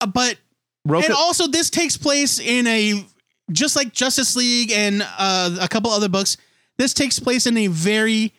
Uh, 0.00 0.06
but 0.06 0.36
Rocha, 0.84 1.06
and 1.06 1.14
also 1.14 1.46
this 1.46 1.70
takes 1.70 1.96
place 1.96 2.38
in 2.40 2.66
a 2.66 3.04
just 3.50 3.76
like 3.76 3.92
Justice 3.92 4.34
League 4.36 4.70
and 4.72 5.02
uh, 5.18 5.56
a 5.60 5.68
couple 5.68 5.90
other 5.90 6.08
books. 6.08 6.36
This 6.78 6.94
takes 6.94 7.18
place 7.20 7.46
in 7.46 7.56
a 7.56 7.66
very 7.68 8.32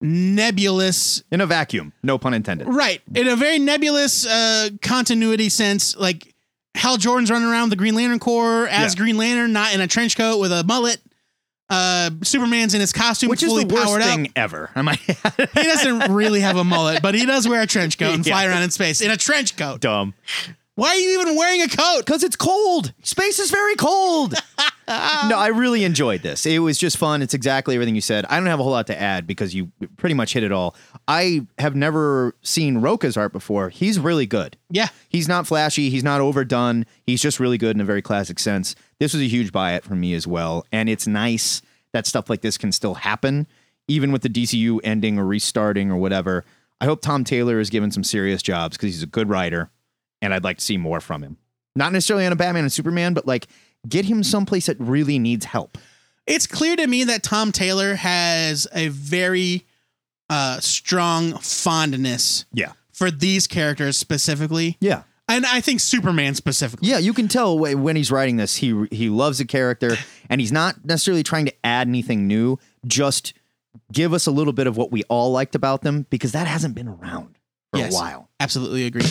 nebulous 0.00 1.22
In 1.30 1.40
a 1.40 1.46
vacuum, 1.46 1.92
no 2.02 2.18
pun 2.18 2.34
intended. 2.34 2.66
Right. 2.68 3.00
In 3.14 3.28
a 3.28 3.36
very 3.36 3.58
nebulous 3.58 4.26
uh, 4.26 4.70
continuity 4.82 5.48
sense, 5.48 5.96
like 5.96 6.34
Hal 6.74 6.96
Jordan's 6.96 7.30
running 7.30 7.48
around 7.48 7.70
the 7.70 7.76
Green 7.76 7.94
Lantern 7.94 8.18
Corps 8.18 8.66
as 8.68 8.94
Yeah. 8.94 8.98
Green 8.98 9.16
Lantern, 9.16 9.52
not 9.52 9.74
in 9.74 9.80
a 9.80 9.86
trench 9.86 10.16
coat 10.16 10.38
with 10.38 10.52
a 10.52 10.64
mullet. 10.64 10.98
Uh, 11.68 12.10
Superman's 12.22 12.74
in 12.74 12.80
his 12.80 12.92
costume, 12.92 13.30
Which 13.30 13.44
is 13.44 13.48
fully 13.50 13.62
the 13.64 13.72
worst 13.74 13.86
powered 13.86 14.02
thing 14.02 14.26
up. 14.26 14.32
ever. 14.34 14.70
I 14.74 14.92
He 14.94 15.62
doesn't 15.62 16.12
really 16.12 16.40
have 16.40 16.56
a 16.56 16.64
mullet, 16.64 17.00
but 17.00 17.14
he 17.14 17.24
does 17.24 17.46
wear 17.46 17.60
a 17.62 17.66
trench 17.66 17.96
coat 17.96 18.12
and 18.14 18.24
fly 18.26 18.42
Yeah. 18.44 18.50
around 18.50 18.62
in 18.64 18.70
space 18.70 19.00
in 19.00 19.10
a 19.12 19.16
trench 19.16 19.56
coat. 19.56 19.80
dumb? 19.80 20.14
Why 20.76 20.88
are 20.88 20.96
you 20.96 21.20
even 21.20 21.36
wearing 21.36 21.60
a 21.62 21.68
coat? 21.68 22.02
Because 22.06 22.22
it's 22.22 22.36
cold. 22.36 22.94
Space 23.02 23.38
is 23.38 23.50
very 23.50 23.74
cold. 23.74 24.34
no, 24.88 25.36
I 25.36 25.48
really 25.48 25.84
enjoyed 25.84 26.22
this. 26.22 26.46
It 26.46 26.60
was 26.60 26.78
just 26.78 26.96
fun. 26.96 27.22
It's 27.22 27.34
exactly 27.34 27.74
everything 27.74 27.94
you 27.94 28.00
said. 28.00 28.24
I 28.26 28.38
don't 28.38 28.46
have 28.46 28.60
a 28.60 28.62
whole 28.62 28.72
lot 28.72 28.86
to 28.86 28.98
add 28.98 29.26
because 29.26 29.54
you 29.54 29.70
pretty 29.96 30.14
much 30.14 30.32
hit 30.32 30.42
it 30.42 30.52
all. 30.52 30.76
I 31.06 31.46
have 31.58 31.74
never 31.74 32.34
seen 32.42 32.78
Rocha's 32.78 33.16
art 33.16 33.32
before. 33.32 33.68
He's 33.68 33.98
really 33.98 34.26
good. 34.26 34.56
Yeah. 34.70 34.88
He's 35.08 35.28
not 35.28 35.46
flashy. 35.46 35.90
He's 35.90 36.04
not 36.04 36.20
overdone. 36.20 36.86
He's 37.04 37.20
just 37.20 37.40
really 37.40 37.58
good 37.58 37.76
in 37.76 37.80
a 37.80 37.84
very 37.84 38.02
classic 38.02 38.38
sense. 38.38 38.74
This 38.98 39.12
was 39.12 39.22
a 39.22 39.28
huge 39.28 39.52
buy 39.52 39.74
it 39.74 39.84
for 39.84 39.94
me 39.94 40.14
as 40.14 40.26
well. 40.26 40.64
And 40.72 40.88
it's 40.88 41.06
nice 41.06 41.62
that 41.92 42.06
stuff 42.06 42.30
like 42.30 42.40
this 42.40 42.56
can 42.56 42.72
still 42.72 42.94
happen, 42.94 43.46
even 43.88 44.12
with 44.12 44.22
the 44.22 44.28
DCU 44.28 44.78
ending 44.84 45.18
or 45.18 45.26
restarting 45.26 45.90
or 45.90 45.96
whatever. 45.96 46.44
I 46.80 46.86
hope 46.86 47.02
Tom 47.02 47.24
Taylor 47.24 47.60
is 47.60 47.68
given 47.68 47.90
some 47.90 48.04
serious 48.04 48.40
jobs 48.40 48.76
because 48.76 48.94
he's 48.94 49.02
a 49.02 49.06
good 49.06 49.28
writer 49.28 49.70
and 50.22 50.32
I'd 50.34 50.44
like 50.44 50.58
to 50.58 50.64
see 50.64 50.76
more 50.76 51.00
from 51.00 51.22
him. 51.22 51.36
Not 51.76 51.92
necessarily 51.92 52.26
on 52.26 52.32
a 52.32 52.36
Batman 52.36 52.64
and 52.64 52.72
Superman, 52.72 53.14
but 53.14 53.26
like 53.26 53.46
get 53.88 54.04
him 54.04 54.22
someplace 54.22 54.66
that 54.66 54.76
really 54.80 55.18
needs 55.18 55.44
help. 55.46 55.78
It's 56.26 56.46
clear 56.46 56.76
to 56.76 56.86
me 56.86 57.04
that 57.04 57.22
Tom 57.22 57.50
Taylor 57.52 57.94
has 57.94 58.66
a 58.74 58.88
very 58.88 59.64
uh, 60.28 60.60
strong 60.60 61.32
fondness 61.38 62.44
Yeah. 62.52 62.72
for 62.92 63.10
these 63.10 63.46
characters 63.46 63.96
specifically. 63.98 64.76
Yeah. 64.80 65.02
And 65.28 65.46
I 65.46 65.60
think 65.60 65.78
Superman 65.80 66.34
specifically. 66.34 66.88
Yeah, 66.88 66.98
you 66.98 67.12
can 67.12 67.28
tell 67.28 67.56
when 67.58 67.94
he's 67.94 68.10
writing 68.10 68.36
this, 68.36 68.56
he 68.56 68.86
he 68.90 69.08
loves 69.08 69.38
the 69.38 69.44
character, 69.44 69.96
and 70.28 70.40
he's 70.40 70.50
not 70.50 70.84
necessarily 70.84 71.22
trying 71.22 71.46
to 71.46 71.54
add 71.64 71.86
anything 71.86 72.26
new. 72.26 72.58
Just 72.84 73.32
give 73.92 74.12
us 74.12 74.26
a 74.26 74.32
little 74.32 74.52
bit 74.52 74.66
of 74.66 74.76
what 74.76 74.90
we 74.90 75.04
all 75.04 75.30
liked 75.30 75.54
about 75.54 75.82
them, 75.82 76.04
because 76.10 76.32
that 76.32 76.48
hasn't 76.48 76.74
been 76.74 76.88
around 76.88 77.38
for 77.72 77.78
Yes. 77.78 77.92
a 77.92 77.96
while. 77.96 78.28
Absolutely 78.40 78.86
agree. 78.86 79.06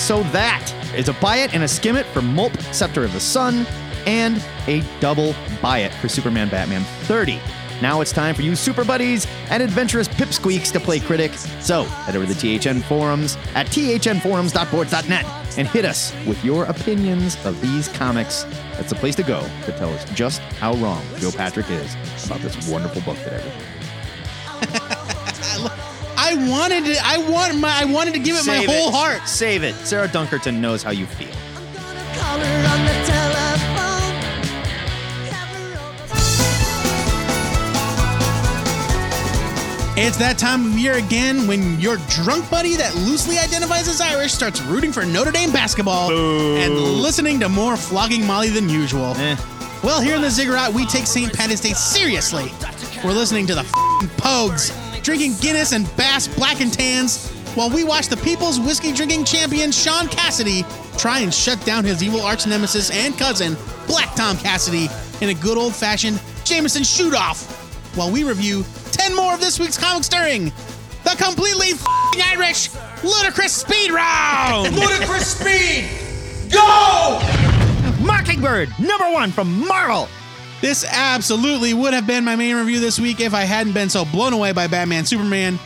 So 0.00 0.22
that 0.32 0.72
is 0.96 1.10
a 1.10 1.12
buy 1.12 1.36
it 1.36 1.54
and 1.54 1.62
a 1.62 1.68
skim 1.68 1.94
it 1.94 2.06
for 2.06 2.20
Mulp, 2.20 2.58
Scepter 2.74 3.04
of 3.04 3.12
the 3.12 3.20
Sun, 3.20 3.66
and 4.06 4.42
a 4.66 4.82
double 4.98 5.34
buy 5.60 5.80
it 5.80 5.92
for 5.94 6.08
Superman 6.08 6.48
Batman 6.48 6.82
30. 7.02 7.38
Now 7.82 8.00
it's 8.00 8.10
time 8.10 8.34
for 8.34 8.40
you 8.40 8.56
super 8.56 8.82
buddies 8.82 9.26
and 9.50 9.62
adventurous 9.62 10.08
pipsqueaks 10.08 10.72
to 10.72 10.80
play 10.80 11.00
critic. 11.00 11.34
So 11.60 11.84
head 11.84 12.16
over 12.16 12.26
to 12.26 12.34
the 12.34 12.58
THN 12.58 12.80
forums 12.80 13.36
at 13.54 13.66
thnforums.boards.net 13.66 15.26
and 15.58 15.68
hit 15.68 15.84
us 15.84 16.14
with 16.26 16.42
your 16.42 16.64
opinions 16.64 17.36
of 17.44 17.60
these 17.60 17.88
comics. 17.88 18.44
That's 18.72 18.88
the 18.88 18.96
place 18.96 19.14
to 19.16 19.22
go 19.22 19.46
to 19.66 19.72
tell 19.72 19.92
us 19.92 20.04
just 20.12 20.40
how 20.58 20.74
wrong 20.76 21.02
Joe 21.18 21.30
Patrick 21.30 21.70
is 21.70 21.94
about 22.24 22.40
this 22.40 22.68
wonderful 22.68 23.02
book 23.02 23.18
that 23.18 23.44
read. 23.44 23.69
I 26.30 26.48
wanted 26.48 26.84
to. 26.84 26.96
I 27.04 27.18
want 27.18 27.58
my. 27.58 27.72
I 27.80 27.84
wanted 27.84 28.14
to 28.14 28.20
give 28.20 28.36
it 28.36 28.46
my 28.46 28.58
whole 28.58 28.92
heart. 28.92 29.26
Save 29.28 29.64
it. 29.64 29.74
Sarah 29.84 30.06
Dunkerton 30.06 30.60
knows 30.60 30.80
how 30.80 30.92
you 30.92 31.06
feel. 31.06 31.26
Call 31.26 32.38
her 32.38 32.68
on 32.70 32.84
the 32.86 32.92
telephone. 33.04 34.14
Have 35.26 35.50
her 35.56 35.72
over. 39.96 40.00
It's 40.00 40.16
that 40.18 40.38
time 40.38 40.66
of 40.66 40.78
year 40.78 40.98
again 40.98 41.48
when 41.48 41.80
your 41.80 41.96
drunk 42.08 42.48
buddy 42.48 42.76
that 42.76 42.94
loosely 42.94 43.36
identifies 43.36 43.88
as 43.88 44.00
Irish 44.00 44.32
starts 44.32 44.62
rooting 44.62 44.92
for 44.92 45.04
Notre 45.04 45.32
Dame 45.32 45.50
basketball 45.50 46.12
and 46.12 46.72
listening 46.74 47.40
to 47.40 47.48
more 47.48 47.76
flogging 47.76 48.24
Molly 48.24 48.50
than 48.50 48.68
usual. 48.68 49.16
Eh. 49.16 49.36
Well, 49.82 50.00
here 50.00 50.14
in 50.14 50.22
the 50.22 50.30
Ziggurat, 50.30 50.72
we 50.72 50.86
take 50.86 51.06
St. 51.06 51.32
Patty's 51.32 51.60
Day 51.60 51.72
seriously. 51.72 52.52
We're 53.04 53.12
listening 53.12 53.48
to 53.48 53.54
the 53.56 53.64
fing 53.64 54.08
Pogues, 54.16 54.70
drinking 55.02 55.34
Guinness 55.40 55.72
and 55.72 55.84
Bass 55.96 56.28
Black 56.28 56.60
and 56.60 56.72
Tans, 56.72 57.28
while 57.54 57.70
we 57.70 57.84
watch 57.84 58.08
the 58.08 58.16
people's 58.18 58.60
whiskey 58.60 58.92
drinking 58.92 59.24
champion 59.24 59.72
Sean 59.72 60.06
Cassidy 60.08 60.64
try 60.98 61.20
and 61.20 61.32
shut 61.32 61.64
down 61.64 61.84
his 61.84 62.02
evil 62.02 62.20
arch 62.20 62.46
nemesis 62.46 62.90
and 62.90 63.16
cousin, 63.16 63.56
Black 63.86 64.14
Tom 64.14 64.36
Cassidy, 64.36 64.88
in 65.20 65.30
a 65.30 65.34
good 65.34 65.58
old 65.58 65.74
fashioned 65.74 66.20
Jameson 66.44 66.82
shoot 66.82 67.14
off, 67.14 67.96
while 67.96 68.10
we 68.10 68.24
review 68.24 68.64
10 68.92 69.14
more 69.16 69.34
of 69.34 69.40
this 69.40 69.58
week's 69.58 69.78
comic 69.78 70.04
stirring. 70.04 70.52
The 71.04 71.16
completely 71.18 71.72
fing 71.72 72.22
Irish 72.22 72.68
ludicrous 73.02 73.52
speed 73.52 73.90
round! 73.90 74.74
Ludicrous 74.76 75.36
speed! 75.38 75.88
Go! 76.52 77.20
Mockingbird, 78.04 78.68
number 78.78 79.10
one 79.10 79.30
from 79.30 79.66
Marvel. 79.66 80.08
This 80.60 80.84
absolutely 80.84 81.72
would 81.72 81.94
have 81.94 82.06
been 82.06 82.24
my 82.24 82.36
main 82.36 82.54
review 82.56 82.80
this 82.80 83.00
week 83.00 83.20
if 83.20 83.32
I 83.32 83.42
hadn't 83.44 83.72
been 83.72 83.88
so 83.88 84.04
blown 84.04 84.32
away 84.34 84.52
by 84.52 84.66
Batman 84.66 85.06
Superman. 85.06 85.58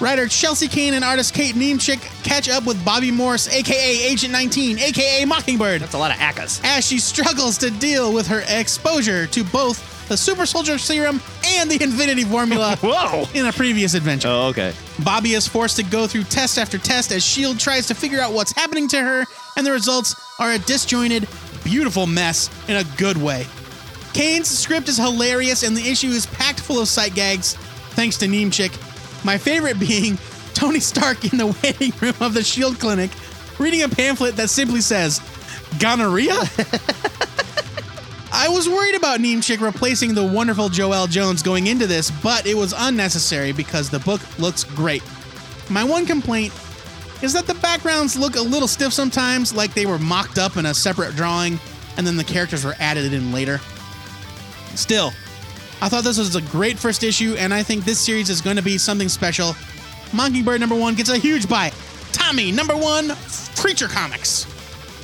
Writer 0.00 0.26
Chelsea 0.26 0.66
Cain 0.66 0.94
and 0.94 1.04
artist 1.04 1.32
Kate 1.32 1.54
Niemczyk 1.54 2.00
catch 2.24 2.48
up 2.48 2.66
with 2.66 2.84
Bobby 2.84 3.12
Morse, 3.12 3.46
aka 3.48 4.02
Agent 4.04 4.32
19, 4.32 4.78
aka 4.80 5.24
Mockingbird, 5.24 5.80
That's 5.80 5.94
a 5.94 5.98
lot 5.98 6.10
of 6.10 6.16
acas. 6.16 6.60
as 6.64 6.84
she 6.84 6.98
struggles 6.98 7.56
to 7.58 7.70
deal 7.70 8.12
with 8.12 8.26
her 8.26 8.42
exposure 8.48 9.28
to 9.28 9.44
both 9.44 10.08
the 10.08 10.16
Super 10.16 10.44
Soldier 10.44 10.76
Serum 10.76 11.20
and 11.46 11.70
the 11.70 11.80
Infinity 11.80 12.24
Formula 12.24 12.76
Whoa. 12.82 13.26
in 13.34 13.46
a 13.46 13.52
previous 13.52 13.94
adventure. 13.94 14.26
Oh, 14.28 14.48
okay. 14.48 14.72
Bobby 15.04 15.34
is 15.34 15.46
forced 15.46 15.76
to 15.76 15.84
go 15.84 16.08
through 16.08 16.24
test 16.24 16.58
after 16.58 16.78
test 16.78 17.12
as 17.12 17.18
S.H.I.E.L.D. 17.18 17.60
tries 17.60 17.86
to 17.86 17.94
figure 17.94 18.20
out 18.20 18.32
what's 18.32 18.50
happening 18.52 18.88
to 18.88 19.00
her, 19.00 19.24
and 19.56 19.64
the 19.64 19.70
results 19.70 20.16
are 20.40 20.50
a 20.52 20.58
disjointed, 20.58 21.28
beautiful 21.62 22.08
mess 22.08 22.50
in 22.68 22.76
a 22.76 22.84
good 22.98 23.16
way. 23.16 23.46
Cain's 24.12 24.48
script 24.48 24.88
is 24.88 24.96
hilarious, 24.98 25.62
and 25.62 25.76
the 25.76 25.88
issue 25.88 26.08
is 26.08 26.26
packed 26.26 26.60
full 26.60 26.80
of 26.80 26.88
sight 26.88 27.14
gags, 27.14 27.54
thanks 27.94 28.16
to 28.18 28.26
Niemczyk. 28.26 28.72
My 29.24 29.38
favorite 29.38 29.78
being 29.78 30.18
Tony 30.54 30.80
Stark 30.80 31.32
in 31.32 31.38
the 31.38 31.46
waiting 31.62 31.92
room 32.00 32.14
of 32.20 32.34
the 32.34 32.40
S.H.I.E.L.D. 32.40 32.78
clinic 32.78 33.10
reading 33.58 33.82
a 33.82 33.88
pamphlet 33.88 34.36
that 34.36 34.50
simply 34.50 34.80
says, 34.80 35.20
Gonorrhea? 35.78 36.34
I 38.34 38.48
was 38.48 38.68
worried 38.68 38.94
about 38.94 39.20
Niemczyk 39.20 39.60
replacing 39.60 40.14
the 40.14 40.24
wonderful 40.24 40.68
Joelle 40.68 41.08
Jones 41.08 41.42
going 41.42 41.66
into 41.66 41.86
this, 41.86 42.10
but 42.10 42.46
it 42.46 42.56
was 42.56 42.74
unnecessary 42.76 43.52
because 43.52 43.90
the 43.90 43.98
book 44.00 44.20
looks 44.38 44.64
great. 44.64 45.02
My 45.70 45.84
one 45.84 46.06
complaint 46.06 46.52
is 47.22 47.32
that 47.34 47.46
the 47.46 47.54
backgrounds 47.54 48.18
look 48.18 48.36
a 48.36 48.40
little 48.40 48.68
stiff 48.68 48.92
sometimes, 48.92 49.54
like 49.54 49.74
they 49.74 49.86
were 49.86 49.98
mocked 49.98 50.38
up 50.38 50.56
in 50.56 50.66
a 50.66 50.74
separate 50.74 51.14
drawing 51.14 51.58
and 51.96 52.06
then 52.06 52.16
the 52.16 52.24
characters 52.24 52.64
were 52.64 52.74
added 52.80 53.12
in 53.12 53.32
later. 53.32 53.60
Still, 54.74 55.12
I 55.80 55.88
thought 55.88 56.04
this 56.04 56.18
was 56.18 56.36
a 56.36 56.42
great 56.42 56.78
first 56.78 57.02
issue, 57.02 57.34
and 57.38 57.52
I 57.52 57.62
think 57.62 57.84
this 57.84 57.98
series 57.98 58.30
is 58.30 58.40
going 58.40 58.56
to 58.56 58.62
be 58.62 58.78
something 58.78 59.08
special. 59.08 59.54
Mockingbird 60.12 60.60
number 60.60 60.76
one 60.76 60.94
gets 60.94 61.10
a 61.10 61.18
huge 61.18 61.48
bite. 61.48 61.74
Tommy 62.12 62.52
number 62.52 62.76
one, 62.76 63.12
Creature 63.56 63.88
Comics. 63.88 64.46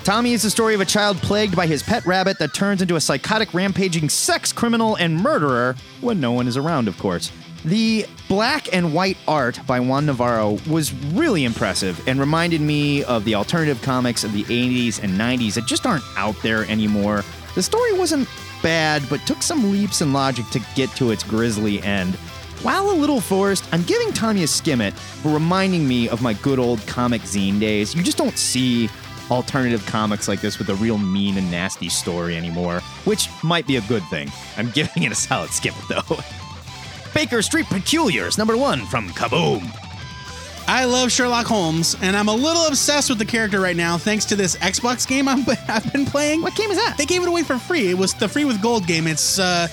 Tommy 0.05 0.33
is 0.33 0.43
the 0.43 0.51
story 0.51 0.75
of 0.75 0.81
a 0.81 0.85
child 0.87 1.17
plagued 1.19 1.57
by 1.57 1.67
his 1.67 1.83
pet 1.83 2.07
rabbit 2.07 2.39
that 2.39 2.55
turns 2.55 2.81
into 2.81 2.97
a 2.97 3.01
psychotic, 3.01 3.53
rampaging 3.53 4.09
sex 4.09 4.53
criminal 4.53 4.97
and 4.97 5.17
murderer 5.17 5.75
when 6.01 6.21
no 6.21 6.33
one 6.33 6.47
is 6.47 6.57
around, 6.57 6.89
of 6.89 6.97
course. 6.97 7.31
The 7.65 8.07
black 8.29 8.73
and 8.73 8.95
white 8.95 9.19
art 9.27 9.61
by 9.67 9.81
Juan 9.81 10.07
Navarro 10.07 10.59
was 10.69 10.95
really 11.13 11.45
impressive 11.45 12.01
and 12.07 12.21
reminded 12.21 12.61
me 12.61 13.03
of 13.05 13.25
the 13.25 13.35
alternative 13.35 13.83
comics 13.83 14.25
of 14.25 14.33
the 14.33 14.45
80s 14.45 15.03
and 15.03 15.13
90s 15.13 15.55
that 15.55 15.67
just 15.67 15.85
aren't 15.85 16.05
out 16.17 16.41
there 16.41 16.65
anymore. 16.67 17.25
The 17.55 17.63
story 17.63 17.93
wasn't 17.93 18.29
bad, 18.63 19.03
but 19.09 19.21
took 19.27 19.43
some 19.43 19.71
leaps 19.71 20.01
in 20.01 20.13
logic 20.13 20.47
to 20.51 20.61
get 20.75 20.91
to 20.97 21.11
its 21.11 21.23
grisly 21.23 21.83
end. 21.83 22.15
While 22.63 22.91
a 22.91 22.93
little 22.93 23.21
forced, 23.21 23.65
I'm 23.73 23.83
giving 23.85 24.13
Tommy 24.13 24.43
a 24.43 24.47
skim 24.47 24.81
it 24.81 24.95
for 24.95 25.33
reminding 25.33 25.87
me 25.87 26.09
of 26.09 26.23
my 26.23 26.33
good 26.35 26.59
old 26.59 26.85
comic 26.87 27.23
zine 27.23 27.61
days. 27.61 27.95
You 27.95 28.03
just 28.03 28.19
don't 28.19 28.37
see 28.37 28.89
alternative 29.31 29.85
comics 29.87 30.27
like 30.27 30.41
this 30.41 30.59
with 30.59 30.69
a 30.71 30.75
real 30.77 30.99
mean 30.99 31.39
and 31.39 31.51
nasty 31.51 31.89
story 31.89 32.37
anymore, 32.37 32.81
which 33.05 33.29
might 33.43 33.67
be 33.67 33.77
a 33.77 33.83
good 33.83 34.03
thing. 34.05 34.31
I'm 34.57 34.71
giving 34.75 35.05
it 35.05 35.13
a 35.13 35.17
solid 35.17 35.51
skip 35.51 35.75
though. 35.89 36.19
Baker 37.15 37.43
Street 37.43 37.67
Peculiars, 37.67 38.39
number 38.39 38.57
one 38.57 38.85
from 38.87 39.09
Kaboom. 39.11 39.88
I 40.71 40.85
love 40.85 41.11
Sherlock 41.11 41.47
Holmes, 41.47 41.97
and 42.03 42.15
I'm 42.15 42.29
a 42.29 42.35
little 42.35 42.67
obsessed 42.67 43.09
with 43.09 43.19
the 43.19 43.25
character 43.25 43.59
right 43.59 43.75
now 43.77 43.97
thanks 43.97 44.27
to 44.27 44.37
this 44.37 44.55
Xbox 44.57 45.07
game 45.09 45.27
I'm, 45.27 45.41
I've 45.69 45.91
been 45.93 46.05
playing. 46.05 46.43
What 46.43 46.55
game 46.57 46.71
is 46.71 46.77
that? 46.77 46.97
They 46.99 47.07
gave 47.07 47.23
it 47.23 47.29
away 47.29 47.43
for 47.43 47.59
free. 47.59 47.89
It 47.89 47.97
was 47.97 48.13
the 48.13 48.29
free 48.29 48.45
with 48.45 48.61
gold 48.61 48.87
game. 48.87 49.07
It's 49.07 49.39
uh, 49.39 49.69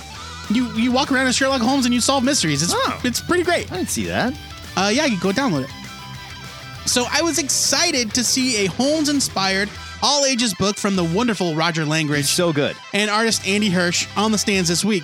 you 0.49 0.71
you 0.73 0.91
walk 0.93 1.11
around 1.11 1.27
as 1.27 1.35
Sherlock 1.35 1.61
Holmes 1.61 1.85
and 1.85 1.93
you 1.93 1.99
solve 1.99 2.23
mysteries. 2.23 2.63
It's 2.63 2.73
Oh. 2.75 3.01
it's 3.03 3.19
pretty 3.19 3.43
great. 3.43 3.69
I 3.73 3.77
didn't 3.77 3.89
see 3.89 4.05
that. 4.05 4.33
Uh, 4.77 4.89
yeah, 4.93 5.05
you 5.05 5.19
go 5.19 5.31
download 5.31 5.65
it. 5.65 6.89
So 6.89 7.05
I 7.11 7.21
was 7.21 7.39
excited 7.39 8.13
to 8.13 8.23
see 8.23 8.65
a 8.65 8.67
Holmes 8.69 9.09
inspired, 9.09 9.69
all 10.01 10.23
ages 10.23 10.53
book 10.53 10.77
from 10.77 10.95
the 10.95 11.03
wonderful 11.03 11.55
Roger 11.55 11.83
Langridge 11.83 12.25
So 12.27 12.53
good. 12.53 12.75
and 12.93 13.09
artist 13.09 13.45
Andy 13.47 13.69
Hirsch 13.69 14.07
on 14.15 14.31
the 14.31 14.37
stands 14.37 14.69
this 14.69 14.85
week. 14.85 15.03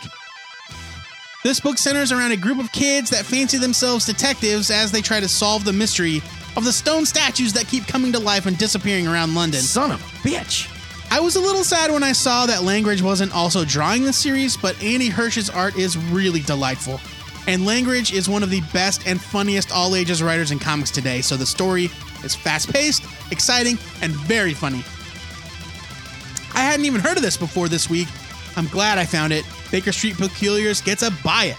This 1.43 1.59
book 1.59 1.79
centers 1.79 2.11
around 2.11 2.33
a 2.33 2.37
group 2.37 2.59
of 2.59 2.71
kids 2.71 3.09
that 3.09 3.25
fancy 3.25 3.57
themselves 3.57 4.05
detectives 4.05 4.69
as 4.69 4.91
they 4.91 5.01
try 5.01 5.19
to 5.19 5.27
solve 5.27 5.65
the 5.65 5.73
mystery 5.73 6.21
of 6.55 6.63
the 6.63 6.71
stone 6.71 7.03
statues 7.03 7.51
that 7.53 7.67
keep 7.67 7.87
coming 7.87 8.11
to 8.11 8.19
life 8.19 8.45
and 8.45 8.55
disappearing 8.59 9.07
around 9.07 9.33
London. 9.33 9.61
Son 9.61 9.91
of 9.91 9.99
a 9.99 10.27
bitch. 10.27 10.69
I 11.09 11.19
was 11.19 11.37
a 11.37 11.41
little 11.41 11.63
sad 11.63 11.91
when 11.91 12.03
I 12.03 12.11
saw 12.11 12.45
that 12.45 12.63
Langridge 12.63 13.01
wasn't 13.01 13.33
also 13.33 13.65
drawing 13.65 14.03
the 14.03 14.13
series, 14.13 14.55
but 14.55 14.81
Andy 14.83 15.09
Hirsch's 15.09 15.49
art 15.49 15.75
is 15.77 15.97
really 15.97 16.41
delightful. 16.41 16.99
And 17.47 17.65
Langridge 17.65 18.13
is 18.13 18.29
one 18.29 18.43
of 18.43 18.51
the 18.51 18.61
best 18.71 19.07
and 19.07 19.19
funniest 19.19 19.71
all 19.71 19.95
ages 19.95 20.21
writers 20.21 20.51
in 20.51 20.59
comics 20.59 20.91
today, 20.91 21.21
so 21.21 21.37
the 21.37 21.45
story 21.45 21.89
is 22.23 22.35
fast 22.35 22.71
paced, 22.71 23.03
exciting, 23.31 23.79
and 24.03 24.11
very 24.13 24.53
funny. 24.53 24.83
I 26.53 26.61
hadn't 26.61 26.85
even 26.85 27.01
heard 27.01 27.17
of 27.17 27.23
this 27.23 27.35
before 27.35 27.67
this 27.67 27.89
week. 27.89 28.09
I'm 28.55 28.67
glad 28.67 28.99
I 28.99 29.05
found 29.05 29.33
it. 29.33 29.43
Baker 29.71 29.91
Street 29.91 30.17
Peculiars 30.17 30.81
gets 30.81 31.01
a 31.01 31.11
buy 31.23 31.45
it. 31.45 31.57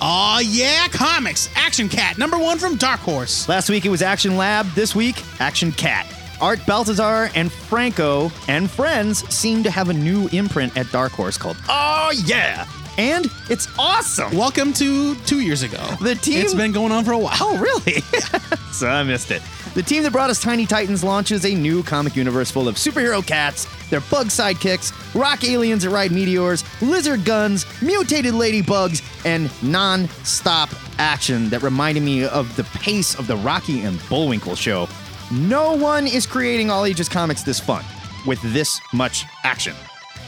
Aw, 0.00 0.40
yeah, 0.40 0.88
comics! 0.88 1.48
Action 1.54 1.88
Cat, 1.88 2.18
number 2.18 2.36
one 2.38 2.58
from 2.58 2.76
Dark 2.76 3.00
Horse. 3.00 3.48
Last 3.48 3.70
week 3.70 3.86
it 3.86 3.88
was 3.88 4.02
Action 4.02 4.36
Lab. 4.36 4.66
This 4.74 4.94
week, 4.94 5.22
Action 5.40 5.72
Cat. 5.72 6.06
Art 6.40 6.58
Baltazar 6.66 7.30
and 7.34 7.50
Franco 7.50 8.30
and 8.46 8.70
friends 8.70 9.26
seem 9.34 9.62
to 9.62 9.70
have 9.70 9.88
a 9.88 9.94
new 9.94 10.28
imprint 10.32 10.76
at 10.76 10.90
Dark 10.92 11.12
Horse 11.12 11.38
called 11.38 11.56
Oh 11.68 12.12
Yeah! 12.26 12.66
And 12.98 13.26
it's 13.48 13.68
awesome! 13.78 14.36
Welcome 14.36 14.72
to 14.74 15.14
two 15.26 15.40
years 15.40 15.62
ago. 15.62 15.82
The 16.02 16.14
team- 16.14 16.42
It's 16.44 16.52
been 16.54 16.72
going 16.72 16.92
on 16.92 17.04
for 17.06 17.12
a 17.12 17.18
while. 17.18 17.36
Oh, 17.40 17.56
really? 17.58 18.00
so 18.72 18.88
I 18.88 19.02
missed 19.02 19.30
it. 19.30 19.40
The 19.76 19.82
team 19.82 20.04
that 20.04 20.12
brought 20.12 20.30
us 20.30 20.40
Tiny 20.40 20.64
Titans 20.64 21.04
launches 21.04 21.44
a 21.44 21.54
new 21.54 21.82
comic 21.82 22.16
universe 22.16 22.50
full 22.50 22.66
of 22.66 22.76
superhero 22.76 23.24
cats, 23.24 23.66
their 23.90 24.00
bug 24.00 24.28
sidekicks, 24.28 24.90
rock 25.14 25.44
aliens 25.44 25.82
that 25.82 25.90
ride 25.90 26.12
meteors, 26.12 26.64
lizard 26.80 27.26
guns, 27.26 27.66
mutated 27.82 28.32
ladybugs, 28.32 29.02
and 29.26 29.50
non 29.62 30.08
stop 30.24 30.70
action 30.98 31.50
that 31.50 31.62
reminded 31.62 32.02
me 32.02 32.24
of 32.24 32.56
the 32.56 32.64
pace 32.64 33.18
of 33.18 33.26
the 33.26 33.36
Rocky 33.36 33.82
and 33.82 34.00
Bullwinkle 34.08 34.54
show. 34.54 34.88
No 35.30 35.74
one 35.76 36.06
is 36.06 36.26
creating 36.26 36.70
all 36.70 36.86
ages 36.86 37.06
comics 37.06 37.42
this 37.42 37.60
fun 37.60 37.84
with 38.26 38.40
this 38.54 38.80
much 38.94 39.26
action. 39.44 39.74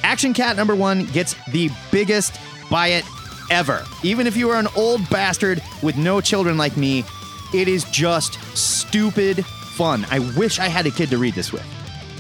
Action 0.03 0.35
Cat 0.35 0.59
number 0.59 0.77
one 0.77 1.07
gets 1.07 1.35
the 1.53 1.71
biggest 1.91 2.39
buy 2.71 2.89
it 2.89 3.05
ever. 3.51 3.83
Even 4.03 4.27
if 4.27 4.37
you 4.37 4.51
are 4.51 4.59
an 4.59 4.69
old 4.77 5.09
bastard 5.09 5.63
with 5.83 5.97
no 5.97 6.21
children 6.21 6.59
like 6.59 6.77
me, 6.77 7.03
it 7.55 7.69
is 7.69 7.85
just 7.85 8.35
stupid 8.57 9.45
fun. 9.47 10.07
I 10.11 10.19
wish 10.37 10.59
I 10.59 10.69
had 10.69 10.87
a 10.87 10.91
kid 10.91 11.11
to 11.11 11.19
read 11.19 11.35
this 11.35 11.53
with. 11.53 11.65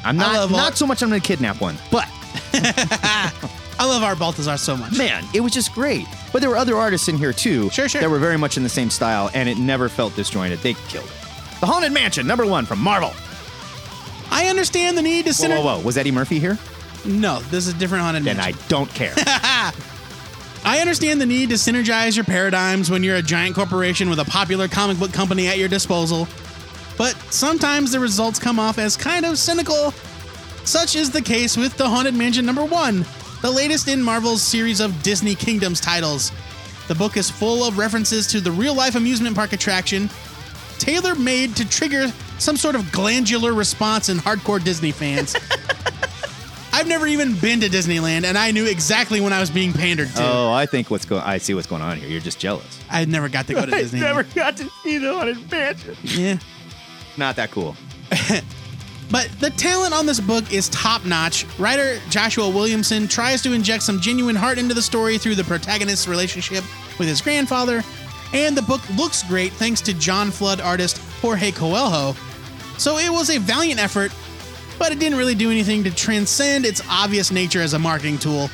I'm 0.04 0.16
not 0.16 0.32
love 0.34 0.52
all- 0.52 0.58
not 0.58 0.76
so 0.76 0.86
much 0.86 1.02
I'm 1.02 1.08
gonna 1.08 1.20
kidnap 1.20 1.60
one, 1.60 1.76
but 1.90 2.06
I 3.80 3.84
love 3.86 4.02
Art 4.02 4.18
Baltazar 4.18 4.56
so 4.58 4.76
much. 4.76 4.96
man, 4.96 5.24
it 5.34 5.40
was 5.40 5.52
just 5.52 5.72
great. 5.74 6.06
But 6.32 6.40
there 6.40 6.50
were 6.50 6.56
other 6.56 6.76
artists 6.76 7.08
in 7.08 7.16
here 7.16 7.32
too 7.32 7.70
Sure, 7.70 7.88
sure. 7.88 8.00
that 8.00 8.10
were 8.10 8.18
very 8.18 8.36
much 8.36 8.56
in 8.56 8.62
the 8.62 8.68
same 8.68 8.90
style, 8.90 9.30
and 9.34 9.48
it 9.48 9.58
never 9.58 9.88
felt 9.88 10.14
disjointed. 10.16 10.58
They 10.60 10.74
killed 10.88 11.06
it. 11.06 11.60
The 11.60 11.66
Haunted 11.66 11.92
Mansion, 11.92 12.26
number 12.26 12.46
one 12.46 12.64
from 12.66 12.78
Marvel. 12.80 13.12
I 14.30 14.48
understand 14.48 14.96
the 14.98 15.02
need 15.02 15.26
to 15.26 15.32
Whoa, 15.32 15.48
whoa, 15.60 15.62
whoa. 15.78 15.80
Was 15.84 15.96
Eddie 15.96 16.10
Murphy 16.12 16.38
here? 16.38 16.58
No, 17.04 17.40
this 17.50 17.66
is 17.66 17.74
a 17.74 17.78
different 17.78 18.04
haunted 18.04 18.24
Then 18.24 18.36
mansion. 18.36 18.60
I 18.60 18.68
don't 18.68 18.90
care. 18.90 19.14
I 20.68 20.80
understand 20.80 21.18
the 21.18 21.24
need 21.24 21.48
to 21.48 21.54
synergize 21.54 22.14
your 22.14 22.26
paradigms 22.26 22.90
when 22.90 23.02
you're 23.02 23.16
a 23.16 23.22
giant 23.22 23.54
corporation 23.54 24.10
with 24.10 24.18
a 24.18 24.26
popular 24.26 24.68
comic 24.68 24.98
book 24.98 25.14
company 25.14 25.46
at 25.46 25.56
your 25.56 25.66
disposal, 25.66 26.28
but 26.98 27.16
sometimes 27.32 27.90
the 27.90 27.98
results 27.98 28.38
come 28.38 28.58
off 28.58 28.76
as 28.76 28.94
kind 28.94 29.24
of 29.24 29.38
cynical. 29.38 29.92
Such 30.64 30.94
is 30.94 31.10
the 31.10 31.22
case 31.22 31.56
with 31.56 31.74
The 31.78 31.88
Haunted 31.88 32.14
Mansion 32.14 32.44
number 32.44 32.66
one, 32.66 33.06
the 33.40 33.50
latest 33.50 33.88
in 33.88 34.02
Marvel's 34.02 34.42
series 34.42 34.80
of 34.80 35.02
Disney 35.02 35.34
Kingdoms 35.34 35.80
titles. 35.80 36.32
The 36.86 36.94
book 36.94 37.16
is 37.16 37.30
full 37.30 37.64
of 37.64 37.78
references 37.78 38.26
to 38.26 38.38
the 38.38 38.52
real 38.52 38.74
life 38.74 38.94
amusement 38.94 39.34
park 39.34 39.54
attraction, 39.54 40.10
tailor 40.76 41.14
made 41.14 41.56
to 41.56 41.66
trigger 41.66 42.12
some 42.38 42.58
sort 42.58 42.74
of 42.74 42.92
glandular 42.92 43.54
response 43.54 44.10
in 44.10 44.18
hardcore 44.18 44.62
Disney 44.62 44.92
fans. 44.92 45.34
I've 46.78 46.86
never 46.86 47.08
even 47.08 47.34
been 47.34 47.58
to 47.62 47.68
Disneyland, 47.68 48.22
and 48.24 48.38
I 48.38 48.52
knew 48.52 48.64
exactly 48.64 49.20
when 49.20 49.32
I 49.32 49.40
was 49.40 49.50
being 49.50 49.72
pandered 49.72 50.14
to. 50.14 50.22
oh, 50.22 50.52
I 50.52 50.64
think 50.64 50.92
what's 50.92 51.04
going. 51.04 51.22
I 51.22 51.38
see 51.38 51.52
what's 51.52 51.66
going 51.66 51.82
on 51.82 51.96
here. 51.96 52.08
You're 52.08 52.20
just 52.20 52.38
jealous. 52.38 52.78
I 52.88 53.04
never 53.04 53.28
got 53.28 53.48
to 53.48 53.54
go 53.54 53.64
to 53.66 53.70
Disney. 53.72 53.98
Never 53.98 54.22
got 54.22 54.56
to 54.58 54.70
see 54.84 54.98
the 54.98 55.12
Haunted 55.12 55.50
Mansion. 55.50 55.96
Yeah. 56.04 56.38
Not 57.16 57.34
that 57.36 57.50
cool. 57.50 57.74
But 59.10 59.30
the 59.40 59.48
talent 59.48 59.94
on 59.94 60.04
this 60.04 60.20
book 60.20 60.52
is 60.52 60.68
top 60.68 61.06
notch. 61.06 61.46
Writer 61.58 61.98
Joshua 62.10 62.46
Williamson 62.46 63.08
tries 63.08 63.40
to 63.42 63.54
inject 63.54 63.82
some 63.82 64.00
genuine 64.00 64.36
heart 64.36 64.58
into 64.58 64.74
the 64.74 64.82
story 64.82 65.16
through 65.16 65.34
the 65.34 65.44
protagonist's 65.44 66.06
relationship 66.06 66.62
with 66.98 67.08
his 67.08 67.22
grandfather, 67.22 67.82
and 68.34 68.54
the 68.54 68.60
book 68.60 68.82
looks 68.98 69.22
great 69.22 69.52
thanks 69.54 69.80
to 69.80 69.94
John 69.94 70.30
Flood 70.30 70.60
artist 70.60 70.98
Jorge 71.22 71.52
Coelho. 71.52 72.14
So 72.76 72.98
it 72.98 73.10
was 73.10 73.30
a 73.30 73.38
valiant 73.38 73.80
effort, 73.82 74.12
but 74.78 74.92
it 74.92 74.98
didn't 74.98 75.18
really 75.18 75.34
do 75.34 75.50
anything 75.50 75.84
to 75.84 75.94
transcend 75.94 76.64
its 76.64 76.80
obvious 76.88 77.30
nature 77.30 77.60
as 77.60 77.74
a 77.74 77.78
marketing 77.78 78.18
tool. 78.18 78.50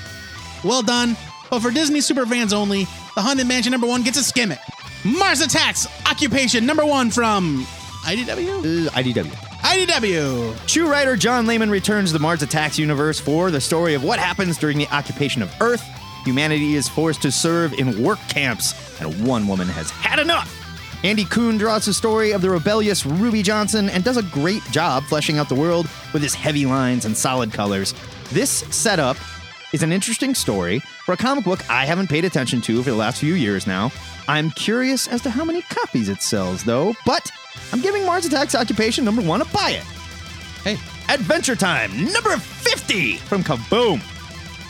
Well 0.65 0.83
done, 0.83 1.17
but 1.51 1.61
for 1.61 1.71
Disney 1.71 2.01
superfans 2.01 2.53
only, 2.53 2.85
The 3.15 3.23
Haunted 3.23 3.47
Mansion 3.47 3.71
number 3.71 3.87
one 3.87 4.03
gets 4.03 4.19
a 4.19 4.25
skim 4.25 4.51
it. 4.53 4.59
Mars 5.05 5.41
Attacks 5.41 5.87
Occupation 6.11 6.65
number 6.65 6.85
one 6.85 7.11
from 7.11 7.67
IDW? 8.05 8.87
Uh, 8.87 8.91
IDW. 8.91 9.31
IDW. 9.65 10.67
Chew 10.67 10.91
writer 10.91 11.17
John 11.17 11.47
Layman 11.47 11.71
returns 11.71 12.11
to 12.11 12.13
the 12.15 12.19
Mars 12.19 12.43
Attacks 12.43 12.79
universe 12.79 13.19
for 13.21 13.51
the 13.51 13.61
story 13.61 13.95
of 13.95 14.05
what 14.05 14.19
happens 14.19 14.59
during 14.59 14.79
the 14.79 14.87
occupation 14.89 15.43
of 15.43 15.55
Earth. 15.61 15.83
Humanity 16.25 16.75
is 16.75 16.89
forced 16.89 17.23
to 17.23 17.31
serve 17.31 17.75
in 17.75 18.03
work 18.03 18.19
camps, 18.29 18.75
and 19.01 19.27
one 19.27 19.47
woman 19.47 19.69
has 19.69 19.91
had 19.91 20.19
enough. 20.19 20.64
Andy 21.05 21.27
Kuhn 21.27 21.59
draws 21.59 21.85
the 21.85 21.93
story 21.93 22.33
of 22.33 22.41
the 22.41 22.49
rebellious 22.49 23.05
Ruby 23.05 23.43
Johnson 23.43 23.91
and 23.91 24.03
does 24.03 24.17
a 24.17 24.23
great 24.23 24.63
job 24.71 25.05
fleshing 25.05 25.37
out 25.37 25.51
the 25.51 25.55
world 25.55 25.87
with 26.15 26.23
his 26.23 26.35
heavy 26.35 26.65
lines 26.65 27.05
and 27.05 27.15
solid 27.15 27.53
colors. 27.53 27.93
This 28.31 28.51
setup 28.75 29.19
is 29.75 29.83
an 29.83 29.93
interesting 29.93 30.35
story 30.35 30.79
for 31.05 31.13
a 31.13 31.17
comic 31.19 31.45
book 31.45 31.61
I 31.69 31.85
haven't 31.85 32.09
paid 32.09 32.25
attention 32.25 32.63
to 32.63 32.83
for 32.83 32.89
the 32.89 32.97
last 32.97 33.21
few 33.21 33.35
years 33.35 33.67
now. 33.67 33.93
I'm 34.29 34.51
curious 34.53 35.07
as 35.07 35.21
to 35.23 35.31
how 35.31 35.45
many 35.45 35.61
copies 35.61 36.09
it 36.09 36.23
sells, 36.23 36.65
though, 36.65 36.95
but 37.05 37.31
I'm 37.71 37.83
giving 37.83 38.07
Mars 38.07 38.25
Attacks 38.25 38.55
Occupation 38.55 39.05
number 39.05 39.21
one 39.21 39.43
a 39.43 39.45
buy 39.45 39.73
it. 39.73 39.85
Hey, 40.65 40.79
Adventure 41.13 41.55
Time, 41.55 42.11
number 42.15 42.35
50 42.39 43.17
from 43.17 43.45
Kaboom. 43.45 44.01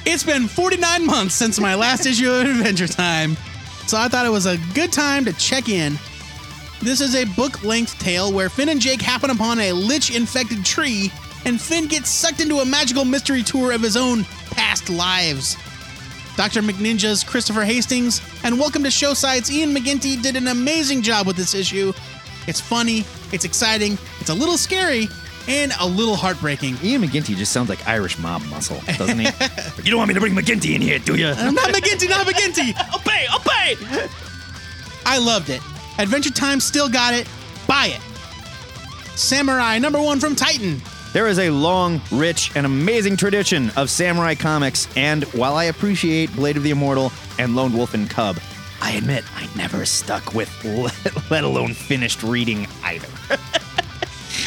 It's 0.04 0.24
been 0.24 0.48
49 0.48 1.06
months 1.06 1.36
since 1.36 1.60
my 1.60 1.76
last 1.76 2.06
issue 2.06 2.28
of 2.28 2.40
Adventure 2.48 2.88
Time, 2.88 3.36
so 3.86 3.96
I 3.96 4.08
thought 4.08 4.26
it 4.26 4.30
was 4.30 4.46
a 4.46 4.58
good 4.74 4.92
time 4.92 5.24
to 5.26 5.32
check 5.34 5.68
in. 5.68 5.96
This 6.84 7.00
is 7.00 7.14
a 7.14 7.24
book 7.24 7.64
length 7.64 7.98
tale 7.98 8.30
where 8.30 8.50
Finn 8.50 8.68
and 8.68 8.78
Jake 8.78 9.00
happen 9.00 9.30
upon 9.30 9.58
a 9.58 9.72
lich 9.72 10.14
infected 10.14 10.66
tree, 10.66 11.10
and 11.46 11.58
Finn 11.58 11.86
gets 11.86 12.10
sucked 12.10 12.42
into 12.42 12.58
a 12.58 12.64
magical 12.66 13.06
mystery 13.06 13.42
tour 13.42 13.72
of 13.72 13.80
his 13.80 13.96
own 13.96 14.24
past 14.50 14.90
lives. 14.90 15.56
Dr. 16.36 16.60
McNinja's 16.60 17.24
Christopher 17.24 17.64
Hastings 17.64 18.20
and 18.44 18.60
Welcome 18.60 18.82
to 18.82 18.90
Showside's 18.90 19.50
Ian 19.50 19.74
McGinty 19.74 20.20
did 20.20 20.36
an 20.36 20.48
amazing 20.48 21.00
job 21.00 21.26
with 21.26 21.36
this 21.36 21.54
issue. 21.54 21.94
It's 22.46 22.60
funny, 22.60 23.06
it's 23.32 23.46
exciting, 23.46 23.96
it's 24.20 24.28
a 24.28 24.34
little 24.34 24.58
scary, 24.58 25.08
and 25.48 25.72
a 25.80 25.86
little 25.86 26.16
heartbreaking. 26.16 26.76
Ian 26.82 27.00
McGinty 27.00 27.34
just 27.34 27.52
sounds 27.52 27.70
like 27.70 27.88
Irish 27.88 28.18
mob 28.18 28.42
muscle, 28.50 28.80
doesn't 28.98 29.18
he? 29.18 29.24
you 29.82 29.90
don't 29.90 29.96
want 29.96 30.08
me 30.08 30.14
to 30.14 30.20
bring 30.20 30.34
McGinty 30.34 30.74
in 30.74 30.82
here, 30.82 30.98
do 30.98 31.14
you? 31.14 31.28
Uh, 31.28 31.50
not 31.50 31.70
McGinty, 31.70 32.10
not 32.10 32.26
McGinty! 32.26 32.74
I'll 32.90 32.98
pay, 32.98 33.26
I'll 33.30 33.40
pay! 33.40 34.06
I 35.06 35.16
loved 35.16 35.48
it. 35.48 35.62
Adventure 35.98 36.30
Time 36.30 36.60
still 36.60 36.88
got 36.88 37.14
it. 37.14 37.28
Buy 37.66 37.86
it. 37.86 38.00
Samurai 39.16 39.78
number 39.78 40.00
one 40.00 40.18
from 40.18 40.34
Titan. 40.34 40.80
There 41.12 41.28
is 41.28 41.38
a 41.38 41.50
long, 41.50 42.00
rich, 42.10 42.50
and 42.56 42.66
amazing 42.66 43.16
tradition 43.16 43.70
of 43.76 43.88
samurai 43.88 44.34
comics, 44.34 44.88
and 44.96 45.22
while 45.26 45.54
I 45.54 45.64
appreciate 45.64 46.34
Blade 46.34 46.56
of 46.56 46.64
the 46.64 46.70
Immortal 46.70 47.12
and 47.38 47.54
Lone 47.54 47.72
Wolf 47.72 47.94
and 47.94 48.10
Cub, 48.10 48.36
I 48.82 48.92
admit 48.92 49.22
I 49.36 49.48
never 49.56 49.84
stuck 49.84 50.34
with, 50.34 50.50
let, 51.30 51.44
alone 51.44 51.72
finished 51.72 52.24
reading 52.24 52.66
either. 52.82 53.06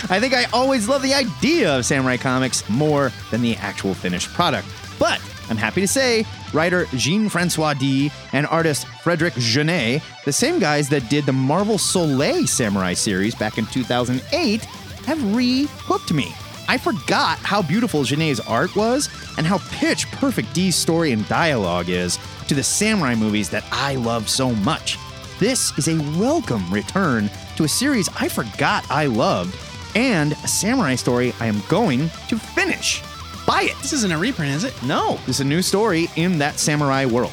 I 0.09 0.19
think 0.19 0.33
I 0.33 0.43
always 0.51 0.89
love 0.89 1.01
the 1.01 1.13
idea 1.13 1.75
of 1.75 1.85
samurai 1.85 2.17
comics 2.17 2.67
more 2.69 3.13
than 3.31 3.41
the 3.41 3.55
actual 3.55 3.93
finished 3.93 4.27
product. 4.33 4.67
But 4.99 5.21
I'm 5.49 5.57
happy 5.57 5.81
to 5.81 5.87
say, 5.87 6.25
writer 6.53 6.85
Jean 6.95 7.29
Francois 7.29 7.73
D 7.73 8.11
and 8.33 8.45
artist 8.47 8.87
Frederic 9.03 9.33
Genet, 9.35 10.01
the 10.25 10.33
same 10.33 10.59
guys 10.59 10.89
that 10.89 11.09
did 11.09 11.25
the 11.25 11.33
Marvel 11.33 11.77
Soleil 11.77 12.47
Samurai 12.47 12.93
series 12.93 13.35
back 13.35 13.57
in 13.57 13.65
2008, 13.67 14.65
have 15.05 15.35
re 15.35 15.67
hooked 15.69 16.13
me. 16.13 16.33
I 16.67 16.77
forgot 16.77 17.37
how 17.39 17.61
beautiful 17.61 18.03
Genet's 18.03 18.41
art 18.41 18.75
was 18.75 19.09
and 19.37 19.47
how 19.47 19.59
pitch 19.71 20.11
perfect 20.11 20.53
D's 20.53 20.75
story 20.75 21.13
and 21.13 21.27
dialogue 21.29 21.87
is 21.87 22.19
to 22.47 22.53
the 22.55 22.63
samurai 22.63 23.15
movies 23.15 23.49
that 23.51 23.63
I 23.71 23.95
love 23.95 24.27
so 24.27 24.51
much. 24.51 24.97
This 25.39 25.77
is 25.77 25.87
a 25.87 26.19
welcome 26.19 26.69
return 26.73 27.29
to 27.55 27.63
a 27.63 27.69
series 27.69 28.09
I 28.19 28.27
forgot 28.27 28.85
I 28.89 29.05
loved 29.05 29.57
and 29.95 30.33
a 30.33 30.47
samurai 30.47 30.95
story 30.95 31.33
I 31.39 31.45
am 31.45 31.61
going 31.69 32.09
to 32.27 32.37
finish. 32.37 33.01
Buy 33.47 33.63
it. 33.63 33.77
This 33.81 33.93
isn't 33.93 34.11
a 34.11 34.17
reprint, 34.17 34.51
is 34.53 34.63
it? 34.65 34.75
No, 34.83 35.15
this 35.25 35.37
is 35.37 35.39
a 35.39 35.45
new 35.45 35.61
story 35.63 36.09
in 36.17 36.37
that 36.37 36.59
samurai 36.59 37.05
world. 37.05 37.31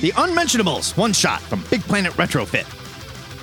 The 0.00 0.12
Unmentionables, 0.16 0.96
one 0.96 1.12
shot 1.12 1.40
from 1.40 1.64
Big 1.70 1.80
Planet 1.82 2.12
Retrofit. 2.12 2.66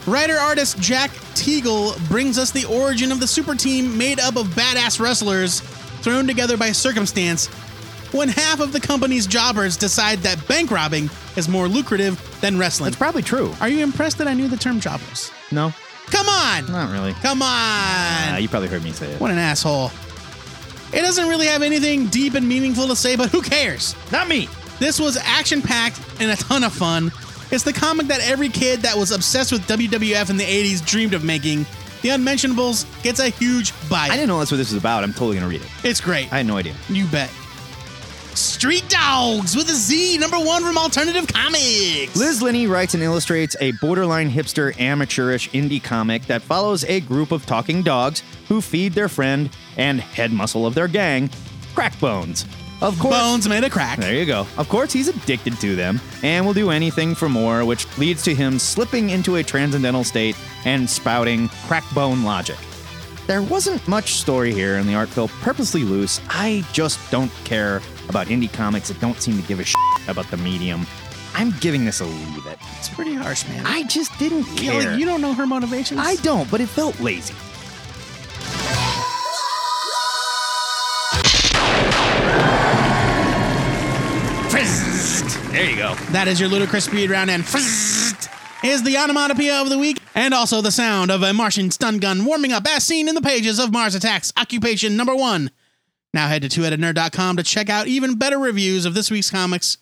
Writer 0.08 0.38
artist 0.38 0.80
Jack 0.80 1.10
Teagle 1.34 1.98
brings 2.08 2.38
us 2.38 2.52
the 2.52 2.64
origin 2.66 3.12
of 3.12 3.20
the 3.20 3.28
super 3.28 3.56
team 3.56 3.98
made 3.98 4.20
up 4.20 4.38
of 4.38 4.48
badass 4.50 5.00
wrestlers 5.00 5.60
thrown 6.02 6.26
together 6.28 6.56
by 6.56 6.72
circumstance 6.72 7.48
when 8.14 8.30
half 8.30 8.62
of 8.62 8.72
the 8.72 8.80
company's 8.80 9.28
jobbers 9.28 9.76
decide 9.76 10.20
that 10.20 10.48
bank 10.48 10.72
robbing 10.72 11.10
is 11.36 11.50
more 11.50 11.68
lucrative 11.68 12.22
than 12.40 12.58
wrestling. 12.58 12.88
That's 12.92 12.98
probably 12.98 13.22
true. 13.24 13.52
Are 13.60 13.68
you 13.68 13.84
impressed 13.84 14.18
that 14.20 14.28
I 14.28 14.34
knew 14.34 14.48
the 14.48 14.56
term 14.56 14.80
jobbers? 14.80 15.30
No, 15.52 15.74
Come 16.06 16.30
on! 16.30 16.72
not 16.72 16.90
really. 16.92 17.12
Come 17.16 17.42
on! 17.42 17.48
Ah, 17.50 18.38
you 18.38 18.48
probably 18.48 18.70
heard 18.70 18.84
me 18.84 18.92
say 18.94 19.12
it. 19.12 19.20
What 19.20 19.30
an 19.32 19.38
asshole. 19.38 19.92
It 20.94 21.02
doesn't 21.02 21.28
really 21.28 21.48
have 21.48 21.62
anything 21.62 22.08
deep 22.08 22.34
and 22.34 22.48
meaningful 22.48 22.88
to 22.88 22.96
say, 22.96 23.16
but 23.16 23.30
who 23.30 23.42
cares? 23.42 23.96
Not 24.12 24.28
me. 24.28 24.48
This 24.80 25.00
was 25.00 25.18
action 25.18 25.62
packed 25.62 26.00
and 26.20 26.32
a 26.32 26.36
ton 26.36 26.64
of 26.64 26.74
fun. 26.74 27.12
It's 27.52 27.64
the 27.64 27.74
comic 27.74 28.08
that 28.08 28.22
every 28.22 28.50
kid 28.50 28.82
that 28.82 28.96
was 28.96 29.12
obsessed 29.12 29.52
with 29.52 29.62
WWF 29.68 30.30
in 30.30 30.38
the 30.38 30.44
80s 30.44 30.86
dreamed 30.86 31.14
of 31.14 31.24
making. 31.24 31.66
The 32.02 32.10
Unmentionables 32.10 32.86
gets 33.04 33.20
a 33.20 33.30
huge 33.30 33.74
bite. 33.90 34.12
I 34.12 34.16
didn't 34.16 34.28
know 34.28 34.40
that's 34.40 34.52
what 34.52 34.58
this 34.58 34.72
was 34.72 34.80
about. 34.80 35.04
I'm 35.04 35.14
totally 35.14 35.38
gonna 35.38 35.50
read 35.50 35.62
it. 35.62 35.68
It's 35.84 36.00
great. 36.00 36.32
I 36.32 36.38
had 36.38 36.46
no 36.46 36.58
idea. 36.58 36.76
You 36.90 37.06
bet. 37.08 37.30
Street 38.38 38.88
Dogs 38.88 39.56
with 39.56 39.68
a 39.70 39.74
Z, 39.74 40.20
number 40.20 40.38
one 40.38 40.64
from 40.64 40.78
Alternative 40.78 41.26
Comics. 41.28 42.16
Liz 42.16 42.40
Linney 42.40 42.68
writes 42.68 42.94
and 42.94 43.02
illustrates 43.02 43.56
a 43.60 43.72
borderline 43.74 44.30
hipster, 44.30 44.80
amateurish 44.80 45.50
indie 45.50 45.84
comic 45.84 46.24
that 46.28 46.44
follows 46.44 46.84
a 46.86 47.02
group 47.02 47.32
of 47.32 47.48
talking 47.48 47.82
dogs 47.82 48.22
who 48.48 48.62
feed 48.62 48.94
their 48.94 49.10
friend 49.10 49.50
and 49.76 50.00
head 50.00 50.32
muscle 50.32 50.68
of 50.68 50.76
their 50.76 50.88
gang, 50.88 51.32
Crackbones. 51.74 52.46
Of 52.80 53.00
course, 53.00 53.16
Bones 53.16 53.50
made 53.50 53.64
a 53.64 53.72
crack. 53.72 53.98
There 53.98 54.14
you 54.14 54.28
go. 54.28 54.46
Of 54.58 54.70
course, 54.70 54.94
he's 54.94 55.08
addicted 55.08 55.60
to 55.62 55.76
them 55.76 56.00
and 56.22 56.46
will 56.46 56.54
do 56.54 56.70
anything 56.70 57.16
for 57.16 57.28
more, 57.28 57.66
which 57.66 57.88
leads 57.98 58.22
to 58.24 58.36
him 58.36 58.60
slipping 58.60 59.10
into 59.10 59.38
a 59.38 59.44
transcendental 59.44 60.04
state 60.04 60.36
and 60.64 60.88
spouting 60.88 61.50
crackbone 61.68 62.24
logic. 62.24 62.58
There 63.26 63.42
wasn't 63.42 63.86
much 63.88 64.14
story 64.14 64.54
here, 64.54 64.78
and 64.78 64.88
the 64.88 64.94
art 64.94 65.10
felt 65.10 65.32
purposely 65.42 65.84
loose. 65.84 66.22
I 66.30 66.64
just 66.72 67.00
don't 67.10 67.32
care 67.44 67.82
about 68.10 68.28
indie 68.28 68.52
comics 68.52 68.88
that 68.90 69.00
don't 69.00 69.20
seem 69.22 69.40
to 69.42 69.48
give 69.48 69.60
a 69.60 69.64
shit 69.64 69.76
about 70.08 70.28
the 70.32 70.38
medium. 70.38 70.86
I'm 71.36 71.52
giving 71.60 71.86
this 71.86 72.00
a 72.00 72.06
leave 72.06 72.48
it. 72.48 72.58
It's 72.80 72.90
pretty 72.90 73.14
harsh, 73.14 73.48
man. 73.48 73.66
I 73.66 73.84
just 73.84 74.18
didn't 74.18 74.48
You 74.62 74.72
know, 74.74 74.80
care. 74.80 74.90
like, 74.92 75.00
you 75.00 75.06
don't 75.06 75.22
know 75.22 75.34
her 75.34 75.46
motivations? 75.46 76.00
I 76.02 76.16
don't, 76.18 76.50
but 76.50 76.62
it 76.62 76.68
felt 76.68 77.00
lazy. 77.00 77.34
There 85.52 85.68
you 85.70 85.76
go. 85.78 85.96
That 86.12 86.28
is 86.28 86.40
your 86.40 86.50
ludicrous 86.50 86.86
speed 86.86 87.10
round, 87.10 87.32
and 87.32 87.44
is 88.64 88.84
the 88.84 88.96
onomatopoeia 88.98 89.60
of 89.62 89.70
the 89.70 89.78
week, 89.80 90.00
and 90.14 90.34
also 90.34 90.62
the 90.62 90.72
sound 90.72 91.10
of 91.10 91.24
a 91.24 91.34
Martian 91.34 91.72
stun 91.72 91.98
gun 91.98 92.26
warming 92.26 92.52
up 92.54 92.68
as 92.68 92.84
seen 92.84 93.08
in 93.08 93.16
the 93.16 93.22
pages 93.22 93.58
of 93.60 93.72
Mars 93.72 93.96
Attacks 93.96 94.32
Occupation 94.38 94.96
Number 94.96 95.16
One. 95.16 95.50
Now 96.14 96.28
head 96.28 96.42
to 96.44 96.48
twoheadednerd.com 96.50 97.38
to 97.38 97.44
check 97.44 97.70
out 97.70 97.88
even 97.88 98.16
better 98.16 98.40
reviews 98.40 98.86
of 98.86 98.94
this 98.94 99.12
week's 99.12 99.30
comics 99.30 99.78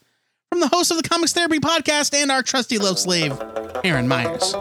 from 0.52 0.60
the 0.60 0.68
host 0.68 0.92
of 0.92 0.98
the 1.02 1.08
Comics 1.08 1.34
Therapy 1.34 1.60
podcast 1.60 2.14
and 2.16 2.32
our 2.32 2.42
trusty 2.42 2.78
love 2.78 2.98
slave, 3.00 3.40
Aaron 3.84 4.08
Myers. 4.08 4.54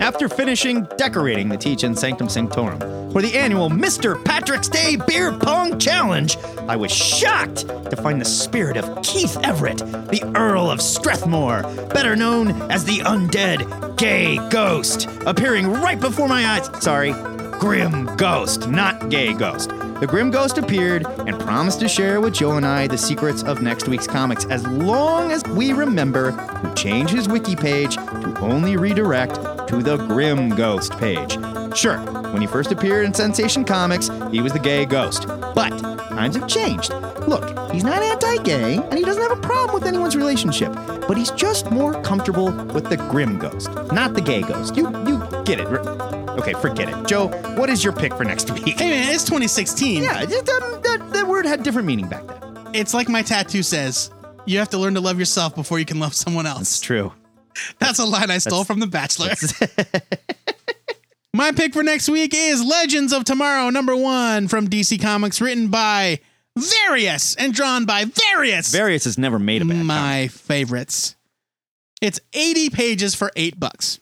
After 0.00 0.28
finishing 0.28 0.86
decorating 0.96 1.48
the 1.48 1.56
Teach 1.56 1.84
and 1.84 1.96
Sanctum 1.96 2.28
Sanctorum 2.28 2.80
for 3.12 3.22
the 3.22 3.34
annual 3.36 3.70
Mr. 3.70 4.22
Patrick's 4.24 4.68
Day 4.68 4.96
Beer 5.06 5.32
Pong 5.32 5.78
Challenge, 5.78 6.36
I 6.68 6.76
was 6.76 6.90
shocked 6.90 7.68
to 7.68 7.96
find 7.96 8.20
the 8.20 8.24
spirit 8.24 8.76
of 8.76 9.02
Keith 9.02 9.36
Everett, 9.44 9.78
the 9.78 10.22
Earl 10.34 10.70
of 10.70 10.82
Strathmore, 10.82 11.62
better 11.94 12.16
known 12.16 12.50
as 12.70 12.84
the 12.84 12.98
undead 12.98 13.96
gay 13.96 14.36
ghost, 14.50 15.08
appearing 15.26 15.70
right 15.70 16.00
before 16.00 16.26
my 16.28 16.46
eyes. 16.46 16.68
Sorry, 16.82 17.12
Grim 17.60 18.06
Ghost, 18.22 18.68
not 18.68 19.08
Gay 19.08 19.34
Ghost. 19.34 19.70
The 19.98 20.06
Grim 20.08 20.30
Ghost 20.30 20.56
appeared 20.56 21.04
and 21.26 21.36
promised 21.40 21.80
to 21.80 21.88
share 21.88 22.20
with 22.20 22.34
Joe 22.34 22.52
and 22.52 22.64
I 22.64 22.86
the 22.86 22.96
secrets 22.96 23.42
of 23.42 23.62
next 23.62 23.88
week's 23.88 24.06
comics 24.06 24.44
as 24.44 24.64
long 24.64 25.32
as 25.32 25.42
we 25.48 25.72
remember 25.72 26.30
to 26.30 26.72
change 26.76 27.10
his 27.10 27.28
wiki 27.28 27.56
page 27.56 27.96
to 27.96 28.38
only 28.38 28.76
redirect 28.76 29.34
to 29.66 29.82
the 29.82 29.96
Grim 30.06 30.50
Ghost 30.50 30.96
page. 30.98 31.32
Sure, 31.76 31.98
when 32.30 32.40
he 32.40 32.46
first 32.46 32.70
appeared 32.70 33.06
in 33.06 33.12
Sensation 33.12 33.64
Comics, 33.64 34.08
he 34.30 34.40
was 34.40 34.52
the 34.52 34.60
gay 34.60 34.84
ghost. 34.84 35.26
But 35.26 35.76
times 36.10 36.36
have 36.36 36.46
changed. 36.46 36.94
Look, 37.26 37.72
he's 37.72 37.82
not 37.82 38.02
anti 38.02 38.40
gay, 38.44 38.76
and 38.76 38.94
he 38.94 39.02
doesn't 39.02 39.20
have 39.20 39.36
a 39.36 39.40
problem 39.40 39.74
with 39.74 39.84
anyone's 39.84 40.14
relationship, 40.14 40.72
but 41.08 41.16
he's 41.16 41.32
just 41.32 41.72
more 41.72 42.00
comfortable 42.02 42.52
with 42.66 42.88
the 42.88 42.98
Grim 42.98 43.40
Ghost, 43.40 43.68
not 43.90 44.14
the 44.14 44.20
gay 44.20 44.42
ghost. 44.42 44.76
You, 44.76 44.90
you 45.08 45.18
get 45.44 45.58
it. 45.58 46.11
Okay, 46.42 46.54
forget 46.54 46.88
it. 46.88 47.06
Joe, 47.06 47.28
what 47.56 47.70
is 47.70 47.84
your 47.84 47.92
pick 47.92 48.12
for 48.14 48.24
next 48.24 48.50
week? 48.50 48.76
Hey 48.76 48.90
man, 48.90 49.14
it's 49.14 49.22
2016. 49.22 50.02
Yeah, 50.02 50.22
um, 50.22 50.28
that, 50.28 51.10
that 51.12 51.28
word 51.28 51.46
had 51.46 51.62
different 51.62 51.86
meaning 51.86 52.08
back 52.08 52.26
then. 52.26 52.68
It's 52.74 52.92
like 52.92 53.08
my 53.08 53.22
tattoo 53.22 53.62
says. 53.62 54.10
You 54.44 54.58
have 54.58 54.68
to 54.70 54.78
learn 54.78 54.94
to 54.94 55.00
love 55.00 55.20
yourself 55.20 55.54
before 55.54 55.78
you 55.78 55.84
can 55.84 56.00
love 56.00 56.14
someone 56.14 56.46
else. 56.46 56.62
It's 56.62 56.80
true. 56.80 57.12
That's 57.78 58.00
a 58.00 58.04
line 58.04 58.28
I 58.32 58.38
stole 58.38 58.64
from 58.64 58.80
The 58.80 58.88
Bachelor. 58.88 59.28
My 61.32 61.52
pick 61.52 61.74
for 61.74 61.84
next 61.84 62.08
week 62.08 62.32
is 62.34 62.60
Legends 62.60 63.12
of 63.12 63.22
Tomorrow, 63.22 63.70
number 63.70 63.94
one 63.94 64.48
from 64.48 64.66
DC 64.66 65.00
Comics, 65.00 65.40
written 65.40 65.68
by 65.68 66.18
Various 66.58 67.36
and 67.36 67.54
drawn 67.54 67.84
by 67.84 68.04
Various. 68.04 68.72
Various 68.72 69.04
has 69.04 69.16
never 69.16 69.38
made 69.38 69.62
a 69.62 69.64
bad 69.64 69.74
comic. 69.74 69.86
My 69.86 70.26
favorites. 70.26 71.14
It's 72.00 72.18
80 72.32 72.70
pages 72.70 73.14
for 73.14 73.30
eight 73.36 73.60
bucks. 73.60 74.00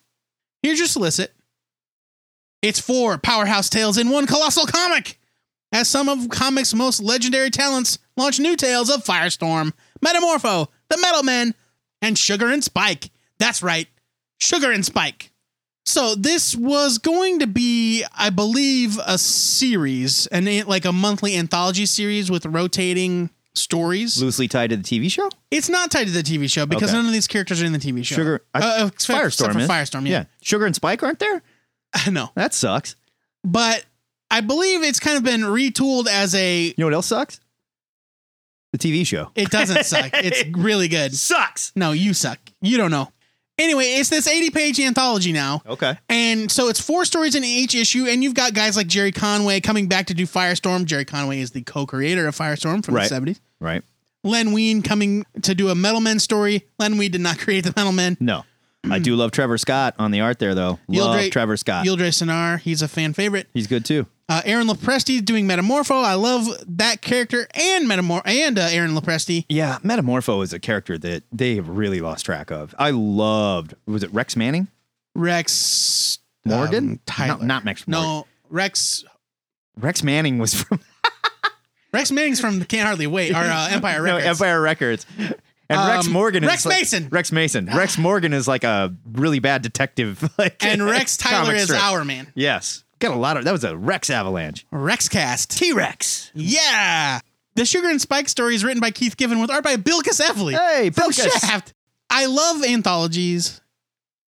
Here's 0.63 0.79
your 0.79 0.89
solicit. 0.89 1.35
It's 2.63 2.81
four 2.81 3.19
powerhouse 3.19 3.69
tales 3.71 3.97
in 3.99 4.11
one 4.11 4.27
colossal 4.27 4.67
comic. 4.67 5.19
As 5.73 5.89
some 5.89 6.09
of 6.09 6.29
comics' 6.31 6.75
most 6.75 7.01
legendary 7.01 7.49
talents 7.51 7.99
launch 8.17 8.41
new 8.41 8.57
tales 8.57 8.91
of 8.91 9.05
Firestorm, 9.05 9.73
Metamorpho, 10.05 10.67
the 10.89 10.99
Metal 10.99 11.23
Men, 11.23 11.55
and 12.03 12.19
Sugar 12.19 12.51
and 12.51 12.63
Spike. 12.65 13.11
That's 13.39 13.63
right, 13.63 13.87
Sugar 14.39 14.73
and 14.73 14.85
Spike. 14.85 15.31
So 15.87 16.15
this 16.17 16.55
was 16.57 16.99
going 16.99 17.39
to 17.39 17.47
be, 17.47 18.05
I 18.17 18.31
believe, 18.31 18.99
a 19.07 19.17
series, 19.17 20.27
and 20.27 20.47
like 20.67 20.85
a 20.85 20.93
monthly 20.93 21.37
anthology 21.37 21.87
series 21.87 22.31
with 22.31 22.47
rotating 22.47 23.31
stories. 23.55 24.21
Loosely 24.21 24.49
tied 24.49 24.71
to 24.71 24.77
the 24.77 24.83
TV 24.83 25.11
show? 25.11 25.29
It's 25.53 25.69
not 25.69 25.91
tied 25.91 26.07
to 26.09 26.13
the 26.13 26.23
TV 26.23 26.51
show 26.51 26.67
because 26.67 26.91
Okay. 26.91 26.97
none 26.99 27.07
of 27.07 27.13
these 27.13 27.27
characters 27.27 27.63
are 27.63 27.67
in 27.67 27.73
the 27.73 27.79
TV 27.79 28.05
show. 28.05 28.17
Sugar. 28.17 28.45
I- 28.55 28.61
uh, 28.61 28.87
except, 28.89 29.19
Firestorm 29.21 29.55
except. 29.63 29.71
Firestorm, 29.71 30.09
yeah. 30.09 30.25
Sugar 30.43 30.67
and 30.67 30.75
Spike 30.75 31.03
aren't 31.03 31.21
there? 31.21 31.43
no, 32.11 32.31
That 32.35 32.55
sucks. 32.55 32.97
but 33.45 33.85
I 34.31 34.41
believe 34.43 34.83
it's 34.83 35.01
kind 35.01 35.17
of 35.17 35.25
been 35.25 35.41
retooled 35.41 36.07
as 36.07 36.35
a. 36.35 36.67
You 36.67 36.75
know 36.79 36.87
what 36.87 36.95
else 36.95 37.07
sucks? 37.07 37.41
The 38.73 38.79
TV 38.79 39.05
show. 39.05 39.31
It 39.35 39.51
doesn't 39.51 39.85
suck. 39.85 40.11
It's 40.15 40.45
really 40.57 40.87
good. 40.89 41.15
sucks. 41.15 41.73
No, 41.75 41.91
you 41.93 42.15
suck. 42.15 42.39
You 42.63 42.77
don't 42.77 42.93
know. 42.93 43.11
Anyway, 43.59 43.85
it's 43.85 44.09
this 44.09 44.27
80 44.29 44.51
page 44.51 44.81
anthology 44.81 45.33
now. 45.33 45.61
Okay. 45.67 45.99
And 46.09 46.51
so 46.51 46.69
it's 46.69 46.81
four 46.81 47.05
stories 47.05 47.35
in 47.35 47.43
each 47.45 47.75
issue, 47.75 48.07
and 48.07 48.23
you've 48.23 48.35
got 48.35 48.55
guys 48.55 48.77
like 48.77 48.87
Gerry 48.87 49.11
Conway 49.13 49.61
coming 49.61 49.87
back 49.89 50.07
to 50.07 50.15
do 50.15 50.25
Firestorm. 50.27 50.85
Gerry 50.85 51.05
Conway 51.05 51.41
is 51.41 51.51
the 51.51 51.63
co 51.63 51.85
creator 51.85 52.27
of 52.29 52.37
Firestorm 52.37 52.85
from 52.85 52.95
Right. 52.95 53.09
the 53.11 53.15
70s. 53.17 53.41
Right. 53.61 53.83
Len 54.23 54.53
Wein 54.53 54.83
coming 54.83 55.27
to 55.43 55.55
do 55.55 55.69
a 55.71 55.75
Metal 55.75 56.01
Men 56.01 56.21
story. 56.21 56.67
Len 56.79 56.97
Wein 56.97 57.11
did 57.11 57.21
not 57.21 57.39
create 57.41 57.65
the 57.65 57.73
Metal 57.77 57.93
Men. 57.93 58.17
No. 58.21 58.45
I 58.89 58.99
do 58.99 59.15
love 59.17 59.31
Trevor 59.31 59.59
Scott 59.59 59.95
on 59.99 60.11
the 60.11 60.21
art 60.21 60.39
there, 60.39 60.55
though. 60.55 60.79
Love 60.89 61.17
Yildre- 61.17 61.31
Trevor 61.31 61.57
Scott. 61.57 61.85
Yildiray 61.87 62.15
Cinar, 62.15 62.57
he's 62.59 62.83
a 62.83 62.89
fan 62.89 63.13
favorite. 63.13 63.49
He's 63.53 63.67
good 63.67 63.85
too. 63.85 64.07
Uh, 64.29 64.43
Aaron 64.45 64.69
Lopresti 64.69 65.25
doing 65.25 65.47
Metamorpho. 65.47 66.05
I 66.05 66.15
love 66.15 66.47
that 66.79 67.03
character 67.03 67.49
and 67.53 67.87
Metamor 67.89 68.23
and 68.25 68.59
uh, 68.59 68.69
Aaron 68.71 68.93
Lopresti. 68.93 69.45
Yeah, 69.49 69.79
Metamorpho 69.83 70.43
is 70.45 70.53
a 70.53 70.61
character 70.61 70.97
that 70.99 71.25
they 71.33 71.57
have 71.57 71.69
really 71.69 72.01
lost 72.01 72.25
track 72.25 72.51
of. 72.53 72.75
I 72.79 72.91
loved. 72.91 73.75
Was 73.87 74.03
it 74.05 74.13
Rex 74.15 74.37
Manning? 74.37 74.69
Rex 75.17 76.21
Morgan? 76.45 76.91
um, 76.91 77.01
Tyler. 77.07 77.39
No, 77.41 77.45
not 77.47 77.65
Max 77.65 77.87
Morgan. 77.89 78.09
No, 78.09 78.27
Rex. 78.49 79.05
Rex 79.77 80.03
Manning 80.05 80.39
was 80.39 80.55
from 80.55 80.81
Rex 81.93 82.13
Manning's 82.13 82.41
from 82.41 82.65
Can't 82.65 82.87
Hardly 82.87 83.09
Wait 83.09 83.33
or 83.33 83.37
uh, 83.39 83.69
Empire 83.73 84.05
no, 84.07 84.17
Empire 84.17 84.61
Records. 84.61 85.07
And 85.71 85.89
Rex 85.89 86.07
Um, 86.07 86.13
Morgan 86.13 86.45
is 86.45 86.49
Rex 86.49 86.67
like- 86.67 86.79
Mason. 86.81 87.09
Rex 87.11 87.33
Mason. 87.33 87.67
Rex 87.67 87.97
Morgan 87.97 88.33
is 88.33 88.49
like 88.49 88.65
a 88.65 88.95
really 89.13 89.39
bad 89.39 89.63
detective. 89.63 90.29
Like 90.39 90.65
and 90.65 90.85
Rex 90.85 91.17
Tyler 91.17 91.55
is 91.55 91.65
strip. 91.65 91.83
our 91.83 92.05
man. 92.05 92.33
Yes. 92.35 92.85
Got 92.99 93.13
a 93.13 93.17
lot 93.19 93.37
of 93.37 93.45
that 93.45 93.53
was 93.53 93.65
a 93.65 93.77
Rex 93.77 94.11
avalanche. 94.11 94.67
Rex 94.71 95.09
Cast. 95.09 95.57
T 95.57 95.73
Rex. 95.73 96.31
Yeah. 96.35 97.21
The 97.55 97.65
Sugar 97.65 97.89
and 97.89 98.01
Spike 98.01 98.29
story 98.29 98.55
is 98.55 98.65
written 98.65 98.81
by 98.81 98.91
Keith 98.91 99.17
Giffen 99.17 99.41
with 99.41 99.51
art 99.51 99.65
by 99.65 99.77
Bilquis 99.77 100.21
Evely. 100.21 100.53
Hey, 100.53 100.91
Bilkus. 100.91 101.31
Shaft. 101.41 101.73
I 102.11 102.27
love 102.27 102.63
anthologies. 102.65 103.61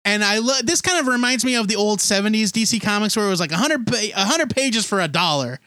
And 0.05 0.23
I 0.25 0.39
love 0.39 0.67
this 0.67 0.81
kind 0.81 0.99
of 1.01 1.07
reminds 1.07 1.45
me 1.45 1.55
of 1.57 1.69
the 1.69 1.77
old 1.77 1.99
70s 2.01 2.49
DC 2.51 2.81
comics 2.83 3.17
where 3.17 3.27
it 3.27 3.31
was 3.31 3.41
like 3.41 3.51
100 3.53 3.87
pa- 3.87 3.95
100 4.17 4.51
pages 4.51 4.85
for 4.87 5.01
a 5.01 5.09
dollar 5.09 5.61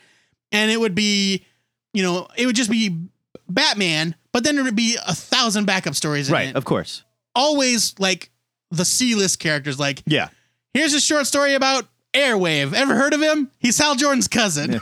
and 0.52 0.70
it 0.72 0.80
would 0.80 0.94
be 0.96 1.46
you 1.94 2.04
know, 2.04 2.28
it 2.38 2.46
would 2.46 2.56
just 2.56 2.70
be 2.70 3.08
Batman, 3.48 4.16
but 4.36 4.44
then 4.44 4.56
there 4.56 4.66
would 4.66 4.76
be 4.76 4.98
a 5.08 5.16
thousand 5.16 5.64
backup 5.64 5.96
stories 5.96 6.28
in 6.28 6.34
Right, 6.34 6.50
it. 6.50 6.58
of 6.58 6.66
course. 6.66 7.04
Always 7.34 7.96
like 8.00 8.32
the 8.70 8.84
C-list 8.84 9.40
characters 9.40 9.80
like 9.80 10.04
Yeah. 10.06 10.28
here's 10.74 10.94
a 10.94 11.00
short 11.00 11.26
story 11.26 11.54
about 11.54 11.88
Airwave. 12.14 12.74
Ever 12.74 12.96
heard 12.96 13.14
of 13.14 13.22
him? 13.22 13.50
He's 13.60 13.78
Hal 13.78 13.96
Jordan's 13.96 14.28
cousin. 14.28 14.82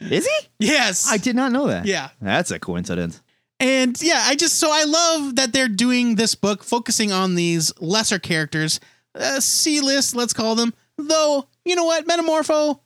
Is 0.00 0.26
he? 0.26 0.48
yes. 0.58 1.06
I 1.08 1.16
did 1.16 1.36
not 1.36 1.52
know 1.52 1.68
that. 1.68 1.86
yeah. 1.86 2.08
That's 2.20 2.50
a 2.50 2.58
coincidence. 2.58 3.22
And 3.60 3.96
yeah, 4.02 4.22
I 4.26 4.34
just 4.34 4.56
so 4.58 4.68
I 4.72 4.82
love 4.82 5.36
that 5.36 5.52
they're 5.52 5.68
doing 5.68 6.16
this 6.16 6.34
book 6.34 6.64
focusing 6.64 7.12
on 7.12 7.36
these 7.36 7.72
lesser 7.80 8.18
characters, 8.18 8.80
uh, 9.14 9.38
C 9.38 9.80
list, 9.80 10.16
let's 10.16 10.32
call 10.32 10.56
them. 10.56 10.74
Though 10.96 11.46
you 11.64 11.76
know 11.76 11.84
what, 11.84 12.04
Metamorpho, 12.08 12.80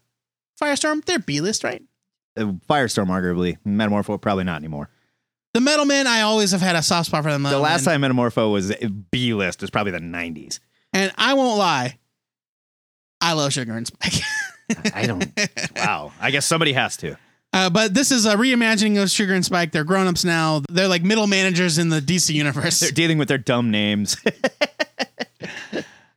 Firestorm, 0.60 1.04
they're 1.06 1.18
B 1.18 1.40
list, 1.40 1.64
right? 1.64 1.82
Uh, 2.36 2.52
Firestorm, 2.68 3.06
arguably. 3.08 3.56
Metamorpho, 3.66 4.20
probably 4.20 4.44
not 4.44 4.56
anymore. 4.56 4.88
The 5.54 5.60
Metal 5.60 5.84
Men, 5.84 6.06
I 6.06 6.22
always 6.22 6.52
have 6.52 6.62
had 6.62 6.76
a 6.76 6.82
soft 6.82 7.06
spot 7.08 7.22
for 7.24 7.30
them. 7.30 7.42
The 7.42 7.58
last 7.58 7.84
time 7.84 8.00
Metamorpho 8.00 8.50
was 8.50 8.74
B 9.10 9.34
list 9.34 9.60
was 9.60 9.70
probably 9.70 9.92
the 9.92 9.98
90s. 9.98 10.60
and 10.94 11.12
I 11.18 11.34
won't 11.34 11.58
lie, 11.58 11.98
I 13.20 13.34
love 13.34 13.52
Sugar 13.52 13.72
and 13.74 13.86
Spike. 13.86 14.14
I 14.94 15.06
don't. 15.06 15.26
wow. 15.76 16.12
I 16.20 16.30
guess 16.30 16.46
somebody 16.46 16.72
has 16.72 16.96
to. 16.98 17.16
Uh, 17.52 17.68
but 17.68 17.92
this 17.92 18.10
is 18.10 18.24
a 18.24 18.34
reimagining 18.36 19.00
of 19.02 19.10
Sugar 19.10 19.34
and 19.34 19.44
Spike. 19.44 19.72
They're 19.72 19.84
grown 19.84 20.06
ups 20.06 20.24
now. 20.24 20.62
They're 20.70 20.88
like 20.88 21.02
middle 21.02 21.26
managers 21.26 21.76
in 21.76 21.90
the 21.90 22.00
DC 22.00 22.32
universe. 22.32 22.80
They're 22.80 22.90
dealing 22.90 23.18
with 23.18 23.28
their 23.28 23.36
dumb 23.36 23.70
names. 23.70 24.16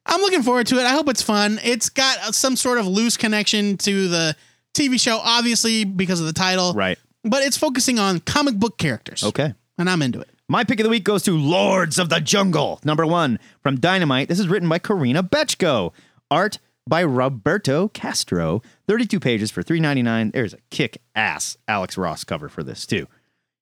I'm 0.05 0.21
looking 0.21 0.43
forward 0.43 0.67
to 0.67 0.75
it. 0.75 0.83
I 0.85 0.91
hope 0.91 1.09
it's 1.09 1.21
fun. 1.21 1.59
It's 1.63 1.89
got 1.89 2.33
some 2.35 2.55
sort 2.55 2.77
of 2.77 2.87
loose 2.87 3.17
connection 3.17 3.75
to 3.79 4.07
the 4.07 4.35
TV 4.73 4.99
show, 4.99 5.19
obviously 5.21 5.83
because 5.83 6.21
of 6.21 6.27
the 6.27 6.33
title. 6.33 6.73
right. 6.73 6.97
But 7.25 7.43
it's 7.43 7.57
focusing 7.57 7.97
on 7.97 8.19
comic 8.19 8.55
book 8.55 8.77
characters. 8.77 9.23
Okay. 9.23 9.55
And 9.77 9.89
I'm 9.89 10.01
into 10.03 10.21
it. 10.21 10.29
My 10.47 10.63
pick 10.63 10.79
of 10.79 10.83
the 10.83 10.91
week 10.91 11.03
goes 11.03 11.23
to 11.23 11.35
Lords 11.35 11.97
of 11.97 12.09
the 12.09 12.19
Jungle, 12.19 12.79
number 12.85 13.05
one 13.05 13.39
from 13.61 13.79
Dynamite. 13.79 14.29
This 14.29 14.39
is 14.39 14.47
written 14.47 14.69
by 14.69 14.77
Karina 14.77 15.23
Bechko. 15.23 15.91
Art 16.29 16.59
by 16.87 17.01
Roberto 17.01 17.87
Castro. 17.87 18.61
32 18.87 19.19
pages 19.19 19.49
for 19.49 19.63
$3.99. 19.63 20.33
There's 20.33 20.53
a 20.53 20.59
kick 20.69 21.01
ass 21.15 21.57
Alex 21.67 21.97
Ross 21.97 22.23
cover 22.23 22.47
for 22.47 22.63
this, 22.63 22.85
too. 22.85 23.07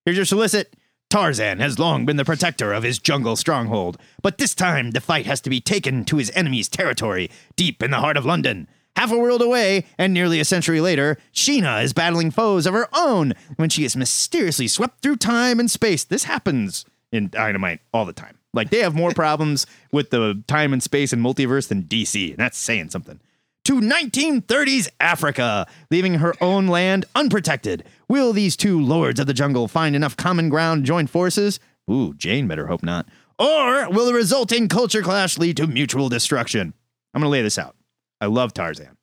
Here's 0.04 0.18
your 0.18 0.26
solicit. 0.26 0.76
Tarzan 1.08 1.60
has 1.60 1.78
long 1.78 2.04
been 2.04 2.16
the 2.18 2.24
protector 2.24 2.72
of 2.72 2.82
his 2.82 2.98
jungle 2.98 3.36
stronghold, 3.36 3.96
but 4.20 4.36
this 4.36 4.54
time 4.54 4.90
the 4.90 5.00
fight 5.00 5.24
has 5.24 5.40
to 5.42 5.48
be 5.48 5.60
taken 5.60 6.04
to 6.04 6.16
his 6.16 6.30
enemy's 6.34 6.68
territory, 6.68 7.30
deep 7.56 7.82
in 7.82 7.92
the 7.92 8.00
heart 8.00 8.18
of 8.18 8.26
London. 8.26 8.68
Half 8.96 9.10
a 9.10 9.18
world 9.18 9.42
away, 9.42 9.86
and 9.98 10.14
nearly 10.14 10.38
a 10.38 10.44
century 10.44 10.80
later, 10.80 11.18
Sheena 11.32 11.82
is 11.82 11.92
battling 11.92 12.30
foes 12.30 12.64
of 12.64 12.74
her 12.74 12.88
own 12.92 13.34
when 13.56 13.68
she 13.68 13.84
is 13.84 13.96
mysteriously 13.96 14.68
swept 14.68 15.02
through 15.02 15.16
time 15.16 15.58
and 15.58 15.68
space. 15.68 16.04
This 16.04 16.24
happens 16.24 16.84
in 17.10 17.28
Dynamite 17.28 17.80
all 17.92 18.04
the 18.04 18.12
time. 18.12 18.38
Like, 18.52 18.70
they 18.70 18.78
have 18.78 18.94
more 18.94 19.10
problems 19.14 19.66
with 19.90 20.10
the 20.10 20.42
time 20.46 20.72
and 20.72 20.82
space 20.82 21.12
and 21.12 21.24
multiverse 21.24 21.66
than 21.68 21.82
DC, 21.82 22.30
and 22.30 22.38
that's 22.38 22.56
saying 22.56 22.90
something. 22.90 23.20
To 23.64 23.80
1930s 23.80 24.88
Africa, 25.00 25.66
leaving 25.90 26.14
her 26.14 26.34
own 26.40 26.68
land 26.68 27.06
unprotected. 27.16 27.82
Will 28.08 28.32
these 28.32 28.56
two 28.56 28.80
lords 28.80 29.18
of 29.18 29.26
the 29.26 29.34
jungle 29.34 29.66
find 29.68 29.96
enough 29.96 30.16
common 30.16 30.50
ground 30.50 30.82
to 30.82 30.86
join 30.86 31.06
forces? 31.08 31.58
Ooh, 31.90 32.14
Jane 32.14 32.46
better 32.46 32.66
hope 32.66 32.82
not. 32.82 33.06
Or 33.38 33.88
will 33.90 34.06
the 34.06 34.14
resulting 34.14 34.68
culture 34.68 35.02
clash 35.02 35.38
lead 35.38 35.56
to 35.56 35.66
mutual 35.66 36.08
destruction? 36.08 36.74
I'm 37.12 37.22
going 37.22 37.28
to 37.28 37.32
lay 37.32 37.42
this 37.42 37.58
out. 37.58 37.74
I 38.20 38.26
love 38.26 38.52
Tarzan. 38.54 38.96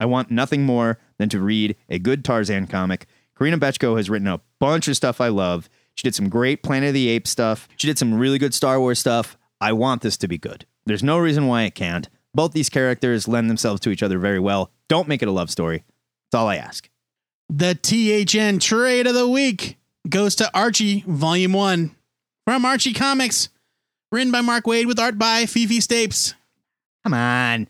I 0.00 0.06
want 0.06 0.30
nothing 0.30 0.64
more 0.64 0.98
than 1.18 1.28
to 1.30 1.40
read 1.40 1.76
a 1.88 1.98
good 1.98 2.24
Tarzan 2.24 2.66
comic. 2.66 3.06
Karina 3.36 3.58
Bechko 3.58 3.96
has 3.96 4.10
written 4.10 4.28
a 4.28 4.40
bunch 4.58 4.88
of 4.88 4.96
stuff 4.96 5.20
I 5.20 5.28
love. 5.28 5.68
She 5.94 6.02
did 6.02 6.14
some 6.14 6.28
great 6.28 6.62
Planet 6.62 6.88
of 6.88 6.94
the 6.94 7.08
Apes 7.08 7.30
stuff. 7.30 7.68
She 7.76 7.86
did 7.86 7.98
some 7.98 8.14
really 8.14 8.38
good 8.38 8.54
Star 8.54 8.80
Wars 8.80 8.98
stuff. 8.98 9.36
I 9.60 9.72
want 9.72 10.02
this 10.02 10.16
to 10.18 10.28
be 10.28 10.38
good. 10.38 10.66
There's 10.86 11.02
no 11.02 11.18
reason 11.18 11.46
why 11.46 11.62
it 11.62 11.74
can't. 11.74 12.08
Both 12.34 12.52
these 12.52 12.68
characters 12.68 13.28
lend 13.28 13.48
themselves 13.48 13.80
to 13.82 13.90
each 13.90 14.02
other 14.02 14.18
very 14.18 14.40
well. 14.40 14.70
Don't 14.88 15.08
make 15.08 15.22
it 15.22 15.28
a 15.28 15.32
love 15.32 15.50
story. 15.50 15.84
That's 16.30 16.40
all 16.40 16.48
I 16.48 16.56
ask. 16.56 16.88
The 17.48 17.74
THN 17.74 18.58
trade 18.58 19.06
of 19.06 19.14
the 19.14 19.28
week 19.28 19.78
goes 20.08 20.34
to 20.36 20.50
Archie, 20.56 21.04
Volume 21.06 21.52
1 21.52 21.94
from 22.46 22.64
Archie 22.64 22.92
Comics. 22.92 23.48
Written 24.10 24.32
by 24.32 24.40
Mark 24.40 24.64
Waid 24.64 24.86
with 24.86 24.98
art 24.98 25.18
by 25.18 25.46
Fifi 25.46 25.78
Stapes. 25.78 26.34
Come 27.04 27.14
on. 27.14 27.68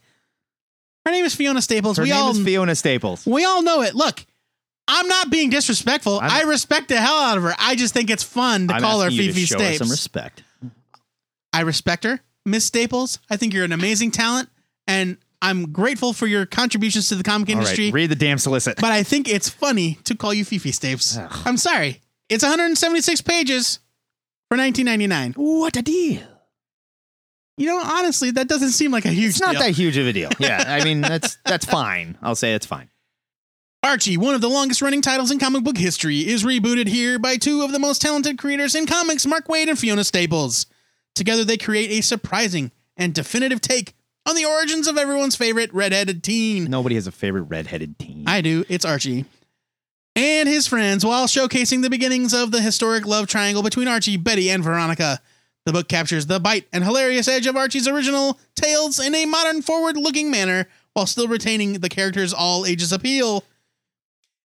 Her 1.06 1.12
name 1.12 1.24
is 1.24 1.34
Fiona 1.34 1.60
Staples. 1.62 1.96
Her 1.98 2.02
we 2.04 2.10
name 2.10 2.18
all 2.22 2.30
is 2.30 2.42
Fiona 2.42 2.74
Staples. 2.74 3.26
we 3.26 3.44
all 3.44 3.62
know 3.62 3.82
it. 3.82 3.94
Look, 3.94 4.24
I'm 4.88 5.06
not 5.08 5.30
being 5.30 5.50
disrespectful. 5.50 6.18
I'm- 6.20 6.30
i 6.30 6.42
respect 6.42 6.88
the 6.88 7.00
hell 7.00 7.14
out 7.18 7.36
of 7.36 7.42
her. 7.44 7.54
I 7.58 7.74
just 7.76 7.92
think 7.94 8.10
it's 8.10 8.22
fun 8.22 8.68
to 8.68 8.74
I'm 8.74 8.80
call 8.82 9.00
her 9.00 9.06
asking 9.06 9.20
you 9.20 9.26
to 9.28 9.32
Fifi 9.34 9.46
show 9.46 9.58
her 9.58 9.64
Stapes. 9.64 9.78
some 9.78 9.90
respect. 9.90 10.42
I 11.52 11.60
respect 11.60 12.04
her, 12.04 12.20
Miss 12.44 12.64
Staples. 12.64 13.18
I 13.30 13.36
think 13.36 13.54
you're 13.54 13.64
an 13.64 13.72
amazing 13.72 14.10
talent, 14.10 14.48
and 14.86 15.18
I'm 15.40 15.72
grateful 15.72 16.12
for 16.14 16.26
your 16.26 16.46
contributions 16.46 17.08
to 17.10 17.14
the 17.16 17.22
comic 17.22 17.48
All 17.50 17.56
industry. 17.56 17.86
right, 17.86 17.94
read 17.94 18.10
the 18.10 18.16
damn 18.16 18.38
solicit. 18.38 18.76
but 18.80 18.90
I 18.92 19.02
think 19.02 19.28
it's 19.28 19.48
funny 19.48 19.98
to 20.04 20.14
call 20.16 20.32
you 20.34 20.44
Fifi 20.44 20.70
Stapes. 20.72 21.16
I'm 21.46 21.56
sorry. 21.58 22.00
It's 22.30 22.42
176 22.42 23.20
pages 23.20 23.78
for 24.48 24.56
19.99. 24.56 25.34
what 25.36 25.76
a 25.76 25.82
deal. 25.82 26.22
You 27.56 27.66
know, 27.66 27.80
honestly, 27.82 28.30
that 28.32 28.48
doesn't 28.48 28.70
seem 28.70 28.90
like 28.90 29.04
a 29.04 29.10
huge 29.10 29.30
It's 29.30 29.40
not 29.40 29.52
deal. 29.52 29.60
that 29.62 29.70
huge 29.72 29.96
of 29.96 30.06
a 30.06 30.12
deal. 30.12 30.30
Yeah, 30.40 30.64
I 30.66 30.82
mean 30.84 31.00
that's 31.00 31.38
that's 31.44 31.64
fine. 31.64 32.18
I'll 32.22 32.34
say 32.34 32.54
it's 32.54 32.66
fine. 32.66 32.88
Archie, 33.82 34.16
one 34.16 34.34
of 34.34 34.40
the 34.40 34.48
longest 34.48 34.80
running 34.82 35.02
titles 35.02 35.30
in 35.30 35.38
comic 35.38 35.62
book 35.62 35.76
history, 35.76 36.26
is 36.26 36.42
rebooted 36.42 36.88
here 36.88 37.18
by 37.18 37.36
two 37.36 37.62
of 37.62 37.70
the 37.70 37.78
most 37.78 38.00
talented 38.00 38.38
creators 38.38 38.74
in 38.74 38.86
comics, 38.86 39.26
Mark 39.26 39.46
Waid 39.46 39.68
and 39.68 39.78
Fiona 39.78 40.04
Staples. 40.04 40.66
Together, 41.14 41.44
they 41.44 41.58
create 41.58 41.90
a 41.90 42.00
surprising 42.00 42.72
and 42.96 43.12
definitive 43.14 43.60
take 43.60 43.94
on 44.26 44.34
the 44.36 44.46
origins 44.46 44.88
of 44.88 44.96
everyone's 44.96 45.36
favorite 45.36 45.72
redheaded 45.74 46.24
teen. 46.24 46.64
Nobody 46.64 46.94
has 46.94 47.06
a 47.06 47.12
favorite 47.12 47.42
redheaded 47.42 47.98
teen. 47.98 48.24
I 48.26 48.40
do. 48.40 48.64
It's 48.70 48.86
Archie. 48.86 49.26
And 50.16 50.48
his 50.48 50.66
friends, 50.66 51.04
while 51.04 51.26
showcasing 51.26 51.82
the 51.82 51.90
beginnings 51.90 52.32
of 52.32 52.52
the 52.52 52.62
historic 52.62 53.04
love 53.06 53.26
triangle 53.26 53.62
between 53.62 53.86
Archie, 53.86 54.16
Betty, 54.16 54.50
and 54.50 54.64
Veronica. 54.64 55.20
The 55.66 55.72
book 55.72 55.88
captures 55.88 56.26
the 56.26 56.38
bite 56.38 56.66
and 56.72 56.84
hilarious 56.84 57.26
edge 57.26 57.46
of 57.46 57.56
Archie's 57.56 57.88
original 57.88 58.38
tales 58.54 59.00
in 59.00 59.14
a 59.14 59.24
modern, 59.24 59.62
forward 59.62 59.96
looking 59.96 60.30
manner 60.30 60.66
while 60.92 61.06
still 61.06 61.26
retaining 61.28 61.74
the 61.74 61.88
character's 61.88 62.34
all 62.34 62.66
ages 62.66 62.92
appeal. 62.92 63.44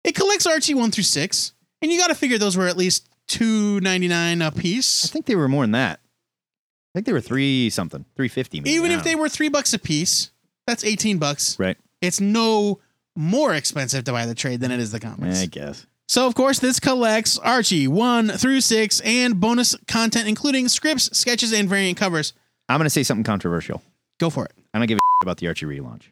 It 0.03 0.15
collects 0.15 0.47
Archie 0.47 0.73
1 0.73 0.91
through 0.91 1.03
6, 1.03 1.53
and 1.81 1.91
you 1.91 1.99
got 1.99 2.07
to 2.07 2.15
figure 2.15 2.37
those 2.37 2.55
were 2.55 2.67
at 2.67 2.77
least 2.77 3.09
two 3.27 3.79
ninety 3.81 4.07
nine 4.07 4.41
a 4.41 4.47
I 4.47 4.49
piece. 4.49 5.05
I 5.05 5.07
think 5.09 5.25
they 5.25 5.35
were 5.35 5.47
more 5.47 5.63
than 5.63 5.71
that. 5.73 5.99
I 5.99 6.97
think 6.97 7.05
they 7.05 7.13
were 7.13 7.21
three 7.21 7.69
something, 7.69 8.05
three 8.15 8.27
fifty. 8.27 8.57
Even 8.65 8.91
if 8.91 9.03
they 9.03 9.15
were 9.15 9.29
three 9.29 9.49
bucks 9.49 9.73
a 9.73 9.79
piece, 9.79 10.31
that's 10.65 10.83
18 10.83 11.19
bucks. 11.19 11.57
right, 11.59 11.77
It's 12.01 12.19
no 12.19 12.79
more 13.15 13.53
expensive 13.53 14.03
to 14.05 14.11
buy 14.11 14.25
the 14.25 14.33
trade 14.35 14.59
than 14.61 14.71
it 14.71 14.79
is 14.79 14.91
the 14.91 14.99
comics. 14.99 15.41
I 15.41 15.45
guess. 15.45 15.85
So, 16.09 16.25
of 16.25 16.33
course, 16.33 16.57
this 16.57 16.79
collects 16.79 17.37
Archie 17.37 17.87
1 17.87 18.29
through 18.29 18.61
6 18.61 18.99
and 19.01 19.39
bonus 19.39 19.75
content, 19.87 20.27
including 20.27 20.67
scripts, 20.67 21.15
sketches, 21.15 21.53
and 21.53 21.69
variant 21.69 21.99
covers. 21.99 22.33
I'm 22.67 22.79
gonna 22.79 22.89
say 22.89 23.03
something 23.03 23.23
controversial. 23.23 23.83
Go 24.19 24.31
for 24.31 24.45
it. 24.45 24.53
I 24.73 24.79
don't 24.79 24.87
give 24.87 24.97
a 24.97 25.01
about 25.21 25.37
the 25.37 25.45
Archie 25.45 25.67
relaunch. 25.67 26.05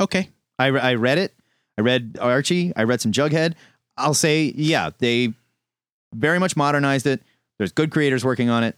Okay. 0.00 0.30
I, 0.58 0.66
re- 0.66 0.80
I 0.80 0.94
read 0.94 1.18
it. 1.18 1.32
I 1.78 1.82
read 1.82 2.18
Archie. 2.20 2.72
I 2.74 2.82
read 2.82 3.00
some 3.00 3.12
Jughead. 3.12 3.54
I'll 3.96 4.12
say, 4.12 4.52
yeah, 4.56 4.90
they 4.98 5.34
very 6.12 6.40
much 6.40 6.56
modernized 6.56 7.06
it. 7.06 7.22
There's 7.58 7.70
good 7.70 7.92
creators 7.92 8.24
working 8.24 8.50
on 8.50 8.64
it. 8.64 8.76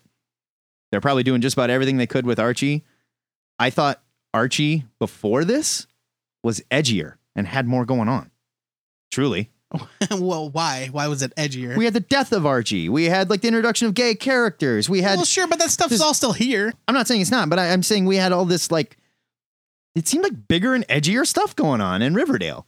They're 0.91 1.01
probably 1.01 1.23
doing 1.23 1.41
just 1.41 1.55
about 1.55 1.71
everything 1.71 1.97
they 1.97 2.07
could 2.07 2.27
with 2.27 2.39
Archie. 2.39 2.85
I 3.59 3.71
thought 3.71 4.03
Archie 4.35 4.85
before 4.99 5.45
this 5.45 5.87
was 6.43 6.61
edgier 6.71 7.15
and 7.35 7.47
had 7.47 7.67
more 7.67 7.87
going 7.87 8.11
on. 8.11 8.31
Truly. 9.11 9.49
well, 10.11 10.51
why? 10.51 10.89
Why 10.91 11.09
was 11.09 11.23
it 11.23 11.35
edgier? 11.37 11.77
We 11.77 11.85
had 11.85 11.95
the 11.95 12.01
death 12.01 12.33
of 12.33 12.47
Archie. 12.47 12.89
We 12.89 13.05
had 13.07 13.31
like 13.31 13.43
the 13.43 13.49
introduction 13.49 13.87
of 13.87 13.95
gay 13.95 14.15
characters. 14.15 14.89
We 14.89 15.03
had 15.03 15.17
well, 15.17 15.25
sure, 15.25 15.47
but 15.47 15.59
that 15.59 15.71
stuff's 15.71 15.91
this- 15.91 16.01
all 16.01 16.15
still 16.15 16.33
here. 16.33 16.73
I'm 16.87 16.95
not 16.95 17.07
saying 17.07 17.21
it's 17.21 17.31
not, 17.31 17.49
but 17.51 17.59
I, 17.59 17.73
I'm 17.73 17.83
saying 17.83 18.07
we 18.07 18.17
had 18.17 18.33
all 18.33 18.45
this 18.45 18.71
like 18.71 18.97
it 19.95 20.07
seemed 20.09 20.25
like 20.25 20.49
bigger 20.49 20.75
and 20.75 20.87
edgier 20.89 21.27
stuff 21.27 21.55
going 21.57 21.81
on 21.81 22.03
in 22.03 22.15
Riverdale. 22.15 22.67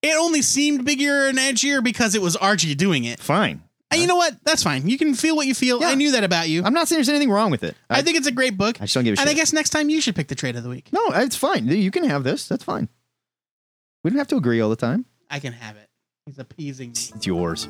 It 0.00 0.16
only 0.16 0.42
seemed 0.42 0.84
bigger 0.84 1.26
and 1.26 1.38
edgier 1.38 1.82
because 1.82 2.14
it 2.14 2.22
was 2.22 2.36
Archie 2.36 2.74
doing 2.74 3.04
it. 3.04 3.18
Fine. 3.18 3.62
And 3.90 4.00
you 4.00 4.06
know 4.06 4.16
what? 4.16 4.36
That's 4.44 4.62
fine. 4.62 4.86
You 4.88 4.98
can 4.98 5.14
feel 5.14 5.34
what 5.34 5.46
you 5.46 5.54
feel. 5.54 5.80
Yeah. 5.80 5.88
I 5.88 5.94
knew 5.94 6.12
that 6.12 6.22
about 6.22 6.48
you. 6.48 6.62
I'm 6.62 6.74
not 6.74 6.88
saying 6.88 6.98
there's 6.98 7.08
anything 7.08 7.30
wrong 7.30 7.50
with 7.50 7.64
it. 7.64 7.74
I, 7.88 8.02
think 8.02 8.18
it's 8.18 8.26
a 8.26 8.32
great 8.32 8.56
book. 8.58 8.80
I 8.80 8.84
just 8.84 8.94
don't 8.94 9.04
give 9.04 9.16
a 9.16 9.20
and 9.20 9.30
I 9.30 9.32
guess 9.32 9.52
next 9.52 9.70
time 9.70 9.88
you 9.88 10.00
should 10.00 10.14
pick 10.14 10.28
the 10.28 10.34
trade 10.34 10.56
of 10.56 10.62
the 10.62 10.68
week. 10.68 10.92
no, 10.92 11.00
it's 11.14 11.36
fine. 11.36 11.66
You 11.66 11.90
can 11.90 12.04
have 12.04 12.22
this. 12.22 12.46
That's 12.46 12.64
fine. 12.64 12.88
We 14.04 14.10
don't 14.10 14.18
have 14.18 14.28
to 14.28 14.36
agree 14.36 14.60
all 14.60 14.70
the 14.70 14.76
time. 14.76 15.06
I 15.30 15.40
can 15.40 15.52
have 15.54 15.76
it. 15.76 15.87
He's 16.28 16.38
appeasing 16.38 16.88
me. 16.88 16.92
It's 16.92 17.26
yours. 17.26 17.68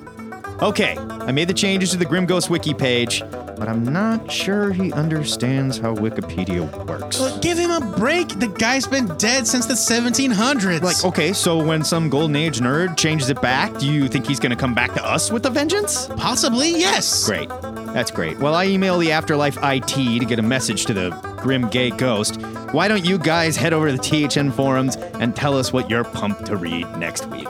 Okay, 0.61 0.99
I 0.99 1.31
made 1.31 1.47
the 1.47 1.55
changes 1.55 1.93
to 1.93 1.97
the 1.97 2.05
Grim 2.05 2.27
Ghost 2.27 2.51
wiki 2.51 2.75
page, 2.75 3.21
but 3.31 3.69
I'm 3.69 3.85
not 3.85 4.33
sure 4.33 4.73
he 4.73 4.93
understands 4.95 5.79
how 5.79 5.95
Wikipedia 5.95 6.69
works. 6.85 7.21
Look, 7.21 7.41
give 7.41 7.57
him 7.57 7.71
a 7.71 7.81
break. 7.97 8.41
The 8.41 8.49
guy's 8.49 8.85
been 8.85 9.07
dead 9.17 9.47
since 9.47 9.67
the 9.67 9.75
1700s. 9.75 10.83
Like, 10.83 11.05
okay, 11.05 11.33
so 11.33 11.65
when 11.65 11.85
some 11.85 12.11
golden 12.11 12.35
age 12.35 12.59
nerd 12.59 12.97
changes 12.97 13.31
it 13.31 13.41
back, 13.41 13.79
do 13.79 13.87
you 13.87 14.09
think 14.09 14.27
he's 14.27 14.41
gonna 14.41 14.57
come 14.57 14.75
back 14.75 14.93
to 14.95 15.05
us 15.05 15.31
with 15.31 15.47
a 15.47 15.51
vengeance? 15.51 16.09
possibly, 16.17 16.71
yes. 16.71 17.25
Great. 17.27 17.49
That's 17.95 18.11
great. 18.11 18.41
Well, 18.41 18.57
I 18.57 18.67
email 18.67 18.99
the 18.99 19.13
Afterlife 19.13 19.57
IT 19.63 20.19
to 20.19 20.25
get 20.25 20.41
a 20.41 20.43
message 20.43 20.85
to 20.87 20.95
the 20.95 21.11
Grim 21.43 21.69
Gay 21.69 21.91
Ghost. 21.91 22.41
Why 22.73 22.89
don't 22.89 23.05
you 23.05 23.19
guys 23.19 23.57
head 23.57 23.73
over 23.73 23.89
to 23.89 23.97
the 23.97 24.29
THN 24.29 24.51
forums 24.51 24.97
and 24.97 25.37
tell 25.37 25.57
us 25.57 25.73
what 25.73 25.89
you're 25.89 26.03
pumped 26.03 26.47
to 26.47 26.57
read 26.57 26.87
next 26.99 27.27
week? 27.27 27.47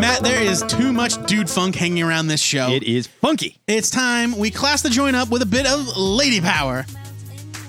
Matt, 0.00 0.20
there 0.22 0.42
is 0.42 0.62
too 0.62 0.92
much 0.92 1.24
dude 1.26 1.48
funk 1.48 1.74
hanging 1.74 2.02
around 2.02 2.26
this 2.26 2.40
show. 2.40 2.70
It 2.70 2.82
is 2.82 3.06
funky. 3.06 3.58
It's 3.66 3.90
time 3.90 4.36
we 4.36 4.50
class 4.50 4.82
the 4.82 4.90
joint 4.90 5.16
up 5.16 5.30
with 5.30 5.42
a 5.42 5.46
bit 5.46 5.66
of 5.66 5.96
lady 5.96 6.40
power. 6.40 6.84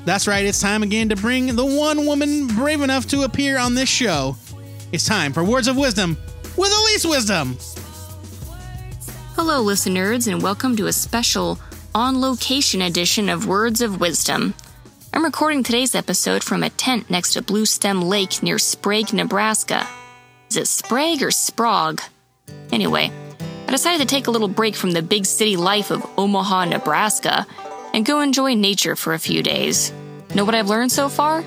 That's 0.06 0.28
right, 0.28 0.46
it's 0.46 0.60
time 0.60 0.82
again 0.82 1.10
to 1.10 1.16
bring 1.16 1.56
the 1.56 1.66
one 1.66 2.06
woman 2.06 2.48
brave 2.48 2.82
enough 2.82 3.06
to 3.08 3.24
appear 3.24 3.60
on 3.60 3.76
this 3.76 3.90
show. 3.90 4.36
It's 4.92 5.06
time 5.06 5.34
for 5.34 5.44
Words 5.44 5.68
of 5.68 5.78
Wisdom 5.78 6.18
with 6.58 6.72
Alyse 6.72 7.06
Wisdom. 7.06 7.58
Hello, 9.36 9.62
listeners, 9.62 10.28
and 10.28 10.42
welcome 10.42 10.76
to 10.78 10.88
a 10.88 10.94
special 10.94 11.60
on 11.94 12.22
location 12.22 12.82
edition 12.82 13.30
of 13.30 13.46
Words 13.48 13.82
of 13.82 14.00
Wisdom. 14.00 14.54
I'm 15.14 15.24
recording 15.24 15.64
today's 15.64 15.96
episode 15.96 16.44
from 16.44 16.64
a 16.64 16.70
tent 16.70 17.10
next 17.10 17.34
to 17.34 17.42
Blue 17.42 17.66
Stem 17.66 18.02
Lake 18.02 18.42
near 18.42 18.58
Sprague, 18.58 19.14
Nebraska. 19.14 19.88
Is 20.50 20.58
it 20.58 20.68
Sprague 20.68 21.22
or 21.22 21.30
Sprague? 21.30 22.02
Anyway, 22.72 23.12
I 23.68 23.72
decided 23.72 24.00
to 24.00 24.08
take 24.08 24.26
a 24.26 24.32
little 24.32 24.48
break 24.48 24.76
from 24.76 24.90
the 24.92 25.04
big 25.04 25.28
city 25.28 25.56
life 25.56 25.92
of 25.92 26.04
Omaha, 26.18 26.66
Nebraska, 26.66 27.46
and 27.94 28.04
go 28.04 28.22
enjoy 28.22 28.56
nature 28.56 28.96
for 28.96 29.14
a 29.14 29.20
few 29.20 29.44
days. 29.44 29.94
Know 30.34 30.46
what 30.46 30.56
I've 30.56 30.68
learned 30.68 30.92
so 30.92 31.08
far? 31.08 31.44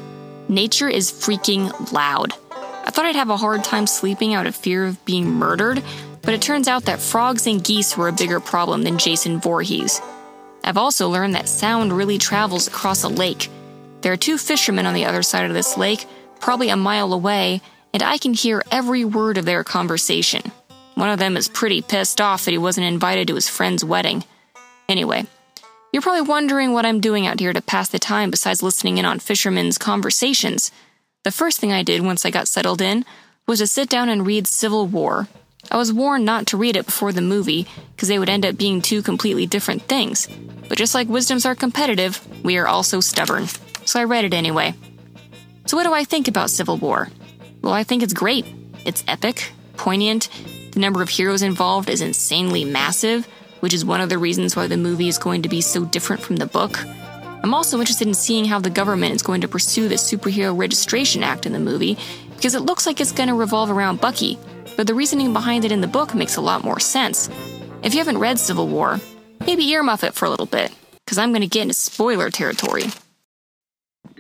Nature 0.49 0.89
is 0.89 1.11
freaking 1.11 1.93
loud. 1.93 2.33
I 2.53 2.91
thought 2.93 3.07
I'd 3.07 3.17
have 3.17 3.31
a 3.31 3.37
hard 3.37 3.65
time 3.65 3.89
sleeping 3.89 4.35
out 4.35 4.47
of 4.47 4.55
fear 4.55 4.85
of 4.85 5.05
being 5.05 5.27
murdered, 5.29 5.83
but 6.23 6.35
it 6.35 6.43
turns 6.43 6.69
out 6.69 6.85
that 6.85 7.01
frogs 7.01 7.49
and 7.49 7.65
geese 7.65 7.97
were 7.97 8.07
a 8.07 8.13
bigger 8.13 8.39
problem 8.39 8.83
than 8.83 8.99
Jason 8.99 9.41
Voorhees. 9.41 10.01
I've 10.63 10.77
also 10.77 11.09
learned 11.09 11.35
that 11.35 11.49
sound 11.49 11.93
really 11.93 12.19
travels 12.19 12.69
across 12.69 13.03
a 13.03 13.09
lake. 13.09 13.51
There 14.03 14.13
are 14.13 14.17
two 14.17 14.39
fishermen 14.39 14.87
on 14.87 14.95
the 14.95 15.07
other 15.07 15.25
side 15.25 15.47
of 15.47 15.55
this 15.55 15.77
lake, 15.77 16.07
probably 16.39 16.69
a 16.69 16.77
mile 16.77 17.13
away, 17.13 17.63
and 17.93 18.03
I 18.03 18.19
can 18.19 18.35
hear 18.35 18.63
every 18.71 19.05
word 19.05 19.39
of 19.39 19.45
their 19.45 19.65
conversation. 19.65 20.53
One 20.95 21.11
of 21.11 21.19
them 21.19 21.37
is 21.37 21.49
pretty 21.49 21.83
pissed 21.83 22.21
off 22.21 22.45
that 22.45 22.51
he 22.51 22.59
wasn't 22.59 22.87
invited 22.87 23.29
to 23.29 23.35
his 23.35 23.49
friend's 23.49 23.85
wedding. 23.85 24.25
Anyway, 24.89 25.27
you're 25.93 26.03
probably 26.03 26.23
wondering 26.23 26.73
what 26.73 26.87
I'm 26.87 27.01
doing 27.01 27.27
out 27.27 27.41
here 27.41 27.53
to 27.53 27.63
pass 27.63 27.89
the 27.89 27.99
time 27.99 28.31
besides 28.31 28.63
listening 28.63 28.99
in 28.99 29.05
on 29.05 29.19
fishermen's 29.19 29.79
conversations. 29.79 30.71
The 31.25 31.31
first 31.31 31.61
thing 31.61 31.73
I 31.73 31.83
did 31.83 32.03
once 32.03 32.25
I 32.25 32.31
got 32.31 32.49
settled 32.49 32.81
in 32.81 33.05
was 33.47 33.61
to 33.61 33.67
sit 33.67 33.89
down 33.89 34.09
and 34.09 34.27
read 34.27 34.47
Civil 34.47 34.87
War. 34.87 35.29
I 35.71 35.77
was 35.77 35.93
warned 35.93 36.25
not 36.25 36.47
to 36.49 36.57
read 36.57 36.77
it 36.77 36.87
before 36.87 37.13
the 37.13 37.21
movie 37.21 37.67
because 37.95 38.09
they 38.09 38.19
would 38.19 38.29
end 38.29 38.45
up 38.45 38.57
being 38.57 38.83
two 38.83 39.03
completely 39.03 39.47
different 39.47 39.83
things. 39.83 40.29
But 40.69 40.79
just 40.79 40.95
like 40.95 41.09
wisdoms 41.09 41.47
are 41.47 41.55
competitive, 41.55 42.27
we 42.45 42.59
are 42.59 42.67
also 42.67 43.01
stubborn. 43.01 43.47
So 43.85 44.01
I 44.01 44.05
read 44.05 44.25
it 44.25 44.35
anyway. 44.35 44.75
So, 45.67 45.77
what 45.77 45.85
do 45.85 45.93
I 45.93 46.05
think 46.05 46.27
about 46.27 46.51
Civil 46.51 46.77
War? 46.79 47.09
Well, 47.63 47.73
I 47.73 47.85
think 47.85 48.03
it's 48.03 48.13
great. 48.13 48.45
It's 48.85 49.05
epic, 49.07 49.53
poignant, 49.77 50.29
the 50.73 50.81
number 50.81 51.03
of 51.03 51.09
heroes 51.09 51.43
involved 51.43 51.89
is 51.89 52.01
insanely 52.01 52.65
massive, 52.65 53.27
which 53.61 53.73
is 53.73 53.85
one 53.85 54.01
of 54.01 54.09
the 54.09 54.19
reasons 54.19 54.57
why 54.57 54.67
the 54.67 54.77
movie 54.77 55.09
is 55.09 55.19
going 55.19 55.43
to 55.43 55.49
be 55.49 55.61
so 55.61 55.85
different 55.85 56.23
from 56.23 56.37
the 56.37 56.47
book. 56.47 56.79
I'm 57.45 57.55
also 57.55 57.79
interested 57.79 58.09
in 58.09 58.15
seeing 58.15 58.45
how 58.45 58.59
the 58.59 58.71
government 58.71 59.15
is 59.15 59.23
going 59.23 59.43
to 59.43 59.49
pursue 59.49 59.89
the 59.89 59.95
Superhero 59.97 60.57
Registration 60.57 61.23
Act 61.23 61.47
in 61.47 61.53
the 61.53 61.61
movie, 61.61 61.99
because 62.35 62.55
it 62.55 62.63
looks 62.63 62.87
like 62.87 63.01
it's 63.01 63.13
going 63.13 63.29
to 63.29 63.35
revolve 63.35 63.71
around 63.71 64.01
Bucky, 64.01 64.39
but 64.77 64.87
the 64.87 64.95
reasoning 64.95 65.33
behind 65.33 65.65
it 65.65 65.73
in 65.73 65.81
the 65.81 65.87
book 65.87 66.15
makes 66.15 66.37
a 66.37 66.41
lot 66.41 66.65
more 66.65 66.81
sense. 66.81 67.29
If 67.83 67.95
you 67.95 67.99
haven't 67.99 68.19
read 68.19 68.41
Civil 68.41 68.67
War, 68.67 68.99
maybe 69.47 69.67
earmuff 69.67 70.03
it 70.03 70.15
for 70.15 70.25
a 70.25 70.31
little 70.31 70.47
bit, 70.47 70.73
because 71.05 71.19
I'm 71.19 71.31
going 71.31 71.43
to 71.43 71.47
get 71.47 71.63
into 71.63 71.75
spoiler 71.75 72.31
territory. 72.31 72.85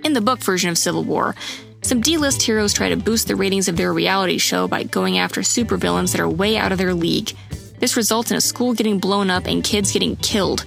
In 0.04 0.12
the 0.12 0.20
book 0.20 0.40
version 0.40 0.70
of 0.70 0.78
Civil 0.78 1.04
War, 1.04 1.34
some 1.82 2.00
D 2.00 2.16
list 2.16 2.40
heroes 2.42 2.72
try 2.72 2.88
to 2.88 2.96
boost 2.96 3.26
the 3.26 3.36
ratings 3.36 3.68
of 3.68 3.76
their 3.76 3.92
reality 3.92 4.38
show 4.38 4.68
by 4.68 4.84
going 4.84 5.18
after 5.18 5.40
supervillains 5.40 6.12
that 6.12 6.20
are 6.20 6.28
way 6.28 6.56
out 6.56 6.70
of 6.70 6.78
their 6.78 6.94
league. 6.94 7.32
This 7.78 7.96
results 7.96 8.30
in 8.30 8.36
a 8.36 8.40
school 8.40 8.72
getting 8.72 9.00
blown 9.00 9.28
up 9.28 9.46
and 9.46 9.64
kids 9.64 9.92
getting 9.92 10.14
killed. 10.16 10.64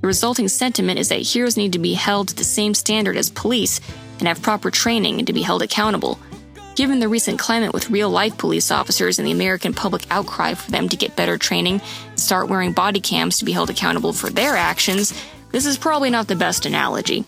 The 0.00 0.06
resulting 0.06 0.48
sentiment 0.48 0.98
is 0.98 1.10
that 1.10 1.20
heroes 1.20 1.58
need 1.58 1.74
to 1.74 1.78
be 1.78 1.92
held 1.92 2.28
to 2.28 2.34
the 2.34 2.44
same 2.44 2.72
standard 2.72 3.16
as 3.16 3.28
police 3.28 3.80
and 4.18 4.26
have 4.26 4.40
proper 4.40 4.70
training 4.70 5.18
and 5.18 5.26
to 5.26 5.34
be 5.34 5.42
held 5.42 5.62
accountable. 5.62 6.18
Given 6.76 6.98
the 6.98 7.08
recent 7.08 7.38
climate 7.38 7.72
with 7.72 7.90
real 7.90 8.08
life 8.08 8.36
police 8.38 8.70
officers 8.70 9.18
and 9.18 9.28
the 9.28 9.32
American 9.32 9.74
public 9.74 10.06
outcry 10.10 10.54
for 10.54 10.70
them 10.70 10.88
to 10.88 10.96
get 10.96 11.14
better 11.14 11.36
training 11.36 11.82
and 12.08 12.18
start 12.18 12.48
wearing 12.48 12.72
body 12.72 13.00
cams 13.00 13.38
to 13.38 13.44
be 13.44 13.52
held 13.52 13.68
accountable 13.68 14.14
for 14.14 14.30
their 14.30 14.56
actions, 14.56 15.12
this 15.52 15.66
is 15.66 15.78
probably 15.78 16.10
not 16.10 16.26
the 16.26 16.36
best 16.36 16.66
analogy. 16.66 17.24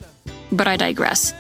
But 0.51 0.67
I 0.67 0.77
digress. 0.77 1.33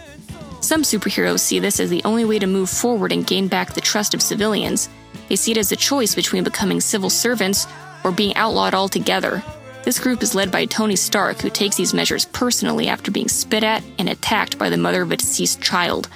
Some 0.67 0.83
superheroes 0.83 1.39
see 1.39 1.61
this 1.61 1.79
as 1.79 1.91
the 1.91 2.03
only 2.03 2.25
way 2.25 2.41
to 2.41 2.47
move 2.49 2.69
forward 2.69 3.13
and 3.13 3.25
gain 3.25 3.47
back 3.47 3.73
the 3.73 3.81
trust 3.81 4.15
of 4.15 4.21
civilians. 4.21 4.89
They 5.29 5.37
see 5.37 5.53
it 5.53 5.59
as 5.59 5.71
a 5.71 5.77
choice 5.77 6.17
between 6.17 6.43
becoming 6.43 6.81
civil 6.81 7.09
servants 7.09 7.69
or 8.03 8.11
being 8.11 8.35
outlawed 8.35 8.75
altogether. 8.75 9.45
This 9.85 10.01
group 10.01 10.25
is 10.25 10.35
led 10.35 10.51
by 10.51 10.65
Tony 10.65 10.97
Stark, 10.97 11.41
who 11.41 11.51
takes 11.51 11.77
these 11.77 11.95
measures 11.95 12.25
personally 12.25 12.89
after 12.89 13.13
being 13.13 13.29
spit 13.29 13.63
at 13.63 13.85
and 14.01 14.09
attacked 14.09 14.59
by 14.59 14.69
the 14.69 14.77
mother 14.77 15.03
of 15.03 15.13
a 15.13 15.17
deceased 15.17 15.63
child. 15.63 16.09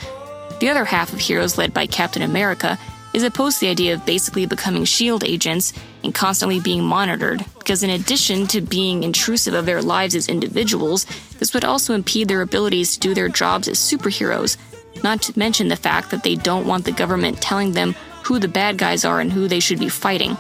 The 0.59 0.69
other 0.69 0.85
half 0.85 1.13
of 1.13 1.21
heroes, 1.21 1.57
led 1.57 1.73
by 1.73 1.87
Captain 1.87 2.23
America, 2.23 2.77
is 3.15 3.23
opposed 3.23 3.61
to 3.61 3.67
the 3.67 3.71
idea 3.71 3.95
of 3.95 4.05
basically 4.05 4.47
becoming 4.47 4.85
SHIELD 4.85 5.23
agents 5.23 5.73
and 6.03 6.15
constantly 6.15 6.61
being 6.61 6.83
monitored, 6.83 7.45
because 7.59 7.83
in 7.83 7.91
addition 7.91 8.47
to 8.49 8.61
being 8.61 9.03
intrusive 9.03 9.55
of 9.55 9.67
their 9.67 9.83
lives 9.83 10.15
as 10.15 10.29
individuals, 10.29 11.07
this 11.39 11.55
would 11.55 11.65
also 11.65 11.95
impede 11.95 12.29
their 12.29 12.43
abilities 12.43 12.95
to 12.95 13.01
do 13.01 13.15
their 13.15 13.29
jobs 13.29 13.69
as 13.69 13.79
superheroes, 13.79 14.57
not 15.03 15.23
to 15.23 15.39
mention 15.39 15.69
the 15.69 15.77
fact 15.77 16.11
that 16.11 16.23
they 16.23 16.37
don't 16.37 16.67
want 16.67 16.85
the 16.85 16.93
government 16.93 17.41
telling 17.41 17.73
them 17.73 17.95
who 18.25 18.39
the 18.39 18.49
bad 18.49 18.79
guys 18.79 19.05
are 19.05 19.21
and 19.21 19.33
who 19.33 19.49
they 19.49 19.61
should 19.61 19.79
be 19.79 19.89
fighting. 19.89 20.37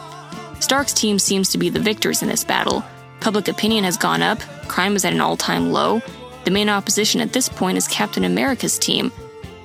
Stark's 0.60 0.92
team 0.92 1.18
seems 1.18 1.48
to 1.50 1.58
be 1.58 1.70
the 1.70 1.80
victors 1.80 2.22
in 2.22 2.28
this 2.28 2.44
battle. 2.44 2.84
Public 3.20 3.48
opinion 3.48 3.84
has 3.84 3.96
gone 3.96 4.22
up, 4.22 4.40
crime 4.68 4.94
is 4.94 5.04
at 5.04 5.12
an 5.12 5.20
all 5.20 5.36
time 5.36 5.72
low. 5.72 6.00
The 6.44 6.50
main 6.50 6.68
opposition 6.68 7.20
at 7.20 7.32
this 7.32 7.48
point 7.48 7.78
is 7.78 7.88
Captain 7.88 8.24
America's 8.24 8.78
team. 8.78 9.10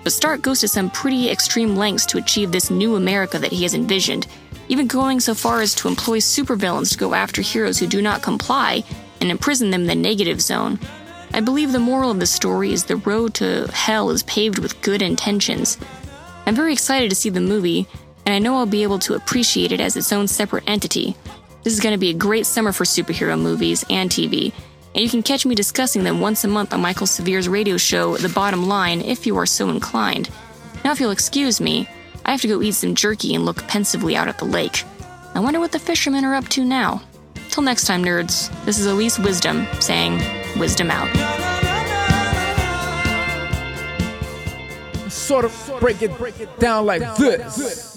But 0.03 0.13
Stark 0.13 0.41
goes 0.41 0.59
to 0.59 0.67
some 0.67 0.89
pretty 0.89 1.29
extreme 1.29 1.75
lengths 1.75 2.05
to 2.07 2.17
achieve 2.17 2.51
this 2.51 2.69
new 2.69 2.95
America 2.95 3.39
that 3.39 3.51
he 3.51 3.63
has 3.63 3.73
envisioned, 3.73 4.27
even 4.69 4.87
going 4.87 5.19
so 5.19 5.33
far 5.33 5.61
as 5.61 5.75
to 5.75 5.87
employ 5.87 6.19
supervillains 6.19 6.91
to 6.91 6.97
go 6.97 7.13
after 7.13 7.41
heroes 7.41 7.79
who 7.79 7.87
do 7.87 8.01
not 8.01 8.21
comply 8.21 8.83
and 9.21 9.31
imprison 9.31 9.71
them 9.71 9.81
in 9.81 9.87
the 9.87 9.95
negative 9.95 10.41
zone. 10.41 10.79
I 11.33 11.41
believe 11.41 11.71
the 11.71 11.79
moral 11.79 12.11
of 12.11 12.19
the 12.19 12.25
story 12.25 12.71
is 12.71 12.85
the 12.85 12.95
road 12.95 13.33
to 13.35 13.67
hell 13.73 14.09
is 14.09 14.23
paved 14.23 14.59
with 14.59 14.81
good 14.81 15.01
intentions. 15.01 15.77
I'm 16.45 16.55
very 16.55 16.73
excited 16.73 17.09
to 17.09 17.15
see 17.15 17.29
the 17.29 17.41
movie, 17.41 17.87
and 18.25 18.33
I 18.33 18.39
know 18.39 18.55
I'll 18.55 18.65
be 18.65 18.83
able 18.83 18.99
to 18.99 19.15
appreciate 19.15 19.71
it 19.71 19.81
as 19.81 19.97
its 19.97 20.13
own 20.13 20.27
separate 20.27 20.63
entity. 20.67 21.15
This 21.63 21.73
is 21.73 21.79
going 21.79 21.93
to 21.93 21.99
be 21.99 22.11
a 22.11 22.13
great 22.13 22.45
summer 22.45 22.71
for 22.71 22.83
superhero 22.83 23.39
movies 23.39 23.83
and 23.89 24.09
TV, 24.09 24.53
and 24.93 25.03
you 25.03 25.09
can 25.09 25.23
catch 25.23 25.45
me 25.45 25.55
discussing 25.55 26.03
them 26.03 26.21
once 26.21 26.43
a 26.43 26.47
month 26.47 26.73
on 26.73 26.81
Michael 26.81 27.07
Severe's 27.07 27.49
radio 27.49 27.75
show, 27.75 28.15
The 28.15 28.29
Bottom 28.29 28.67
Line, 28.67 29.01
if 29.01 29.27
you 29.27 29.35
are 29.37 29.45
so 29.45 29.69
inclined. 29.69 30.29
Now, 30.85 30.91
if 30.91 31.01
you'll 31.01 31.11
excuse 31.11 31.59
me, 31.59 31.89
I 32.25 32.31
have 32.31 32.41
to 32.41 32.47
go 32.47 32.61
eat 32.61 32.71
some 32.71 32.95
jerky 32.95 33.35
and 33.35 33.45
look 33.45 33.67
pensively 33.67 34.15
out 34.15 34.27
at 34.27 34.39
the 34.39 34.45
lake. 34.45 34.83
I 35.35 35.39
wonder 35.39 35.59
what 35.59 35.71
the 35.71 35.79
fishermen 35.79 36.25
are 36.25 36.33
up 36.33 36.47
to 36.49 36.65
now. 36.65 37.03
Till 37.49 37.61
next 37.61 37.85
time, 37.85 38.03
nerds, 38.03 38.49
this 38.65 38.79
is 38.79 38.87
Alyse 38.87 39.19
Wisdom 39.19 39.67
saying, 39.79 40.17
Wisdom 40.59 40.89
out. 40.89 41.07
Sort 45.11 45.45
of 45.45 45.77
break 45.79 46.01
it, 46.01 46.17
break 46.17 46.39
it 46.39 46.59
down 46.59 46.87
like 46.87 47.15
this. 47.15 47.94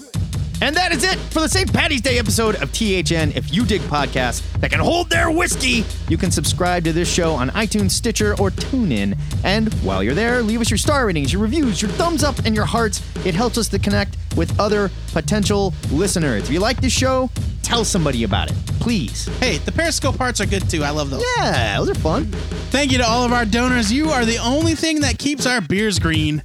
And 0.61 0.75
that 0.75 0.91
is 0.91 1.03
it 1.05 1.17
for 1.17 1.39
the 1.39 1.47
St. 1.47 1.71
Patty's 1.71 2.01
Day 2.01 2.19
episode 2.19 2.61
of 2.61 2.71
THN. 2.73 3.31
If 3.35 3.53
you 3.53 3.65
dig 3.65 3.81
podcasts 3.83 4.41
that 4.59 4.69
can 4.69 4.81
hold 4.81 5.09
their 5.09 5.31
whiskey, 5.31 5.85
you 6.09 6.17
can 6.17 6.31
subscribe 6.31 6.83
to 6.83 6.91
this 6.91 7.11
show 7.11 7.33
on 7.33 7.49
iTunes, 7.51 7.91
Stitcher, 7.91 8.33
or 8.39 8.51
TuneIn. 8.51 9.17
And 9.45 9.73
while 9.75 10.03
you're 10.03 10.13
there, 10.13 10.41
leave 10.41 10.59
us 10.59 10.69
your 10.69 10.77
star 10.77 11.05
ratings, 11.05 11.31
your 11.31 11.41
reviews, 11.41 11.81
your 11.81 11.91
thumbs 11.91 12.25
up, 12.25 12.39
and 12.39 12.55
your 12.55 12.65
hearts. 12.65 13.01
It 13.25 13.35
helps 13.35 13.57
us 13.57 13.69
to 13.69 13.79
connect 13.79 14.17
with 14.35 14.59
other 14.59 14.91
potential 15.13 15.73
listeners. 15.91 16.43
If 16.43 16.49
you 16.49 16.59
like 16.59 16.81
this 16.81 16.93
show, 16.93 17.29
tell 17.63 17.85
somebody 17.85 18.25
about 18.25 18.51
it, 18.51 18.57
please. 18.81 19.27
Hey, 19.39 19.59
the 19.59 19.71
Periscope 19.71 20.17
parts 20.17 20.41
are 20.41 20.45
good 20.45 20.69
too. 20.69 20.83
I 20.83 20.89
love 20.89 21.09
those. 21.09 21.23
Yeah, 21.37 21.77
those 21.77 21.89
are 21.89 21.95
fun. 21.95 22.25
Thank 22.71 22.91
you 22.91 22.97
to 22.97 23.07
all 23.07 23.23
of 23.23 23.31
our 23.31 23.45
donors. 23.45 23.93
You 23.93 24.09
are 24.09 24.25
the 24.25 24.37
only 24.37 24.75
thing 24.75 24.99
that 25.01 25.17
keeps 25.19 25.45
our 25.45 25.61
beers 25.61 25.99
green. 25.99 26.43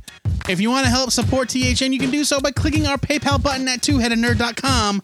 If 0.49 0.61
you 0.61 0.71
want 0.71 0.85
to 0.85 0.91
help 0.91 1.11
support 1.11 1.49
THN, 1.49 1.93
you 1.93 1.99
can 1.99 2.11
do 2.11 2.23
so 2.25 2.41
by 2.41 2.51
clicking 2.51 2.87
our 2.87 2.99
PayPal 2.99 3.43
button 3.43 3.67
at 3.69 3.81
twoheadednerd.com. 3.81 5.03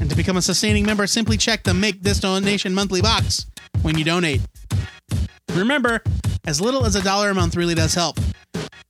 And 0.00 0.10
to 0.10 0.16
become 0.16 0.36
a 0.36 0.42
sustaining 0.42 0.84
member, 0.84 1.06
simply 1.06 1.38
check 1.38 1.62
the 1.62 1.72
Make 1.72 2.02
This 2.02 2.20
Donation 2.20 2.74
Monthly 2.74 3.00
box 3.00 3.46
when 3.82 3.96
you 3.96 4.04
donate. 4.04 4.42
Remember, 5.54 6.02
as 6.46 6.60
little 6.60 6.84
as 6.84 6.94
a 6.94 7.02
dollar 7.02 7.30
a 7.30 7.34
month 7.34 7.56
really 7.56 7.74
does 7.74 7.94
help. 7.94 8.18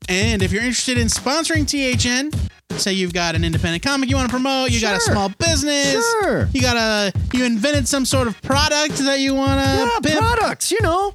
And 0.08 0.42
if 0.42 0.50
you're 0.52 0.62
interested 0.62 0.98
in 0.98 1.06
sponsoring 1.06 1.64
THN, 1.66 2.32
say 2.78 2.92
you've 2.92 3.12
got 3.14 3.36
an 3.36 3.44
independent 3.44 3.84
comic 3.84 4.10
you 4.10 4.16
want 4.16 4.28
to 4.28 4.32
promote, 4.32 4.70
you 4.70 4.80
got 4.80 4.96
a 4.96 5.00
small 5.00 5.28
business, 5.38 5.94
Sure. 6.20 6.48
you 6.52 6.60
got 6.60 6.76
a 6.76 7.12
you 7.32 7.44
invented 7.44 7.86
some 7.88 8.04
sort 8.04 8.26
of 8.28 8.40
product 8.42 8.96
that 8.98 9.20
you 9.20 9.34
want 9.34 9.60
to 9.60 9.66
Yeah, 9.66 9.98
pimp, 10.02 10.18
products, 10.18 10.70
you 10.72 10.80
know. 10.82 11.12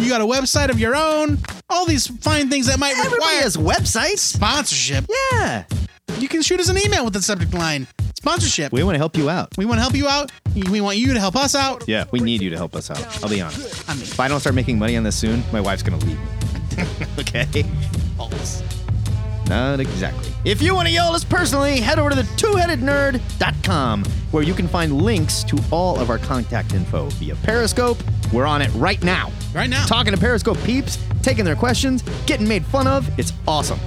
You 0.00 0.08
got 0.08 0.20
a 0.20 0.24
website 0.24 0.70
of 0.70 0.78
your 0.78 0.94
own, 0.96 1.38
all 1.68 1.84
these 1.86 2.06
fine 2.22 2.48
things 2.48 2.66
that 2.66 2.78
might 2.78 2.92
Everybody 2.96 3.14
require 3.16 3.40
has 3.42 3.56
websites. 3.56 4.18
sponsorship. 4.18 5.04
Yeah. 5.32 5.64
You 6.18 6.28
can 6.28 6.42
shoot 6.42 6.60
us 6.60 6.68
an 6.68 6.78
email 6.78 7.04
with 7.04 7.14
the 7.14 7.22
subject 7.22 7.52
line 7.54 7.86
sponsorship. 8.14 8.72
We 8.72 8.82
want 8.82 8.94
to 8.94 8.98
help 8.98 9.16
you 9.16 9.30
out. 9.30 9.56
We 9.56 9.64
want 9.64 9.78
to 9.78 9.82
help 9.82 9.94
you 9.94 10.08
out. 10.08 10.32
We 10.54 10.80
want 10.80 10.96
you 10.98 11.14
to 11.14 11.20
help 11.20 11.36
us 11.36 11.54
out. 11.54 11.84
Yeah, 11.86 12.04
we 12.10 12.18
need 12.20 12.42
you 12.42 12.50
to 12.50 12.56
help 12.56 12.74
us 12.74 12.90
out. 12.90 13.22
I'll 13.22 13.30
be 13.30 13.40
honest. 13.40 13.88
I 13.88 13.94
mean, 13.94 14.02
If 14.02 14.18
I 14.18 14.26
don't 14.28 14.40
start 14.40 14.54
making 14.56 14.78
money 14.78 14.96
on 14.96 15.04
this 15.04 15.16
soon, 15.16 15.42
my 15.52 15.60
wife's 15.60 15.82
gonna 15.82 15.98
leave 15.98 16.18
me. 16.18 16.26
okay? 17.18 17.46
Not 19.48 19.80
exactly. 19.80 20.30
If 20.44 20.60
you 20.60 20.74
want 20.74 20.88
to 20.88 20.92
yell 20.92 21.08
at 21.08 21.14
us 21.14 21.24
personally, 21.24 21.80
head 21.80 21.98
over 21.98 22.10
to 22.10 22.16
the 22.16 22.22
twoheadednerd.com 22.22 24.04
where 24.30 24.42
you 24.42 24.54
can 24.54 24.68
find 24.68 25.00
links 25.02 25.42
to 25.44 25.58
all 25.70 25.98
of 25.98 26.10
our 26.10 26.18
contact 26.18 26.74
info 26.74 27.06
via 27.10 27.34
Periscope. 27.36 27.98
We're 28.32 28.46
on 28.46 28.60
it 28.62 28.70
right 28.74 29.02
now. 29.02 29.32
right 29.54 29.70
now. 29.70 29.86
Talking 29.86 30.12
to 30.12 30.18
Periscope 30.18 30.62
peeps, 30.64 30.98
taking 31.22 31.44
their 31.44 31.56
questions, 31.56 32.02
getting 32.26 32.46
made 32.46 32.64
fun 32.66 32.86
of. 32.86 33.08
It's 33.18 33.32
awesome. 33.46 33.80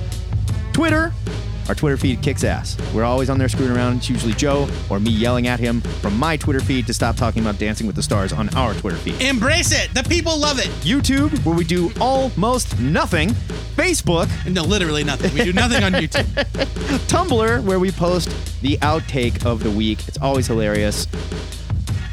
Twitter, 0.74 1.14
our 1.70 1.76
Twitter 1.76 1.98
feed 1.98 2.22
kicks 2.22 2.44
ass. 2.44 2.78
We're 2.94 3.04
always 3.04 3.30
on 3.30 3.38
there 3.38 3.50
screwing 3.50 3.72
around. 3.72 3.98
It's 3.98 4.10
usually 4.10 4.34
Joe 4.34 4.68
or 4.90 5.00
me 5.00 5.12
yelling 5.12 5.48
at 5.48 5.60
him 5.60 5.82
from 5.82 6.18
my 6.18 6.38
Twitter 6.38 6.60
feed 6.60 6.88
to 6.88 6.94
stop 6.94 7.16
talking 7.16 7.42
about 7.42 7.58
Dancing 7.60 7.88
with 7.88 7.96
the 7.96 8.04
Stars 8.04 8.34
on 8.34 8.50
our 8.56 8.74
Twitter 8.74 8.98
feed. 8.98 9.22
Embrace 9.22 9.72
it. 9.72 9.94
The 9.94 10.04
people 10.04 10.38
love 10.38 10.60
it. 10.60 10.68
YouTube, 10.82 11.46
where 11.46 11.56
we 11.56 11.64
do 11.64 11.92
almost 12.00 12.80
nothing. 12.80 13.30
Facebook, 13.76 14.30
No, 14.52 14.64
literally 14.64 15.04
nothing. 15.04 15.34
We 15.34 15.44
do 15.44 15.54
nothing 15.54 15.84
on 15.84 15.94
YouTube. 15.94 16.26
Tumblr, 17.08 17.64
where 17.64 17.80
we 17.80 17.92
post 17.92 18.30
the 18.62 18.78
outtake 18.78 19.46
of 19.46 19.64
the 19.64 19.72
week. 19.72 20.08
It's 20.08 20.18
always 20.20 20.48
hilarious. 20.48 21.08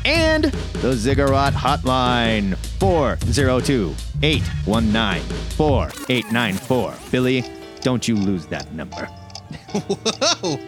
And 0.04 0.44
the 0.44 0.94
Ziggurat 0.94 1.52
Hotline 1.52 2.56
402 2.78 3.94
819 4.22 5.22
4894. 5.56 6.94
Billy, 7.10 7.44
don't 7.80 8.06
you 8.08 8.16
lose 8.16 8.46
that 8.46 8.72
number. 8.72 9.08
Whoa. 9.72 10.58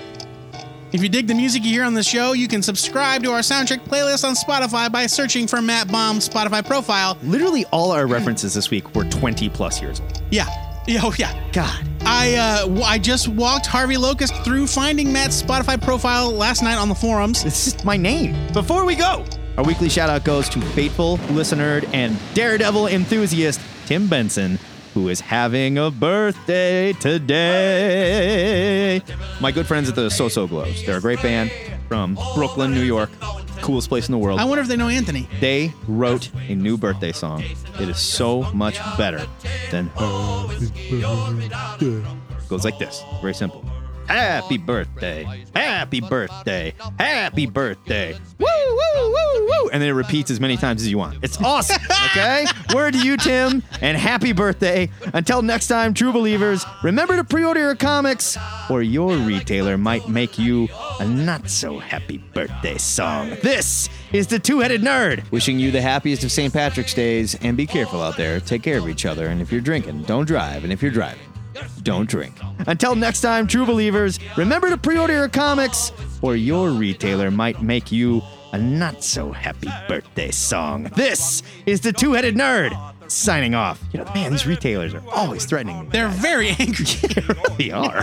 If 0.93 1.01
you 1.03 1.09
dig 1.09 1.28
the 1.28 1.35
music 1.35 1.62
you 1.64 1.70
hear 1.70 1.85
on 1.85 1.95
the 1.95 2.03
show, 2.03 2.33
you 2.33 2.49
can 2.49 2.62
subscribe 2.62 3.22
to 3.22 3.31
our 3.31 3.41
soundtrack 3.41 3.85
playlist 3.85 4.24
on 4.26 4.35
Spotify 4.35 4.91
by 4.91 5.07
searching 5.07 5.47
for 5.47 5.62
Matt 5.62 5.87
Baum's 5.91 6.28
Spotify 6.28 6.66
profile. 6.66 7.16
Literally, 7.22 7.64
all 7.66 7.93
our 7.93 8.09
references 8.09 8.55
this 8.55 8.70
week 8.70 8.93
were 8.97 9.05
20 9.05 9.49
plus 9.51 9.81
years 9.81 10.01
old. 10.01 10.20
Yeah. 10.33 10.47
Yeah, 10.89 11.03
Oh, 11.05 11.14
yeah. 11.16 11.33
God. 11.53 11.87
I 12.03 12.35
uh, 12.35 12.62
w- 12.62 12.83
I 12.83 12.99
just 12.99 13.28
walked 13.28 13.66
Harvey 13.66 13.97
Locust 13.99 14.35
through 14.43 14.66
finding 14.66 15.12
Matt's 15.12 15.41
Spotify 15.41 15.81
profile 15.81 16.33
last 16.33 16.62
night 16.62 16.76
on 16.78 16.89
the 16.89 16.95
forums. 16.95 17.45
It's 17.45 17.66
just 17.66 17.85
my 17.85 17.97
name. 17.97 18.35
Before 18.53 18.85
we 18.85 18.97
go, 18.97 19.24
our 19.59 19.62
weekly 19.64 19.91
shout 19.91 20.09
out 20.11 20.24
goes 20.24 20.49
to 20.49 20.61
faithful 20.61 21.16
listener 21.31 21.83
and 21.93 22.18
daredevil 22.35 22.89
enthusiast 22.89 23.61
Tim 23.87 24.09
Benson, 24.09 24.59
who 24.95 25.09
is 25.09 25.20
having 25.20 25.78
a 25.78 25.91
birthday 25.91 26.93
today. 26.95 27.41
My 29.41 29.51
good 29.53 29.66
friends 29.66 29.88
at 29.88 29.95
the 29.95 30.11
So 30.11 30.28
So 30.28 30.47
Glos. 30.49 30.84
They're 30.84 30.99
a 30.99 31.01
great 31.01 31.22
band 31.22 31.51
from 31.88 32.18
Brooklyn, 32.34 32.72
New 32.74 32.82
York. 32.82 33.11
Coolest 33.61 33.88
place 33.88 34.09
in 34.09 34.12
the 34.12 34.18
world. 34.18 34.41
I 34.41 34.45
wonder 34.45 34.62
if 34.62 34.68
they 34.68 34.76
know 34.76 34.88
Anthony. 34.88 35.28
They 35.38 35.72
wrote 35.86 36.30
a 36.49 36.55
new 36.55 36.78
birthday 36.78 37.12
song. 37.12 37.43
It 37.78 37.88
is 37.88 37.99
so 37.99 38.51
much 38.53 38.80
better 38.97 39.26
than 39.70 39.91
Goes 42.49 42.64
like 42.64 42.78
this. 42.78 43.03
Very 43.20 43.34
simple. 43.34 43.64
Happy 44.11 44.59
birthday. 44.59 45.45
Happy 45.55 46.01
birthday. 46.01 46.75
Happy 46.99 47.47
birthday. 47.47 48.19
Woo, 48.39 48.47
woo, 48.47 48.79
woo, 49.13 49.47
woo. 49.47 49.71
And 49.73 49.81
then 49.81 49.89
it 49.89 49.93
repeats 49.93 50.31
as 50.33 50.41
many 50.41 50.57
times 50.57 50.83
as 50.83 50.91
you 50.91 50.99
want. 50.99 51.19
It's 51.23 51.41
awesome. 51.41 51.81
Okay? 52.11 52.45
Word 52.75 52.95
to 52.95 53.07
you, 53.07 53.17
Tim, 53.17 53.63
and 53.81 53.97
happy 53.97 54.33
birthday. 54.33 54.91
Until 55.15 55.43
next 55.43 55.69
time, 55.69 55.95
true 55.95 56.13
believers, 56.13 56.65
remember 56.83 57.15
to 57.15 57.23
pre 57.23 57.45
order 57.45 57.61
your 57.61 57.77
comics, 57.77 58.37
or 58.69 58.83
your 58.83 59.17
retailer 59.17 59.79
might 59.79 60.09
make 60.09 60.37
you 60.39 60.67
a 60.99 61.07
not 61.07 61.49
so 61.49 61.79
happy 61.79 62.19
birthday 62.35 62.79
song. 62.79 63.31
This 63.43 63.89
is 64.13 64.27
the 64.27 64.41
Two 64.41 64.59
Headed 64.59 64.81
Nerd, 64.83 65.31
wishing 65.31 65.61
you 65.61 65.71
the 65.71 65.83
happiest 65.83 66.25
of 66.25 66.33
St. 66.33 66.53
Patrick's 66.53 66.95
Days, 66.95 67.37
and 67.43 67.57
be 67.57 67.67
careful 67.67 68.03
out 68.03 68.17
there. 68.17 68.41
Take 68.41 68.63
care 68.65 68.79
of 68.79 68.89
each 68.89 69.07
other, 69.07 69.29
and 69.29 69.41
if 69.41 69.53
you're 69.53 69.61
drinking, 69.61 70.03
don't 70.05 70.27
drive, 70.27 70.65
and 70.65 70.73
if 70.73 70.83
you're 70.83 70.91
driving, 70.91 71.21
don't 71.83 72.09
drink. 72.09 72.35
Until 72.67 72.95
next 72.95 73.21
time, 73.21 73.47
true 73.47 73.67
believers, 73.67 74.19
remember 74.37 74.71
to 74.71 74.77
pre 74.77 74.99
order 74.99 75.13
your 75.13 75.29
comics, 75.29 75.93
or 76.23 76.37
your 76.37 76.71
retailer 76.71 77.31
might 77.31 77.63
make 77.63 77.91
you 77.91 78.23
a 78.53 78.59
not 78.59 79.03
so 79.05 79.33
happy 79.33 79.69
birthday 79.89 80.31
song. 80.31 80.85
This 80.97 81.43
is 81.67 81.81
the 81.81 81.93
Two 81.93 82.13
Headed 82.13 82.35
Nerd 82.35 82.73
signing 83.11 83.55
off. 83.55 83.81
You 83.93 84.01
know, 84.01 84.11
man, 84.15 84.33
these 84.33 84.47
retailers 84.47 84.95
are 84.95 85.03
always 85.13 85.45
threatening 85.45 85.83
me. 85.83 85.89
They're 85.91 86.09
very 86.09 86.49
angry. 86.59 86.85
They 86.85 87.23
really 87.23 87.73
are. 87.73 88.03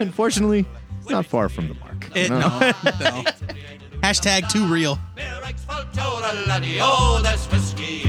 Unfortunately, 0.00 0.64
it's 1.00 1.10
not 1.10 1.26
far 1.26 1.48
from 1.48 1.68
the 1.68 1.74
mark. 1.74 2.10
It, 2.14 2.30
no, 2.30 2.38
no. 2.38 3.24
Hashtag 4.02 4.50
too 4.50 4.66
real. 4.66 4.98
Oh, 6.80 7.20
there's 7.22 7.46
whiskey 7.46 8.06